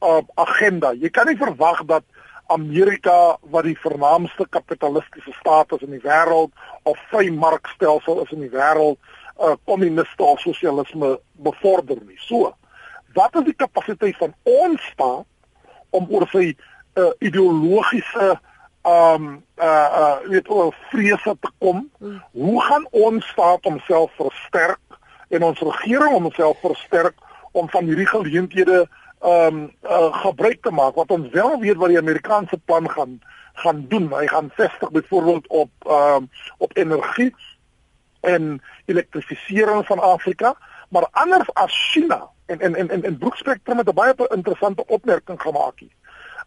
uh, 0.00 0.22
agenda. 0.34 0.92
Jy 0.92 1.10
kan 1.10 1.26
nie 1.26 1.36
verwag 1.36 1.84
dat 1.84 2.04
Amerika 2.46 3.36
wat 3.40 3.66
die 3.66 3.78
vernaamste 3.78 4.46
kapitalistiese 4.50 5.32
staat 5.40 5.72
is 5.72 5.84
in 5.86 5.94
die 5.96 6.02
wêreld 6.04 6.52
of 6.82 6.98
vrymarkstelsel 7.10 8.22
is 8.22 8.32
in 8.34 8.44
die 8.44 8.52
wêreld, 8.52 8.98
uh, 9.40 9.54
kommuniste 9.64 10.22
of 10.22 10.40
sosialisme 10.40 11.16
bevorder 11.32 11.98
nie. 12.06 12.18
So, 12.28 12.54
wat 13.14 13.34
is 13.40 13.48
die 13.50 13.56
kapasiteit 13.56 14.16
van 14.16 14.34
ons 14.42 14.82
staat 14.92 15.26
om 15.90 16.06
oor 16.10 16.28
sy 16.32 16.52
uh, 16.52 17.10
ideologiese 17.18 18.36
um 18.86 19.42
uh 19.58 19.88
uh 20.00 20.18
weet 20.30 20.50
oor 20.50 20.74
vrese 20.90 21.36
te 21.40 21.50
kom? 21.58 21.88
Hmm. 21.98 22.20
Hoe 22.32 22.60
gaan 22.62 22.86
ons 22.90 23.26
staat 23.26 23.64
homself 23.64 24.12
versterk 24.16 25.00
en 25.28 25.42
ons 25.42 25.60
regering 25.60 26.12
homself 26.12 26.60
versterk 26.62 27.18
om 27.52 27.68
van 27.72 27.84
hierdie 27.84 28.06
geleenthede 28.06 28.84
ehm 29.20 29.56
um, 29.56 29.72
uh, 29.82 30.12
gebruik 30.22 30.62
te 30.62 30.70
maak 30.70 30.94
wat 30.94 31.10
ons 31.10 31.28
wel 31.30 31.58
weet 31.60 31.76
wat 31.76 31.88
die 31.88 31.98
Amerikaanse 31.98 32.58
plan 32.64 32.90
gaan 32.90 33.20
gaan 33.54 33.86
doen. 33.88 34.12
Hy 34.12 34.26
gaan 34.26 34.50
vestig 34.54 34.90
byvoorbeeld 34.90 35.46
op 35.46 35.70
ehm 35.86 36.14
um, 36.14 36.30
op 36.58 36.76
energie 36.76 37.34
en 38.20 38.62
elektrifisering 38.84 39.86
van 39.86 39.98
Afrika, 39.98 40.56
maar 40.88 41.06
anders 41.10 41.54
as 41.54 41.90
China 41.92 42.30
En 42.46 42.60
en 42.60 42.74
en 42.74 42.90
en, 42.90 43.02
en 43.02 43.18
Broekspectrum 43.18 43.78
het 43.78 43.88
'n 43.88 43.94
baie 43.94 44.14
interessante 44.28 44.86
opmerking 44.86 45.40
gemaak 45.40 45.78
hier. 45.78 45.94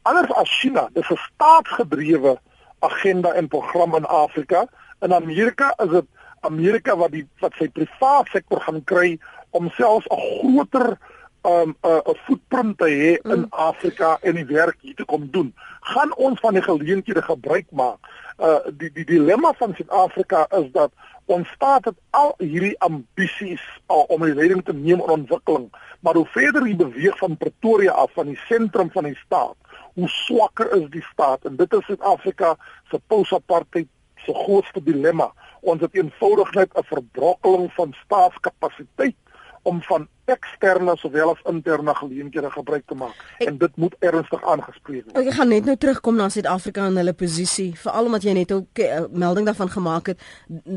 Anders 0.02 0.32
as 0.32 0.60
China, 0.60 0.90
dis 0.94 1.10
'n 1.10 1.16
staatsgedrewe 1.16 2.40
agenda 2.80 3.32
en 3.32 3.48
program 3.48 3.96
in 3.96 4.06
Afrika. 4.06 4.68
In 5.00 5.14
Amerika 5.14 5.74
is 5.84 5.90
dit 5.90 6.06
Amerika 6.40 6.96
wat 6.96 7.12
die 7.12 7.28
wat 7.40 7.54
sy 7.54 7.68
private 7.70 8.30
sektor 8.30 8.62
gaan 8.62 8.84
kry 8.84 9.20
om 9.50 9.70
selfs 9.70 10.08
'n 10.08 10.20
groter 10.20 10.98
um 11.42 11.76
'n 11.82 11.88
uh, 11.88 12.02
'n 12.06 12.18
footprint 12.26 12.78
te 12.78 12.86
hê 12.86 13.32
in 13.32 13.40
mm. 13.40 13.48
Afrika 13.50 14.18
en 14.22 14.36
die 14.36 14.46
werk 14.46 14.78
hier 14.82 14.96
te 14.96 15.06
kom 15.06 15.28
doen. 15.32 15.54
Gaan 15.82 16.16
ons 16.16 16.40
van 16.40 16.54
die 16.54 16.62
geleenthede 16.62 17.22
gebruik 17.22 17.72
maak. 17.72 17.98
Uh 18.38 18.60
die 18.78 18.92
die 18.92 19.06
dilemma 19.06 19.54
van 19.58 19.74
Suid-Afrika 19.76 20.48
is 20.50 20.72
dat 20.72 20.92
ons 21.26 21.50
staat 21.50 21.86
het 21.86 21.96
al 22.10 22.34
hierdie 22.38 22.80
ambisies 22.80 23.62
uh, 23.88 24.04
om 24.08 24.24
die 24.26 24.34
leiding 24.34 24.64
te 24.66 24.74
neem 24.74 25.00
in 25.00 25.16
ontwikkeling, 25.16 25.70
maar 26.00 26.14
hoe 26.14 26.26
verder 26.26 26.68
jy 26.68 26.76
beweeg 26.76 27.18
van 27.18 27.38
Pretoria 27.38 27.92
af 27.92 28.12
van 28.14 28.26
die 28.26 28.40
sentrum 28.48 28.90
van 28.92 29.04
die 29.04 29.18
staat, 29.26 29.56
hoe 29.94 30.08
swakker 30.08 30.72
is 30.82 30.90
die 30.90 31.06
staat 31.12 31.46
en 31.46 31.56
dit 31.56 31.74
is 31.74 31.86
Suid-Afrika 31.86 32.56
se 32.90 33.00
post-apartheid 33.08 33.88
se 34.26 34.34
grootste 34.34 34.84
dilemma. 34.84 35.32
Ons 35.62 35.82
het 35.82 35.96
eenvoudig 35.96 36.52
net 36.54 36.74
'n 36.74 36.84
verbrokkeling 36.84 37.72
van 37.74 37.96
staatskapasiteit 38.06 39.16
om 39.70 39.82
van 39.88 40.08
eksterne 40.30 40.94
sowel 41.02 41.32
as 41.34 41.42
interne 41.50 41.94
geleenthede 41.98 42.50
gebruik 42.54 42.86
te 42.90 42.98
maak 42.98 43.16
ek, 43.38 43.48
en 43.50 43.58
dit 43.62 43.78
moet 43.82 43.96
ernstig 44.06 44.44
aangespreek 44.54 45.08
word. 45.08 45.18
Ek 45.22 45.38
gaan 45.38 45.52
net 45.54 45.66
nou 45.70 45.76
terugkom 45.80 46.20
na 46.20 46.30
Suid-Afrika 46.34 46.86
en 46.90 47.00
hulle 47.02 47.16
posisie, 47.18 47.72
veral 47.82 48.10
omdat 48.10 48.28
jy 48.28 48.36
net 48.38 48.54
ook 48.54 48.84
uh, 48.86 49.02
melding 49.10 49.50
daarvan 49.50 49.72
gemaak 49.74 50.14
het 50.14 50.22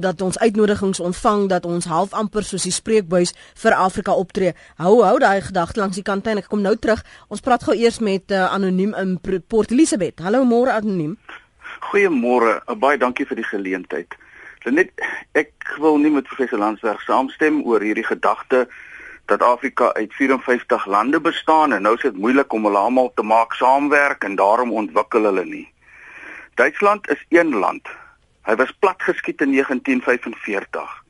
dat 0.06 0.24
ons 0.24 0.38
uitnodigings 0.40 1.02
ontvang 1.04 1.48
dat 1.52 1.68
ons 1.68 1.88
half 1.90 2.16
amper 2.16 2.46
soos 2.48 2.66
die 2.68 2.74
spreekbuis 2.74 3.34
vir 3.64 3.76
Afrika 3.76 4.16
optree. 4.16 4.56
Hou 4.80 4.94
hou 5.04 5.16
daai 5.22 5.42
gedagte 5.44 5.80
langs 5.82 6.00
die 6.00 6.06
kant 6.06 6.26
en 6.26 6.40
ek 6.40 6.50
kom 6.52 6.64
nou 6.64 6.74
terug. 6.76 7.04
Ons 7.28 7.44
praat 7.44 7.64
gou 7.68 7.76
eers 7.76 8.00
met 8.00 8.32
uh, 8.32 8.48
anoniem 8.52 8.96
in 8.98 9.16
Port 9.22 9.72
Elizabeth. 9.72 10.24
Hallo 10.24 10.44
môre 10.48 10.76
anoniem. 10.78 11.16
Goeiemôre. 11.90 12.60
Baie 12.80 12.98
dankie 13.00 13.26
vir 13.28 13.40
die 13.40 13.48
geleentheid. 13.48 14.16
Net 14.70 14.90
ek 15.34 15.74
wil 15.82 15.98
nie 15.98 16.10
met 16.10 16.28
professor 16.28 16.58
Landsberg 16.58 17.00
saamstem 17.02 17.62
oor 17.66 17.82
hierdie 17.82 18.06
gedagte 18.06 18.68
dat 19.26 19.42
Afrika 19.42 19.92
uit 19.92 20.14
54 20.14 20.86
lande 20.86 21.20
bestaan 21.20 21.72
en 21.72 21.82
nou 21.82 21.94
is 21.94 22.02
dit 22.02 22.16
moeilik 22.16 22.52
om 22.52 22.64
hulle 22.64 22.78
almal 22.78 23.10
te 23.14 23.22
maak 23.22 23.54
saamwerk 23.58 24.24
en 24.24 24.36
daarom 24.36 24.72
ontwikkel 24.72 25.24
hulle 25.24 25.44
nie. 25.44 25.66
Duitsland 26.54 27.10
is 27.10 27.24
een 27.28 27.54
land. 27.58 27.88
Hy 28.46 28.54
was 28.56 28.70
platgeskiet 28.78 29.40
in 29.40 29.50
1945. 29.50 31.02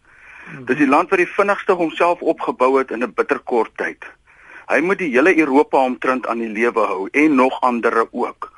Dis 0.67 0.81
die 0.81 0.89
land 0.89 1.11
wat 1.11 1.21
die 1.21 1.29
vinnigste 1.29 1.77
homself 1.77 2.21
opgebou 2.21 2.79
het 2.79 2.91
in 2.91 3.05
'n 3.05 3.15
bitterkort 3.15 3.77
tyd. 3.77 4.05
Hy 4.69 4.81
moet 4.81 4.99
die 4.99 5.13
hele 5.13 5.37
Europa 5.39 5.79
omtrent 5.79 6.27
aan 6.27 6.39
die 6.39 6.49
lewe 6.49 6.81
hou 6.81 7.09
en 7.13 7.35
nog 7.35 7.61
ander 7.61 8.07
ook. 8.11 8.53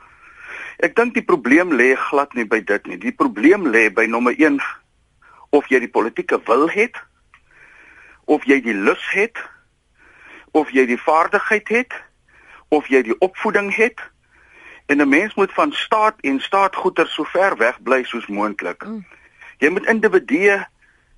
Ek 0.79 0.97
dink 0.97 1.15
die 1.15 1.25
probleem 1.25 1.73
lê 1.73 1.95
glad 1.97 2.35
nie 2.35 2.45
by 2.45 2.61
dit 2.61 2.87
nie. 2.87 2.99
Die 2.99 3.13
probleem 3.13 3.67
lê 3.67 3.91
by 3.95 4.07
nommer 4.07 4.35
of 5.55 5.69
jy 5.71 5.79
die 5.85 5.93
politieke 5.97 6.41
wil 6.49 6.67
het 6.71 6.99
of 8.25 8.45
jy 8.49 8.59
die 8.65 8.75
lus 8.75 9.05
het 9.15 9.39
of 10.51 10.71
jy 10.75 10.87
die 10.91 11.01
vaardigheid 11.01 11.69
het 11.69 11.95
of 12.75 12.89
jy 12.91 13.03
die 13.07 13.17
opvoeding 13.23 13.71
het 13.75 14.01
en 14.87 15.01
'n 15.01 15.09
mens 15.09 15.35
moet 15.35 15.53
van 15.53 15.73
staat 15.73 16.21
en 16.21 16.41
staatgoeder 16.41 17.09
so 17.09 17.25
ver 17.25 17.57
weg 17.57 17.83
bly 17.83 18.05
soos 18.05 18.27
moontlik. 18.27 18.85
Mm. 18.85 19.07
Jy 19.59 19.69
moet 19.69 19.87
individue 19.87 20.67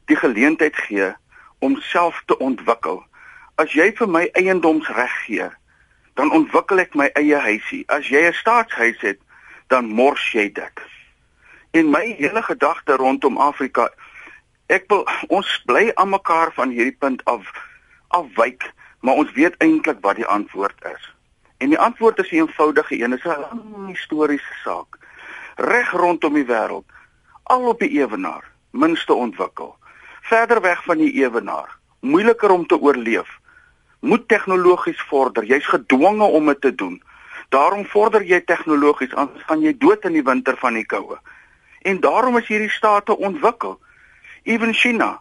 die 0.05 0.17
geleentheid 0.17 0.77
gee 0.77 1.15
om 1.59 1.81
self 1.81 2.23
te 2.27 2.39
ontwikkel. 2.39 3.05
As 3.55 3.73
jy 3.73 3.93
vir 3.97 4.09
my 4.09 4.29
eiendomsreg 4.33 5.15
gee, 5.25 5.49
dan 6.15 6.33
ontwikkel 6.33 6.79
ek 6.79 6.95
my 6.95 7.11
eie 7.13 7.37
huisie. 7.37 7.85
As 7.87 8.09
jy 8.09 8.29
'n 8.29 8.33
staatshuis 8.33 9.01
het, 9.01 9.19
dan 9.67 9.85
mors 9.85 10.33
jy 10.33 10.53
dit. 10.53 10.81
En 11.71 11.91
my 11.91 12.15
hele 12.19 12.43
gedagte 12.43 12.97
rondom 12.97 13.39
Afrika 13.39 13.91
ek 14.67 14.89
wil 14.91 15.05
ons 15.29 15.51
bly 15.67 15.91
aan 15.95 16.11
mekaar 16.11 16.53
van 16.55 16.73
hierdie 16.75 16.97
punt 16.99 17.23
af 17.25 17.47
afwyk, 18.09 18.67
maar 19.01 19.21
ons 19.23 19.33
weet 19.33 19.55
eintlik 19.63 20.01
wat 20.03 20.19
die 20.19 20.27
antwoord 20.27 20.85
is. 20.91 21.13
En 21.59 21.73
die 21.73 21.79
antwoord 21.79 22.19
is 22.19 22.31
'n 22.31 22.35
eenvoudige 22.35 22.99
een, 23.03 23.13
is 23.13 23.25
'n 23.25 23.41
lang 23.41 23.89
historiese 23.89 24.55
saak. 24.65 24.99
Reg 25.57 25.91
rondom 25.91 26.35
die 26.35 26.45
wêreld, 26.45 26.85
al 27.43 27.69
op 27.69 27.79
die 27.79 27.91
ewenaar, 28.01 28.45
minste 28.71 29.15
ontwikkel. 29.15 29.77
Verder 30.21 30.61
weg 30.61 30.85
van 30.85 30.99
die 30.99 31.13
ewenaar, 31.13 31.77
moeiliker 32.01 32.51
om 32.51 32.67
te 32.67 32.81
oorleef. 32.81 33.39
Moet 34.01 34.29
tegnologies 34.29 35.01
vorder, 35.03 35.45
jy's 35.45 35.67
gedwonge 35.67 36.25
om 36.25 36.47
dit 36.47 36.61
te 36.61 36.75
doen. 36.75 37.03
Daarom 37.49 37.87
vorder 37.87 38.23
jy 38.23 38.41
tegnologies, 38.41 39.15
anders 39.15 39.45
gaan 39.45 39.61
jy 39.61 39.77
dood 39.79 40.05
in 40.05 40.13
die 40.13 40.23
winter 40.23 40.57
van 40.57 40.75
die 40.75 40.87
koue. 40.87 41.19
En 41.83 42.01
daarom 42.01 42.37
is 42.37 42.47
hierdie 42.47 42.71
state 42.71 43.17
ontwikkel 43.17 43.81
ewen 44.47 44.75
China 44.75 45.21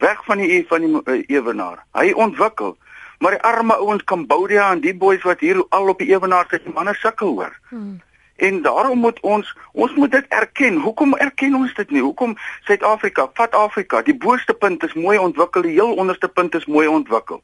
weg 0.00 0.24
van 0.24 0.38
die 0.38 0.64
van 0.68 0.80
die 0.80 1.00
uh, 1.04 1.22
ewenaar. 1.26 1.84
Hy 1.92 2.12
ontwikkel, 2.12 2.76
maar 3.18 3.36
die 3.36 3.42
arme 3.42 3.76
ouens 3.76 4.04
Kambodja 4.04 4.70
en 4.72 4.80
die 4.80 4.94
boeis 4.96 5.22
wat 5.28 5.40
hier 5.44 5.60
al 5.68 5.92
op 5.92 5.98
die 5.98 6.08
ewenaar 6.12 6.46
sit, 6.48 6.64
die 6.64 6.74
manne 6.74 6.94
sukkel 6.94 7.34
hoor. 7.36 7.58
Hmm. 7.68 8.00
En 8.40 8.62
daarom 8.62 8.98
moet 8.98 9.20
ons 9.20 9.56
ons 9.72 9.94
moet 9.94 10.12
dit 10.12 10.26
erken. 10.28 10.80
Hoekom 10.80 11.14
erken 11.16 11.54
ons 11.54 11.74
dit 11.74 11.90
nie? 11.90 12.00
Hoekom 12.00 12.36
Suid-Afrika, 12.64 13.28
vat 13.34 13.54
Afrika, 13.54 14.00
die 14.02 14.16
boonste 14.16 14.54
punt 14.54 14.84
is 14.88 14.96
mooi 14.96 15.18
ontwikkel, 15.18 15.68
die 15.68 15.76
heel 15.76 15.92
onderste 15.94 16.28
punt 16.28 16.54
is 16.54 16.64
mooi 16.66 16.86
ontwikkel. 16.88 17.42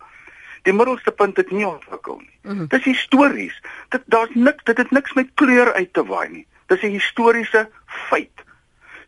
Die 0.64 0.72
middelste 0.74 1.12
punt 1.12 1.36
het 1.36 1.50
nie 1.50 1.66
ontwikkel 1.66 2.16
nie. 2.18 2.38
Mm 2.42 2.58
-hmm. 2.58 2.66
Dis 2.68 2.84
histories. 2.84 3.60
Dit 3.88 4.02
daar's 4.06 4.30
niks, 4.34 4.64
dit 4.64 4.76
het 4.76 4.90
niks 4.90 5.12
met 5.12 5.28
kleur 5.34 5.72
uit 5.72 5.92
te 5.92 6.04
waai 6.04 6.28
nie. 6.28 6.46
Dis 6.66 6.82
'n 6.82 6.96
historiese 6.96 7.68
feit. 7.86 8.45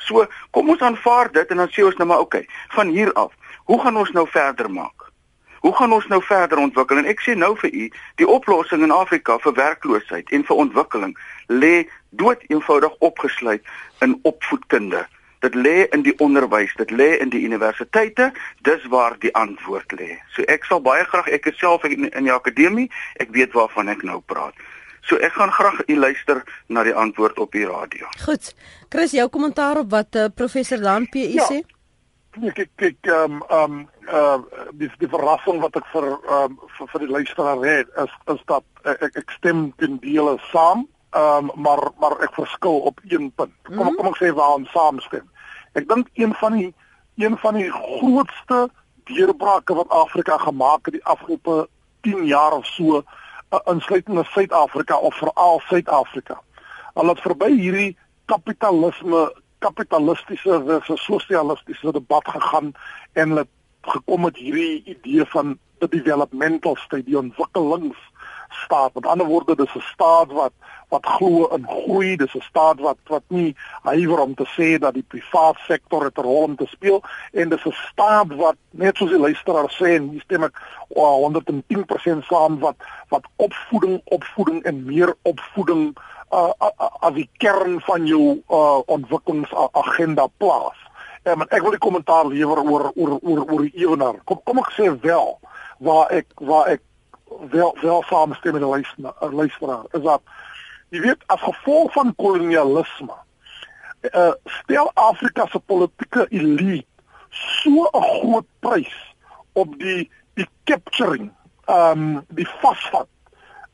So, 0.04 0.26
kom 0.50 0.70
ons 0.70 0.84
aanvaar 0.84 1.32
dit 1.32 1.50
en 1.50 1.64
dan 1.64 1.74
sê 1.74 1.84
ons 1.86 1.96
nou 1.98 2.08
maar 2.08 2.24
okay, 2.24 2.46
van 2.76 2.88
hier 2.94 3.12
af, 3.12 3.34
hoe 3.64 3.80
gaan 3.82 3.96
ons 3.96 4.10
nou 4.16 4.26
verder 4.30 4.70
maak? 4.70 5.08
Hoe 5.60 5.74
gaan 5.74 5.92
ons 5.92 6.06
nou 6.06 6.22
verder 6.22 6.58
ontwikkel? 6.58 7.00
En 7.02 7.08
ek 7.10 7.20
sê 7.24 7.34
nou 7.34 7.50
vir 7.58 7.74
u, 7.74 7.86
die 8.20 8.28
oplossing 8.30 8.84
in 8.86 8.94
Afrika 8.94 9.38
vir 9.42 9.56
werkloosheid 9.58 10.30
en 10.30 10.46
vir 10.46 10.60
ontwikkeling 10.64 11.14
lê 11.50 11.88
dood 12.10 12.44
eenvoudig 12.46 12.94
opgesluit 13.04 13.64
in 14.06 14.18
opvoedkunde. 14.22 15.02
Dit 15.42 15.54
lê 15.54 15.86
in 15.94 16.02
die 16.02 16.14
onderwys, 16.18 16.74
dit 16.78 16.90
lê 16.90 17.10
in 17.22 17.30
die 17.30 17.42
universiteite, 17.46 18.32
dis 18.66 18.86
waar 18.90 19.18
die 19.22 19.34
antwoord 19.38 19.94
lê. 19.98 20.16
So 20.34 20.46
ek 20.50 20.66
sal 20.66 20.82
baie 20.82 21.04
graag 21.06 21.30
ek 21.34 21.50
self 21.58 21.86
in, 21.86 22.08
in 22.10 22.26
die 22.26 22.34
akademie, 22.34 22.88
ek 23.22 23.34
weet 23.34 23.54
waarvan 23.54 23.90
ek 23.94 24.02
nou 24.06 24.18
praat. 24.26 24.54
So 25.08 25.16
ek 25.16 25.32
gaan 25.32 25.52
graag 25.52 25.80
u 25.88 25.96
luister 25.96 26.42
na 26.68 26.82
die 26.84 26.94
antwoord 26.94 27.38
op 27.38 27.52
die 27.56 27.64
radio. 27.66 28.06
Goed. 28.24 28.52
Chris, 28.92 29.14
jou 29.16 29.28
kommentaar 29.32 29.80
op 29.80 29.90
wat 29.90 30.16
uh, 30.16 30.26
professor 30.34 30.80
Dan 30.80 31.08
PE 31.08 31.32
ja. 31.32 31.46
sê? 31.48 31.62
Ek 32.44 32.60
ek 32.76 33.08
ehm 33.08 33.40
ehm 33.48 33.78
uh 34.12 34.36
dis 34.78 34.92
die 35.00 35.08
verrassing 35.08 35.62
wat 35.64 35.76
ek 35.80 35.88
vir 35.92 36.06
ehm 36.12 36.52
um, 36.52 36.58
vir, 36.76 36.90
vir 36.92 37.04
die 37.04 37.10
luisteraar 37.16 37.64
het 37.64 37.88
is 38.04 38.12
is 38.34 38.42
dat 38.52 38.64
ek 38.84 39.16
ek 39.22 39.32
stem 39.38 39.72
ten 39.80 39.96
dele 40.04 40.36
saam, 40.52 40.84
ehm 41.16 41.48
um, 41.48 41.62
maar 41.64 41.82
maar 41.98 42.18
ek 42.28 42.36
verskil 42.36 42.84
op 42.92 43.00
een 43.08 43.32
punt. 43.32 43.54
Kom 43.64 43.74
mm 43.74 43.82
-hmm. 43.82 43.96
kom 43.96 44.12
ek 44.12 44.20
sê 44.20 44.32
waar 44.34 44.60
ons 44.60 44.70
saamstem. 44.76 45.24
Ek 45.72 45.88
dink 45.88 46.12
een 46.14 46.34
van 46.34 46.52
die 46.52 46.74
een 47.16 47.38
van 47.38 47.54
die 47.54 47.70
grootste 47.72 48.68
deurbrake 49.08 49.74
wat 49.74 49.88
Afrika 49.88 50.38
gemaak 50.38 50.84
het 50.84 50.94
die 51.00 51.04
afgelope 51.04 51.68
10 52.00 52.24
jaar 52.26 52.52
of 52.52 52.66
so 52.66 53.02
insluitende 53.64 54.24
Suid-Afrika 54.24 54.96
of 54.96 55.14
veral 55.14 55.60
Suid-Afrika. 55.68 56.40
Al 56.94 57.08
het 57.08 57.20
verby 57.20 57.50
hierdie 57.56 57.96
kapitalisme 58.24 59.28
kapitalistiese 59.58 60.62
versus 60.66 61.04
sosialistiese 61.04 61.92
debat 61.92 62.28
gegaan 62.28 62.72
en 63.12 63.32
hulle 63.32 63.46
gekom 63.88 64.26
met 64.26 64.36
hierdie 64.36 64.82
idee 64.84 65.24
van 65.34 65.58
'n 65.80 65.90
developmental 65.90 66.76
state, 66.76 67.04
die 67.04 67.18
ontwikkelings 67.18 67.98
staat. 68.48 68.94
Met 68.94 69.06
ander 69.06 69.26
woorde, 69.26 69.56
dis 69.56 69.74
'n 69.74 69.80
staat 69.80 70.32
wat 70.32 70.52
wat 70.88 71.06
glo 71.06 71.46
in 71.46 71.66
groei, 71.68 72.16
dis 72.16 72.34
'n 72.34 72.40
staat 72.40 72.80
wat 72.80 72.96
wat 73.06 73.22
nie 73.26 73.56
huiwer 73.82 74.20
om 74.20 74.34
te 74.34 74.46
sê 74.56 74.78
dat 74.78 74.94
die 74.94 75.04
private 75.08 75.58
sektor 75.66 76.04
'n 76.04 76.22
rol 76.22 76.42
om 76.42 76.56
te 76.56 76.66
speel 76.66 77.02
en 77.32 77.48
dis 77.48 77.64
'n 77.64 77.76
staat 77.90 78.34
wat 78.34 78.56
net 78.70 78.96
soos 78.96 79.10
die 79.10 79.18
luisteraar 79.18 79.70
sê 79.70 79.96
en 79.96 80.08
hier 80.08 80.20
stem 80.20 80.42
ek 80.44 80.60
oh, 80.88 81.22
110% 81.22 82.24
saam 82.24 82.58
wat 82.58 82.76
wat 83.08 83.24
opvoeding, 83.36 84.00
opvoeding 84.04 84.62
en 84.62 84.84
meer 84.84 85.14
opvoeding 85.22 85.96
uh, 86.30 86.52
as 87.00 87.14
die 87.14 87.28
kern 87.36 87.80
van 87.80 88.06
jou 88.06 88.42
uh, 88.48 88.78
ontwikkelingsagenda 88.86 90.26
plaas. 90.36 90.76
Um, 91.24 91.42
ek 91.42 91.62
wil 91.62 91.72
'n 91.72 91.78
kommentaar 91.78 92.26
lewer 92.26 92.58
oor 92.62 92.92
oor 92.94 93.18
oor 93.22 93.44
oor 93.50 93.62
die 93.62 93.84
ewenaar. 93.84 94.20
Kom 94.24 94.40
kom 94.44 94.58
ek 94.58 94.72
sê 94.72 95.00
wel 95.00 95.38
waar 95.78 96.10
ek 96.10 96.26
waar 96.36 96.66
ek 96.66 96.82
wel 97.50 97.76
wel 97.80 98.02
saamstem 98.02 98.52
met 98.52 98.62
die 98.62 99.30
luisteraar 99.30 99.84
is 99.90 100.02
dat 100.02 100.22
jy 100.88 101.00
weet 101.00 101.24
as 101.26 101.40
gevolg 101.40 101.92
van 101.92 102.14
kolonialisme 102.16 103.16
uh, 104.02 104.32
stel 104.44 104.90
Afrika 104.94 105.46
se 105.46 105.58
politieke 105.58 106.26
elite 106.28 106.86
so 107.30 107.88
'n 107.92 108.02
groot 108.02 108.46
prys 108.58 109.14
op 109.52 109.78
die 109.78 110.10
die 110.34 110.48
capturing 110.64 111.32
um, 111.66 112.24
die 112.28 112.48
vasvat 112.60 113.08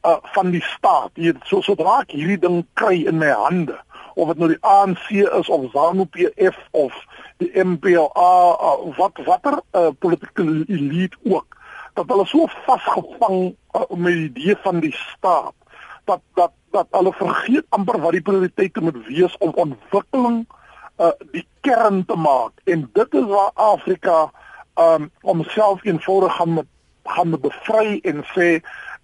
uh 0.04 0.16
van 0.22 0.50
die 0.50 0.62
staat. 0.62 1.10
Jy 1.14 1.32
so 1.44 1.60
sodra 1.60 2.00
ek 2.02 2.12
hierdie 2.12 2.38
ding 2.38 2.66
kry 2.74 3.06
in 3.08 3.18
my 3.18 3.30
hande 3.32 3.76
of 4.14 4.28
dit 4.28 4.38
nou 4.38 4.48
die 4.48 4.60
ANC 4.60 5.08
is 5.10 5.48
of 5.48 5.70
ZANU-PF 5.72 6.58
of 6.70 6.92
die 7.42 7.50
MPLA 7.64 8.34
uh, 8.52 8.96
wat 8.98 9.18
watter 9.24 9.58
uh, 9.72 9.88
politieke 9.98 10.44
elite 10.68 11.16
ook 11.24 11.56
dat 11.94 12.08
hulle 12.10 12.26
so 12.26 12.46
vasgevang 12.66 13.54
uh, 13.74 13.86
met 13.96 14.12
die 14.12 14.28
idee 14.30 14.56
van 14.62 14.80
die 14.80 14.94
staat 14.94 15.54
dat 16.04 16.20
dat 16.34 16.52
dat 16.74 16.86
hulle 16.90 17.12
vergeet 17.12 17.66
amper 17.68 18.00
wat 18.02 18.16
die 18.16 18.22
prioriteite 18.22 18.80
moet 18.80 18.98
wees 19.06 19.36
om 19.38 19.54
ontwikkeling 19.54 20.44
uh, 20.98 21.12
die 21.32 21.46
kern 21.60 22.04
te 22.04 22.16
maak. 22.16 22.52
En 22.64 22.88
dit 22.92 23.14
is 23.14 23.28
waar 23.30 23.50
Afrika 23.54 24.30
um 24.74 25.10
homself 25.22 25.84
eenvoudig 25.84 26.34
gaan 26.36 26.54
met 26.54 26.66
gaan 27.04 27.28
met 27.30 27.40
bevry 27.40 27.98
en 28.02 28.24
sê 28.34 28.48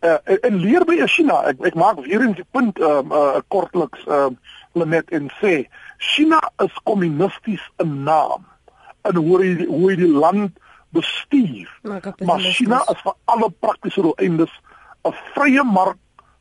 uh, 0.01 0.16
en 0.24 0.57
leer 0.57 0.84
by 0.84 0.99
China. 1.07 1.43
Ek 1.47 1.61
ek 1.70 1.76
maak 1.78 2.01
weer 2.07 2.24
eens 2.24 2.38
die 2.41 2.49
punt 2.51 2.80
um 2.80 3.12
uh, 3.12 3.38
kortliks 3.53 4.03
um 4.07 4.38
uh, 4.74 4.84
net 4.84 5.11
en 5.14 5.28
sê 5.38 5.68
China 5.99 6.41
is 6.64 6.80
kommunisties 6.82 7.62
in 7.78 8.03
naam. 8.03 8.47
En 9.03 9.16
hoe 9.16 9.38
hy 9.43 9.51
hoe 9.68 9.91
hy 9.91 9.97
die 10.01 10.11
land 10.11 10.59
bestuur. 10.91 11.78
Maar 11.82 12.41
China 12.41 12.82
is 12.93 13.03
vir 13.03 13.14
alle 13.24 13.51
praktiese 13.51 14.03
doeleindes 14.03 14.53
'n 15.09 15.14
vrye 15.34 15.64
mark 15.64 15.99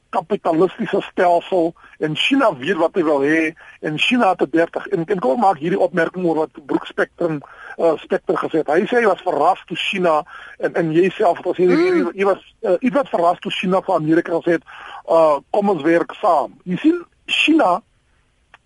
kapitalistiese 0.09 1.01
stelsel 1.01 1.73
en 1.97 2.15
China 2.15 2.57
weet 2.57 2.77
wat 2.81 2.95
hy 2.97 3.03
wil 3.05 3.21
hê 3.21 3.53
en 3.85 3.97
China 4.01 4.33
het 4.37 4.51
30 4.51 4.87
en, 4.87 5.05
en 5.05 5.19
kom 5.19 5.39
maak 5.39 5.59
hierdie 5.61 5.79
opmerking 5.79 6.25
oor 6.25 6.35
wat 6.43 6.65
Brook 6.65 6.87
Spectrum 6.89 7.39
uh, 7.77 7.93
Spectre 8.01 8.37
gesê 8.37 8.63
het. 8.63 8.71
Hy 8.73 8.87
sê 8.89 9.03
hy 9.03 9.09
was 9.09 9.21
verras 9.25 9.61
toe 9.69 9.77
China 9.77 10.23
en 10.57 10.73
en 10.81 10.91
jy 10.95 11.09
self 11.13 11.43
het 11.45 11.61
jy 11.61 11.69
mm. 11.69 12.09
jy 12.17 12.25
was 12.25 12.41
uh, 12.65 12.77
ietwat 12.79 13.11
verras 13.13 13.41
toe 13.43 13.53
China 13.53 13.83
van 13.85 14.01
Amerika 14.01 14.33
gesê 14.39 14.57
het, 14.57 14.65
uh, 15.05 15.37
kom 15.53 15.69
ons 15.75 15.85
werk 15.85 16.17
saam. 16.21 16.57
Jy 16.65 16.81
sien 16.81 17.03
China 17.29 17.77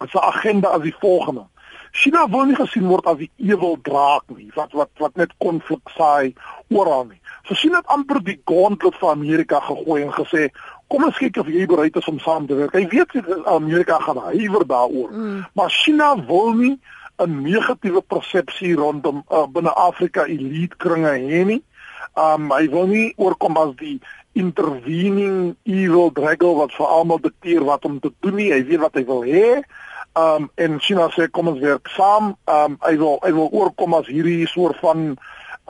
se 0.04 0.20
agenda 0.20 0.74
as 0.76 0.84
die 0.84 0.96
volgende. 1.00 1.48
China 1.94 2.26
wil 2.28 2.48
nie 2.50 2.58
gesien 2.58 2.88
word 2.90 3.06
as 3.06 3.20
die 3.20 3.30
ewel 3.38 3.78
draak 3.86 4.26
nie, 4.34 4.50
wat 4.56 4.72
wat 4.74 4.90
wat 5.02 5.20
net 5.20 5.34
konflik 5.44 5.92
saai 5.94 6.34
oral 6.74 7.06
nie. 7.06 7.20
So 7.46 7.54
China 7.54 7.84
het 7.84 7.92
amper 7.94 8.22
die 8.26 8.40
gauntlet 8.50 8.98
vir 8.98 9.12
Amerika 9.12 9.60
gegooi 9.62 10.00
en 10.02 10.16
gesê, 10.16 10.48
kom 10.90 11.06
ons 11.06 11.20
kyk 11.22 11.38
of 11.44 11.52
jy 11.54 11.68
bereid 11.70 12.00
is 12.00 12.10
om 12.10 12.18
saam 12.24 12.48
te 12.50 12.58
werk. 12.58 12.74
Hy 12.74 12.88
weet 12.90 13.14
Amerika 13.52 14.00
gaan 14.02 14.24
huiwer 14.32 14.66
daaroor. 14.66 15.14
Mm. 15.14 15.46
Maar 15.54 15.70
China 15.70 16.16
wil 16.28 16.54
nie 16.58 16.76
'n 17.22 17.42
negatiewe 17.46 18.02
persepsie 18.02 18.74
rondom 18.76 19.24
uh, 19.30 19.46
binne 19.46 19.70
Afrika 19.70 20.26
elite 20.26 20.76
kringe 20.78 21.14
hê 21.14 21.46
nie. 21.46 21.62
Um 22.18 22.50
hy 22.52 22.70
wil 22.70 22.88
nie 22.88 23.14
oorkom 23.18 23.58
as 23.58 23.76
die 23.78 24.00
intervening 24.34 25.56
evil 25.64 26.10
dragon 26.12 26.58
wat 26.58 26.74
vir 26.74 26.88
almal 26.88 27.22
dikteer 27.22 27.64
wat 27.66 27.86
om 27.86 28.00
te 28.00 28.12
doen 28.20 28.36
nie. 28.36 28.52
Hy 28.54 28.64
weet 28.66 28.82
wat 28.82 28.98
hy 28.98 29.06
wil 29.06 29.22
hê. 29.30 29.62
Um 30.14 30.50
en 30.56 30.80
China 30.80 31.08
sê 31.10 31.26
kom 31.32 31.48
ons 31.50 31.62
werk 31.62 31.90
saam. 31.96 32.36
Um 32.46 32.78
hy 32.86 32.98
wil 33.02 33.18
hy 33.24 33.32
wil 33.34 33.50
oorkom 33.50 33.96
as 33.98 34.10
hierdie 34.12 34.46
soort 34.48 34.78
van 34.84 35.16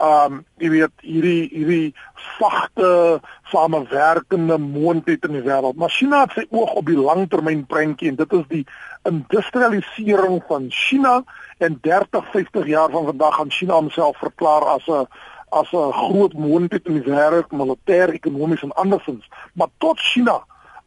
um 0.04 0.40
jy 0.60 0.68
weet 0.72 1.04
hierdie 1.06 1.48
hierdie 1.52 1.94
sagte 2.36 3.20
samewerkende 3.52 4.58
moontlikheid 4.58 5.24
in 5.30 5.38
die 5.38 5.44
wêreld. 5.46 5.78
Maar 5.80 5.92
China 5.96 6.24
het 6.24 6.36
sy 6.36 6.44
oog 6.50 6.74
op 6.80 6.90
die 6.90 6.98
langtermyn 6.98 7.64
prentjie 7.70 8.10
en 8.12 8.20
dit 8.20 8.36
is 8.36 8.46
die 8.50 8.64
industrialisering 9.08 10.42
van 10.48 10.68
China 10.68 11.22
en 11.64 11.78
30, 11.80 12.30
50 12.32 12.66
jaar 12.66 12.90
van 12.90 13.04
vandag 13.04 13.36
gaan 13.38 13.50
China 13.50 13.80
homself 13.80 14.18
verklaar 14.18 14.64
as 14.76 14.88
'n 14.88 15.06
as 15.54 15.72
'n 15.72 15.92
groot 15.92 16.32
moontlikheid 16.34 16.86
in 16.86 17.00
die 17.00 17.10
wêreld, 17.12 17.50
militêr, 17.52 18.12
ekonomies 18.12 18.62
en 18.62 18.72
andersins. 18.72 19.28
Maar 19.54 19.68
tot 19.78 20.00
China 20.00 20.44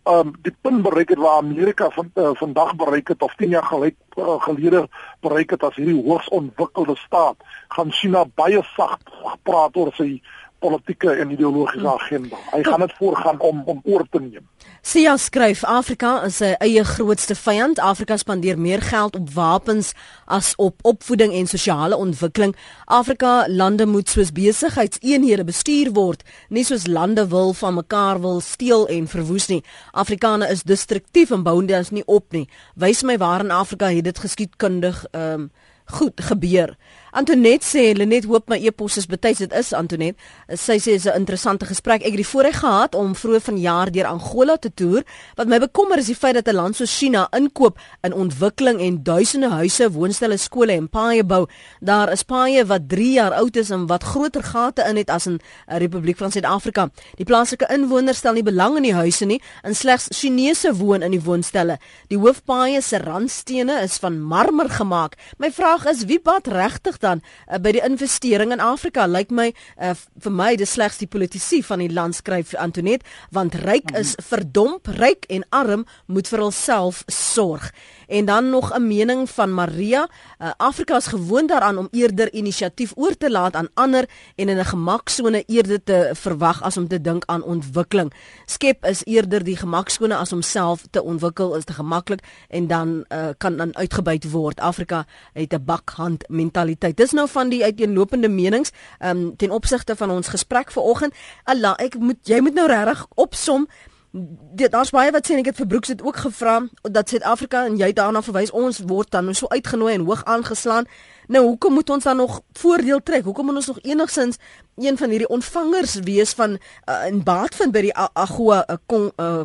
um 0.07 0.33
die 0.41 0.53
punt 0.61 0.81
bereik 0.85 1.09
het 1.09 1.19
waar 1.19 1.41
Amerika 1.41 1.89
van 1.89 2.11
uh, 2.15 2.29
vandag 2.39 2.75
bereik 2.75 3.07
het 3.07 3.21
of 3.21 3.35
10 3.35 3.49
jaar 3.49 3.63
gelede 3.63 3.95
uh, 4.15 4.41
gelede 4.41 4.87
bereik 5.19 5.49
het 5.49 5.63
as 5.63 5.75
hierdie 5.75 6.03
hoogs 6.03 6.27
ontwikkelde 6.27 6.95
staat 6.95 7.35
gaan 7.67 7.91
China 7.91 8.25
baie 8.35 8.63
sag 8.75 8.97
praat 9.43 9.75
oor 9.75 9.91
sy 9.99 10.21
politieke 10.59 11.11
en 11.11 11.31
ideologiese 11.31 11.87
agenda. 11.87 12.37
Hy 12.51 12.63
gaan 12.63 12.79
dit 12.79 12.93
voorgaan 12.97 13.39
om 13.39 13.61
om 13.65 13.81
oor 13.83 14.05
te 14.09 14.19
neem. 14.19 14.45
Sia 14.81 15.17
skryf 15.17 15.63
Afrika 15.67 16.21
is 16.25 16.37
sy 16.39 16.53
eie 16.63 16.83
grootste 16.87 17.35
vyand. 17.35 17.79
Afrika 17.83 18.17
spandeer 18.17 18.59
meer 18.59 18.81
geld 18.81 19.15
op 19.19 19.29
wapens 19.35 19.93
as 20.25 20.53
op 20.55 20.79
opvoeding 20.87 21.33
en 21.33 21.47
sosiale 21.47 21.97
ontwikkeling. 21.97 22.55
Afrika 22.85 23.45
lande 23.47 23.85
moet 23.85 24.09
soos 24.09 24.31
besigheidseenhede 24.31 25.43
bestuur 25.43 25.91
word, 25.93 26.23
nie 26.49 26.63
soos 26.63 26.87
lande 26.87 27.27
wil 27.27 27.53
van 27.53 27.73
mekaar 27.81 28.21
wil 28.21 28.39
steel 28.39 28.87
en 28.87 29.07
verwoes 29.07 29.47
nie. 29.51 29.63
Afrikane 29.91 30.47
is 30.49 30.63
destruktief 30.63 31.31
en 31.31 31.43
bou 31.43 31.59
ons 31.61 31.91
nie 31.91 32.05
op 32.05 32.31
nie. 32.31 32.47
Wys 32.75 33.03
my 33.03 33.17
waar 33.17 33.43
in 33.43 33.51
Afrika 33.51 33.91
het 33.91 34.03
dit 34.03 34.19
geskiedkundig 34.19 35.05
ehm 35.11 35.47
um, 35.47 35.49
goed 35.87 36.21
gebeur. 36.21 36.75
Antonet 37.17 37.63
sê 37.65 37.95
Lenet 37.97 38.27
hoop 38.29 38.45
my 38.45 38.59
e-pos 38.61 38.99
is 39.01 39.07
betyds 39.09 39.39
dit 39.41 39.53
is 39.57 39.71
Antonet. 39.73 40.13
Sy 40.53 40.75
sê 40.77 40.91
dit 40.93 40.99
is 41.01 41.07
'n 41.07 41.17
interessante 41.17 41.65
gesprek. 41.65 42.01
Ek 42.05 42.13
het 42.13 42.21
die 42.21 42.31
voorreg 42.33 42.59
gehad 42.59 42.93
om 42.93 43.15
vroeër 43.15 43.41
vanjaar 43.41 43.91
deur 43.91 44.05
Angola 44.05 44.57
te 44.57 44.69
toer. 44.69 45.03
Wat 45.35 45.47
my 45.47 45.57
bekommer 45.57 45.97
is 45.97 46.05
die 46.05 46.15
feit 46.15 46.35
dat 46.35 46.47
'n 46.47 46.55
land 46.55 46.75
soos 46.75 46.97
China 46.97 47.27
inkoop 47.31 47.79
in 48.03 48.13
ontwikkeling 48.13 48.79
en 48.79 49.03
duisende 49.03 49.49
huise, 49.49 49.91
woonstelle, 49.91 50.37
skole 50.37 50.73
en 50.73 50.89
paaie 50.89 51.23
bou. 51.23 51.47
Daar 51.81 52.11
is 52.11 52.23
paaie 52.23 52.65
wat 52.65 52.87
3 52.87 53.11
jaar 53.11 53.33
oud 53.33 53.55
is 53.55 53.69
en 53.71 53.87
wat 53.87 54.03
groter 54.03 54.43
gate 54.43 54.83
in 54.87 54.95
het 54.97 55.09
as 55.09 55.25
in 55.25 55.39
'n 55.67 55.77
Republiek 55.77 56.17
van 56.17 56.31
Suid-Afrika. 56.31 56.89
Die 57.15 57.25
plaaslike 57.25 57.65
inwoners 57.73 58.17
stel 58.17 58.33
nie 58.33 58.43
belang 58.43 58.75
in 58.77 58.83
die 58.83 58.93
huise 58.93 59.25
nie 59.25 59.41
en 59.63 59.75
slegs 59.75 60.07
Chinese 60.09 60.75
woon 60.75 61.01
in 61.01 61.11
die 61.11 61.23
woonstelle. 61.23 61.79
Die 62.07 62.17
hoofpaaie 62.17 62.81
se 62.81 62.97
randstene 62.97 63.81
is 63.81 63.97
van 63.97 64.21
marmer 64.21 64.69
gemaak. 64.69 65.15
My 65.37 65.51
vraag 65.51 65.85
is 65.85 66.05
wie 66.05 66.19
bad 66.19 66.47
regtig 66.47 66.97
dan 67.07 67.23
uh, 67.23 67.57
by 67.57 67.73
die 67.77 67.83
investering 67.85 68.53
in 68.55 68.63
Afrika 68.63 69.07
lyk 69.07 69.31
my 69.31 69.49
uh, 69.79 69.93
vir 69.95 70.33
my 70.33 70.51
dis 70.59 70.75
slegs 70.77 70.99
die 71.01 71.09
politisie 71.09 71.63
van 71.65 71.83
die 71.83 71.91
land 71.93 72.19
skryf 72.19 72.55
Antonet 72.59 73.05
want 73.35 73.55
ryk 73.63 73.93
is 73.97 74.15
verdomp 74.29 74.91
ryk 74.99 75.27
en 75.33 75.47
arm 75.55 75.87
moet 76.11 76.27
vir 76.31 76.47
hulself 76.47 77.03
sorg 77.11 77.71
en 78.07 78.25
dan 78.25 78.49
nog 78.49 78.73
'n 78.73 78.87
mening 78.87 79.29
van 79.29 79.53
Maria 79.53 80.09
uh, 80.41 80.51
Afrika 80.57 80.95
is 80.95 81.07
gewoond 81.07 81.49
daaraan 81.49 81.77
om 81.77 81.87
eerder 81.91 82.33
inisiatief 82.33 82.91
oor 82.95 83.17
te 83.17 83.31
laat 83.31 83.55
aan 83.55 83.69
ander 83.73 84.09
en 84.35 84.49
in 84.49 84.57
'n 84.57 84.65
gemaksone 84.65 85.43
eerder 85.47 85.83
te 85.83 86.09
verwag 86.13 86.63
as 86.63 86.77
om 86.77 86.87
te 86.87 87.01
dink 87.01 87.23
aan 87.25 87.43
ontwikkeling 87.43 88.13
skep 88.45 88.85
is 88.85 89.05
eerder 89.05 89.43
die 89.43 89.57
gemaksone 89.57 90.15
as 90.15 90.33
om 90.33 90.41
self 90.41 90.83
te 90.91 91.03
ontwikkel 91.03 91.55
is 91.55 91.63
te 91.63 91.73
gemaklik 91.73 92.23
en 92.47 92.67
dan 92.67 93.05
uh, 93.09 93.27
kan 93.37 93.57
dan 93.57 93.75
uitgebuit 93.75 94.31
word 94.31 94.59
Afrika 94.59 95.05
het 95.33 95.53
'n 95.53 95.63
bakhand 95.63 96.23
mentaliteit. 96.29 96.97
Dis 96.97 97.11
nou 97.11 97.27
van 97.29 97.49
die 97.49 97.63
uiteenlopende 97.63 98.29
menings 98.29 98.71
um, 98.99 99.35
ten 99.35 99.51
opsigte 99.51 99.95
van 99.95 100.11
ons 100.11 100.27
gesprek 100.27 100.71
vanoggend. 100.71 101.13
Allah, 101.43 101.73
ek 101.77 101.99
moet 101.99 102.17
jy 102.23 102.39
moet 102.39 102.53
nou 102.53 102.67
regtig 102.67 103.05
opsom. 103.15 103.67
Daar's 104.11 104.89
baie 104.95 105.11
wat 105.11 105.27
sê 105.27 105.35
en 105.35 105.41
ek 105.43 105.51
het 105.51 105.59
vir 105.59 105.67
Broeks 105.67 105.91
dit 105.91 106.01
ook 106.01 106.15
gevra 106.23 106.61
dat 106.81 107.09
Suid-Afrika 107.11 107.65
en 107.67 107.75
jy 107.77 107.91
daarna 107.93 108.21
verwys 108.23 108.53
ons 108.55 108.79
word 108.87 109.11
dan 109.11 109.33
so 109.35 109.49
uitgenooi 109.51 109.93
en 109.93 110.05
hoog 110.07 110.23
aangeslaan. 110.25 110.87
Nou 111.27 111.43
hoekom 111.45 111.73
moet 111.73 111.89
ons 111.89 112.03
dan 112.03 112.17
nog 112.17 112.39
voordeel 112.57 113.03
trek? 113.03 113.27
Hoekom 113.27 113.45
moet 113.45 113.59
ons 113.59 113.67
nog 113.67 113.81
enigsins 113.83 114.39
een 114.75 114.97
van 114.97 115.09
hierdie 115.09 115.27
ontvangers 115.27 115.99
wees 116.07 116.33
van 116.39 116.57
uh, 116.57 117.05
in 117.07 117.23
baat 117.23 117.55
vind 117.55 117.75
by 117.75 117.83
die 117.89 117.93
AGOA 117.93 118.63
uh, 118.67 119.01
uh, 119.19 119.43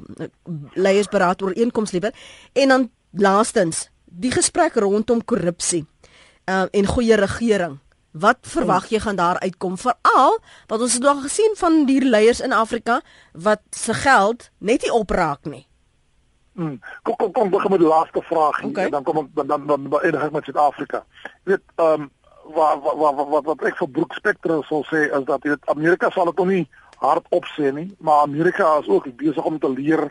leiersberaad 0.78 1.42
oor 1.42 1.58
inkomste 1.58 1.98
liewer? 1.98 2.14
En 2.52 2.68
dan 2.68 2.90
laastens, 3.10 3.88
die 4.04 4.30
gesprek 4.30 4.78
rondom 4.78 5.24
korrupsie 5.24 5.86
uh, 6.46 6.64
en 6.70 6.86
goeie 6.86 7.18
regering. 7.18 7.81
Wat 8.12 8.38
verwag 8.44 8.90
jy 8.92 8.98
gaan 9.00 9.16
daar 9.16 9.38
uitkom 9.40 9.78
veral 9.80 10.38
wat 10.68 10.80
ons 10.80 10.92
het 10.92 11.02
nog 11.02 11.22
gesien 11.22 11.54
van 11.56 11.84
die 11.88 12.00
leiers 12.04 12.40
in 12.40 12.52
Afrika 12.52 13.00
wat 13.32 13.62
se 13.70 13.94
geld 13.94 14.50
net 14.58 14.82
nie 14.82 14.92
opraak 14.92 15.44
nie. 15.44 15.66
Hmm. 16.52 16.80
Kom 17.02 17.16
kom 17.16 17.32
kom 17.32 17.50
begin 17.50 17.70
met 17.70 17.80
die 17.80 17.88
laaste 17.88 18.22
vraag 18.22 18.64
okay. 18.64 18.84
en 18.84 18.90
dan 18.90 19.02
kom 19.02 19.30
dan 19.34 19.46
dan 19.46 19.66
dan 19.66 20.00
eindig 20.00 20.22
ek 20.22 20.32
met 20.32 20.44
Suid-Afrika. 20.44 21.04
Jy 21.44 21.54
weet 21.54 21.64
ehm 21.76 22.02
um, 22.02 22.10
wat 22.52 22.82
wat 22.82 23.28
wat 23.28 23.44
wat 23.44 23.64
ek 23.64 23.76
vir 23.80 23.88
Brook 23.88 24.14
Spectre 24.14 24.60
sou 24.68 24.82
sê 24.90 25.06
is 25.08 25.24
dat 25.24 25.44
jy 25.44 25.54
weet 25.54 25.70
Amerika 25.72 26.10
sal 26.10 26.28
dit 26.28 26.36
nog 26.36 26.50
nie 26.50 26.66
hard 27.02 27.26
opsê 27.30 27.72
nie, 27.72 27.88
maar 27.98 28.26
Amerika 28.26 28.78
is 28.78 28.88
ook 28.88 29.08
besig 29.16 29.44
om 29.44 29.58
te 29.58 29.70
leer 29.70 30.10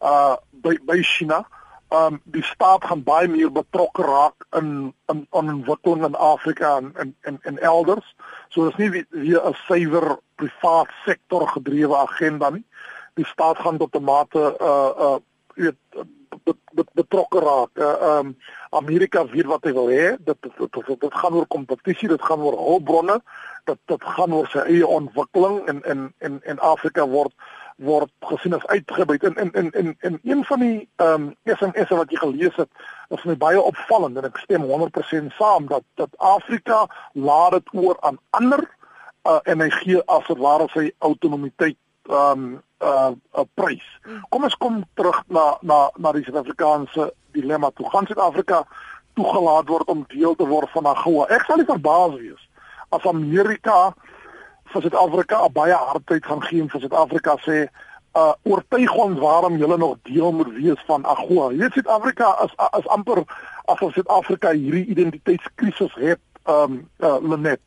uh 0.00 0.36
by 0.50 0.76
by 0.86 1.02
China 1.02 1.42
um 1.90 2.20
die 2.24 2.42
staat 2.42 2.84
gaan 2.84 3.02
baie 3.02 3.28
meer 3.28 3.50
betrokke 3.52 4.02
raak 4.02 4.46
in 4.56 4.94
in 5.12 5.26
ontwikkeling 5.30 6.04
in 6.06 6.14
Afrika 6.14 6.76
en 6.76 6.92
in 7.02 7.14
in 7.22 7.38
in 7.42 7.58
elders. 7.58 8.14
So 8.48 8.68
dis 8.68 8.76
nie 8.76 9.06
weer 9.10 9.42
'n 9.48 9.54
suiwer 9.66 10.18
privaat 10.34 10.88
sektor 11.04 11.48
gedrewe 11.48 11.96
agenda 11.96 12.50
nie. 12.50 12.64
Die 13.14 13.26
staat 13.26 13.58
gaan 13.58 13.78
tot 13.78 13.96
'n 13.96 14.04
mate 14.04 14.56
uh 14.60 14.92
uh 15.06 15.18
weet 15.54 15.76
betrokke 16.92 17.40
raak. 17.40 17.70
Uh, 17.74 18.18
um 18.18 18.36
Amerika 18.70 19.26
weet 19.26 19.46
wat 19.46 19.64
hy 19.64 19.72
wil 19.72 19.88
hê. 19.88 20.16
Dit 20.24 20.36
dit 20.42 21.00
dit 21.00 21.14
gaan 21.14 21.34
oor 21.34 21.46
kompetisie, 21.46 22.08
dit 22.08 22.22
gaan 22.22 22.40
oor 22.40 22.58
hulpbronne 22.58 23.20
dat 23.64 23.78
dit 23.84 24.04
gaan 24.04 24.34
oor 24.34 24.48
sy 24.50 24.58
eie 24.58 24.86
ontwikkeling 24.86 25.66
en 25.68 25.82
en 25.82 26.14
en 26.18 26.40
en 26.42 26.58
Afrika 26.58 27.06
word 27.06 27.34
word 27.80 28.10
gesien 28.28 28.54
as 28.54 28.66
uitgebuit 28.66 29.22
in 29.22 29.34
in 29.34 29.50
in 29.52 29.70
in 29.72 29.96
in 30.00 30.18
een 30.22 30.44
van 30.44 30.60
die 30.60 30.88
ehm 30.96 31.28
um, 31.28 31.34
SMS'e 31.44 31.96
wat 31.96 32.10
jy 32.10 32.18
gelees 32.20 32.56
het 32.56 32.68
is 33.08 33.24
my 33.24 33.36
baie 33.36 33.60
opvallend 33.60 34.16
en 34.16 34.28
ek 34.28 34.42
stem 34.44 34.66
100% 34.68 35.36
saam 35.38 35.66
dat 35.66 35.84
dat 36.00 36.18
Afrika 36.18 36.86
laat 37.12 37.56
dit 37.58 37.72
oor 37.74 37.96
aan 38.00 38.18
ander 38.30 38.60
uh, 39.24 39.38
en 39.44 39.60
hy 39.60 39.70
gee 39.70 40.02
as 40.06 40.26
dit 40.28 40.38
ware 40.38 40.68
sy 40.74 40.90
autonomiteit 40.98 41.78
ehm 42.08 42.44
um, 42.44 42.62
uh 42.80 43.12
'n 43.40 43.48
prys. 43.54 43.86
Kom 44.28 44.44
ons 44.44 44.56
kom 44.56 44.84
terug 44.94 45.22
na 45.28 45.56
na 45.60 45.90
na 45.96 46.12
die 46.12 46.24
Suid-Afrikaanse 46.24 47.12
dilemma. 47.32 47.70
Toe 47.70 47.90
gaan 47.90 48.06
Suid-Afrika 48.06 48.64
toegelaat 49.14 49.68
word 49.68 49.88
om 49.88 50.04
deel 50.08 50.34
te 50.34 50.46
word 50.46 50.70
van 50.70 50.86
AGOA. 50.86 51.26
Ek 51.28 51.44
sal 51.44 51.56
nie 51.56 51.68
verbaas 51.68 52.14
wees 52.14 52.48
as 52.90 53.06
Amerika 53.06 53.94
vir 54.72 54.82
Suid-Afrika 54.82 55.44
'n 55.44 55.52
baie 55.52 55.74
hardheid 55.74 56.26
gaan 56.26 56.42
gee 56.42 56.62
en 56.62 56.70
vir 56.70 56.80
Suid-Afrika 56.80 57.36
sê 57.46 57.68
uh 58.14 58.32
oortuig 58.42 58.94
ons 58.94 59.18
waarom 59.18 59.56
julle 59.56 59.76
nog 59.76 59.96
deel 60.02 60.32
moet 60.32 60.52
wees 60.52 60.82
van 60.86 61.04
AGOA. 61.04 61.50
Jy 61.52 61.58
weet 61.58 61.72
Suid-Afrika 61.72 62.34
is 62.44 62.54
is 62.78 62.86
amper 62.86 63.22
asof 63.64 63.92
Suid-Afrika 63.92 64.50
hierdie 64.50 64.86
identiteitskrisis 64.86 65.94
het 65.94 66.20
um 66.44 66.88
uh 66.98 67.18
Lenet. 67.22 67.60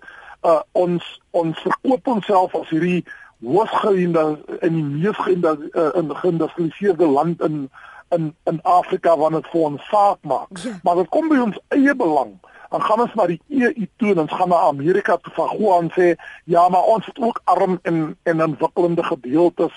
Uh 0.44 0.62
ons 0.72 1.22
ons 1.32 1.60
verkoop 1.60 2.08
onsself 2.08 2.56
as 2.56 2.70
hierdie 2.70 3.06
hooggeïnde 3.44 4.40
in 4.62 4.74
die 4.74 4.84
mees 4.84 5.18
geïndustrialiseerde 5.18 7.08
land 7.08 7.42
in 7.42 7.70
in 8.10 8.36
in 8.44 8.60
Afrika 8.62 9.18
wanneer 9.18 9.42
dit 9.42 9.52
vir 9.52 9.62
ons 9.62 9.88
saak 9.88 10.20
maak. 10.22 10.58
Ja. 10.64 10.80
Maar 10.84 10.96
dit 10.96 11.10
kom 11.10 11.28
by 11.32 11.40
ons 11.44 11.60
eie 11.68 11.96
belang 11.96 12.36
dan 12.74 12.82
gaan 12.82 13.02
ons 13.06 13.14
na 13.14 13.26
die 13.30 13.42
EU 13.54 13.88
toe 14.02 14.12
en 14.12 14.24
ons 14.24 14.32
gaan 14.34 14.50
na 14.50 14.64
Amerika 14.68 15.18
toe 15.22 15.34
van 15.36 15.52
gou 15.54 15.74
aan 15.76 15.92
sê 15.94 16.14
ja 16.50 16.64
maar 16.74 16.88
ons 16.96 17.06
het 17.06 17.20
ook 17.22 17.42
arm 17.44 17.78
en 17.90 18.00
en 18.24 18.44
ontwikkelende 18.44 19.04
gedeeltes 19.04 19.76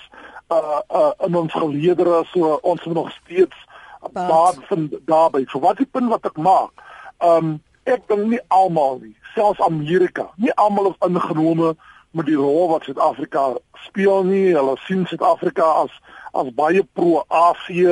uh 0.56 0.80
uh 1.00 1.10
in 1.26 1.36
ons 1.36 1.52
geleedere 1.52 2.22
so 2.32 2.56
ons 2.62 2.84
moet 2.84 2.94
nog 2.94 3.10
steeds 3.10 3.66
baat. 4.12 4.56
van 4.70 4.88
daarby 5.12 5.44
so 5.46 5.60
wat 5.60 5.76
die 5.76 5.90
punt 5.90 6.08
wat 6.08 6.24
ek 6.24 6.40
maak? 6.40 6.72
Um 7.20 7.60
ek 7.84 8.08
dink 8.08 8.30
nie 8.32 8.40
almal 8.48 8.98
nie 9.02 9.16
selfs 9.34 9.60
Amerika 9.60 10.30
nie 10.36 10.54
almal 10.54 10.90
is 10.94 11.06
ingenome 11.08 11.74
met 12.16 12.26
die 12.26 12.38
rol 12.38 12.70
wat 12.70 12.86
Suid-Afrika 12.88 13.56
speel 13.84 14.24
nie. 14.24 14.54
Hulle 14.56 14.76
sien 14.86 15.04
Suid-Afrika 15.06 15.66
as 15.84 15.92
as 16.36 16.48
baie 16.52 16.82
pro-Asie, 16.96 17.88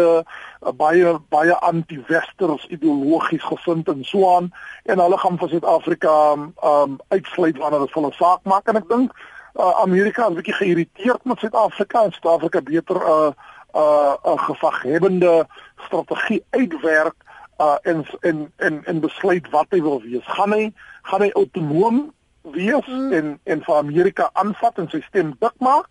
baie 0.73 1.19
baie 1.29 1.55
anti-westers 1.61 2.67
ideologies 2.73 3.45
gesind 3.45 3.89
en 3.89 4.05
so 4.05 4.37
aan 4.37 4.53
en 4.85 4.99
hulle 4.99 5.19
gaan 5.19 5.39
vir 5.39 5.49
Suid-Afrika 5.49 6.15
um 6.33 6.99
uitsluit 7.09 7.59
wanneer 7.59 7.85
dit 7.85 7.95
hulle 7.95 8.13
saak 8.13 8.45
maak 8.45 8.69
en 8.69 8.81
ek 8.81 8.89
dink 8.89 9.13
uh, 9.59 9.81
Amerika 9.83 10.25
is 10.25 10.31
'n 10.31 10.41
bietjie 10.41 10.59
geïrriteerd 10.61 11.25
met 11.25 11.39
Suid-Afrika 11.39 12.05
en 12.05 12.13
Suid-Afrika 12.13 12.63
beter 12.63 12.97
'n 12.97 13.03
uh, 13.03 13.31
'n 13.75 14.29
uh, 14.29 14.35
'n 14.35 14.39
gevaghebende 14.39 15.47
strategie 15.87 16.45
uitwerk 16.51 17.17
uh 17.61 17.77
en 17.83 18.05
en 18.21 18.53
en 18.57 18.85
en 18.85 19.01
besluit 19.01 19.51
wat 19.51 19.67
hy 19.71 19.83
wil 19.83 20.01
wees. 20.03 20.27
Gaan 20.27 20.53
hy 20.53 20.73
gaan 21.03 21.21
hy 21.21 21.31
autonoom 21.31 22.13
wees 22.43 22.87
mm. 22.87 23.13
en 23.13 23.41
en 23.45 23.63
vir 23.63 23.77
Amerika 23.77 24.31
aanvat 24.33 24.79
en 24.79 24.89
sy 24.89 25.01
stem 25.01 25.37
dik 25.39 25.55
maak? 25.59 25.87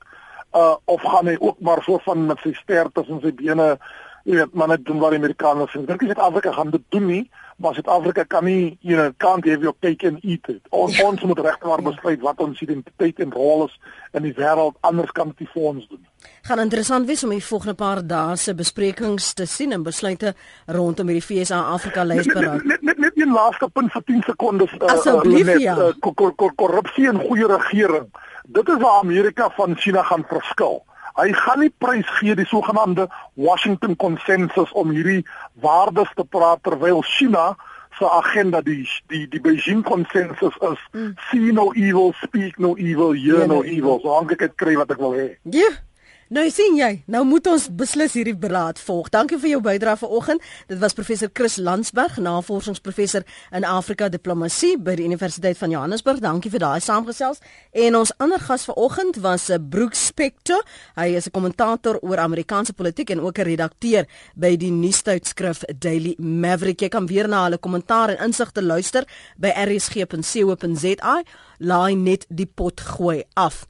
uh 0.53 0.76
of 0.86 1.01
gaan 1.01 1.26
hy 1.26 1.36
ook 1.39 1.59
maar 1.59 1.82
so 1.84 1.97
van 2.05 2.26
met 2.26 2.39
sy 2.43 2.53
ster 2.53 2.89
tussen 2.93 3.21
sy 3.21 3.32
bene 3.34 3.78
jy 4.24 4.38
weet 4.39 4.53
maar 4.53 4.71
net 4.71 4.86
doen 4.88 5.01
wat 5.03 5.11
die 5.11 5.19
Amerikaners 5.19 5.74
sê. 5.74 5.82
Dink 5.86 6.03
jy 6.03 6.13
Suid-Afrika 6.13 6.53
gaan 6.55 6.71
dit 6.71 6.84
doen 6.95 7.05
nie, 7.09 7.24
maar 7.59 7.76
Suid-Afrika 7.76 8.24
kan 8.24 8.45
nie 8.47 8.78
you 8.80 8.95
know 8.95 9.11
can't 9.17 9.45
have 9.49 9.61
your 9.65 9.76
cake 9.84 10.07
and 10.07 10.24
eat 10.24 10.47
it. 10.47 10.61
On, 10.69 10.89
ja. 10.91 11.03
Ons 11.07 11.21
moet 11.28 11.41
ja. 11.43 11.78
besluit 11.84 12.21
wat 12.21 12.39
ons 12.39 12.61
identiteit 12.61 13.19
en 13.19 13.34
rol 13.36 13.65
is 13.67 13.76
in 14.13 14.24
die 14.24 14.34
wêreld 14.38 14.80
anders 14.82 15.11
kan 15.11 15.34
dit 15.38 15.49
vir 15.53 15.67
ons 15.74 15.88
doen. 15.89 16.01
Gaan 16.47 16.59
interessant 16.63 17.07
wees 17.07 17.24
om 17.24 17.34
die 17.36 17.43
volgende 17.43 17.76
paar 17.76 18.01
dae 18.07 18.38
se 18.39 18.55
besprekings 18.55 19.34
te 19.34 19.45
sien 19.45 19.76
en 19.76 19.84
besluite 19.84 20.34
rondom 20.67 21.11
hierdie 21.11 21.43
FSA 21.43 21.59
Afrika 21.74 22.03
leiersberaad. 22.07 22.63
Net 22.63 22.82
net 22.82 23.03
net 23.03 23.19
'n 23.19 23.34
laaste 23.34 23.67
punt 23.74 23.91
vir 23.91 24.03
10 24.03 24.24
sekondes. 24.28 24.71
Uh, 24.80 24.88
Asseblief 24.88 25.47
uh, 25.47 25.59
ja. 25.59 25.76
Uh, 25.78 26.51
korrupsie 26.55 27.07
en 27.07 27.19
goeie 27.19 27.47
regering. 27.47 28.07
Dit 28.47 28.67
is 28.69 28.80
waar 28.80 28.99
Amerika 28.99 29.49
van 29.55 29.76
China 29.78 30.03
gaan 30.03 30.26
verskil. 30.28 30.84
Hy 31.20 31.30
gaan 31.38 31.59
nie 31.61 31.74
prys 31.78 32.09
gee 32.20 32.36
die 32.36 32.47
sogenaamde 32.49 33.07
Washington 33.34 33.95
konsensus 33.95 34.72
om 34.72 34.89
hierdie 34.95 35.22
waardes 35.61 36.09
te 36.18 36.26
praat 36.26 36.64
terwyl 36.66 37.03
China 37.05 37.53
se 37.99 38.09
agenda 38.09 38.61
die 38.66 38.88
die 39.14 39.28
die 39.30 39.41
Beijing 39.41 39.84
konsensus 39.86 40.57
is 40.57 40.82
mm. 40.91 41.14
see 41.30 41.51
no 41.53 41.70
evil 41.78 42.14
speak 42.24 42.57
no 42.57 42.74
evil 42.78 43.14
hear 43.14 43.47
no 43.47 43.61
evil 43.64 43.99
so 44.01 44.16
hang 44.16 44.32
ek 44.34 44.47
dit 44.47 44.55
kry 44.57 44.78
wat 44.80 44.91
ek 44.91 45.01
wil 45.01 45.14
hê. 45.18 45.28
Ja. 45.43 45.68
Yeah. 45.68 45.82
Nou 46.34 46.47
sien 46.49 46.73
jy, 46.73 46.88
nou 47.13 47.19
moet 47.29 47.45
ons 47.45 47.67
beslis 47.77 48.15
hierdie 48.17 48.34
beraad 48.34 48.79
volg. 48.81 49.11
Dankie 49.13 49.38
vir 49.38 49.51
jou 49.51 49.59
bydrae 49.61 49.99
vanoggend. 50.01 50.41
Dit 50.65 50.79
was 50.81 50.95
professor 50.97 51.29
Chris 51.29 51.59
Landsberg, 51.61 52.15
navorsingsprofessor 52.17 53.21
in 53.53 53.67
Afrika 53.69 54.07
diplomatie 54.09 54.71
by 54.81 54.95
die 54.97 55.05
Universiteit 55.05 55.59
van 55.59 55.75
Johannesburg. 55.75 56.23
Dankie 56.23 56.49
vir 56.49 56.63
daai 56.63 56.81
saamgesels. 56.81 57.43
En 57.86 57.99
ons 57.99 58.13
ander 58.17 58.41
gas 58.41 58.65
vanoggend 58.65 59.19
was 59.21 59.45
eh, 59.53 59.59
Brooks 59.61 60.07
Spector. 60.07 60.63
Hy 60.97 61.13
is 61.19 61.27
'n 61.29 61.36
kommentator 61.36 61.99
oor 62.01 62.17
Amerikaanse 62.17 62.73
politiek 62.73 63.11
en 63.13 63.21
ook 63.21 63.38
'n 63.38 63.45
redakteur 63.53 64.07
by 64.34 64.55
die 64.57 64.71
nuustydskrif 64.71 65.61
Daily 65.77 66.15
Maverick. 66.17 66.79
Jy 66.81 66.89
kan 66.89 67.05
weer 67.05 67.27
na 67.27 67.43
hulle 67.43 67.59
kommentaar 67.59 68.09
en 68.09 68.25
insigte 68.25 68.63
luister 68.63 69.05
by 69.38 69.53
rsg.co.za. 69.53 71.23
Laai 71.59 71.95
net 71.95 72.25
die 72.29 72.49
pot 72.55 72.81
gooi 72.81 73.23
af. 73.36 73.67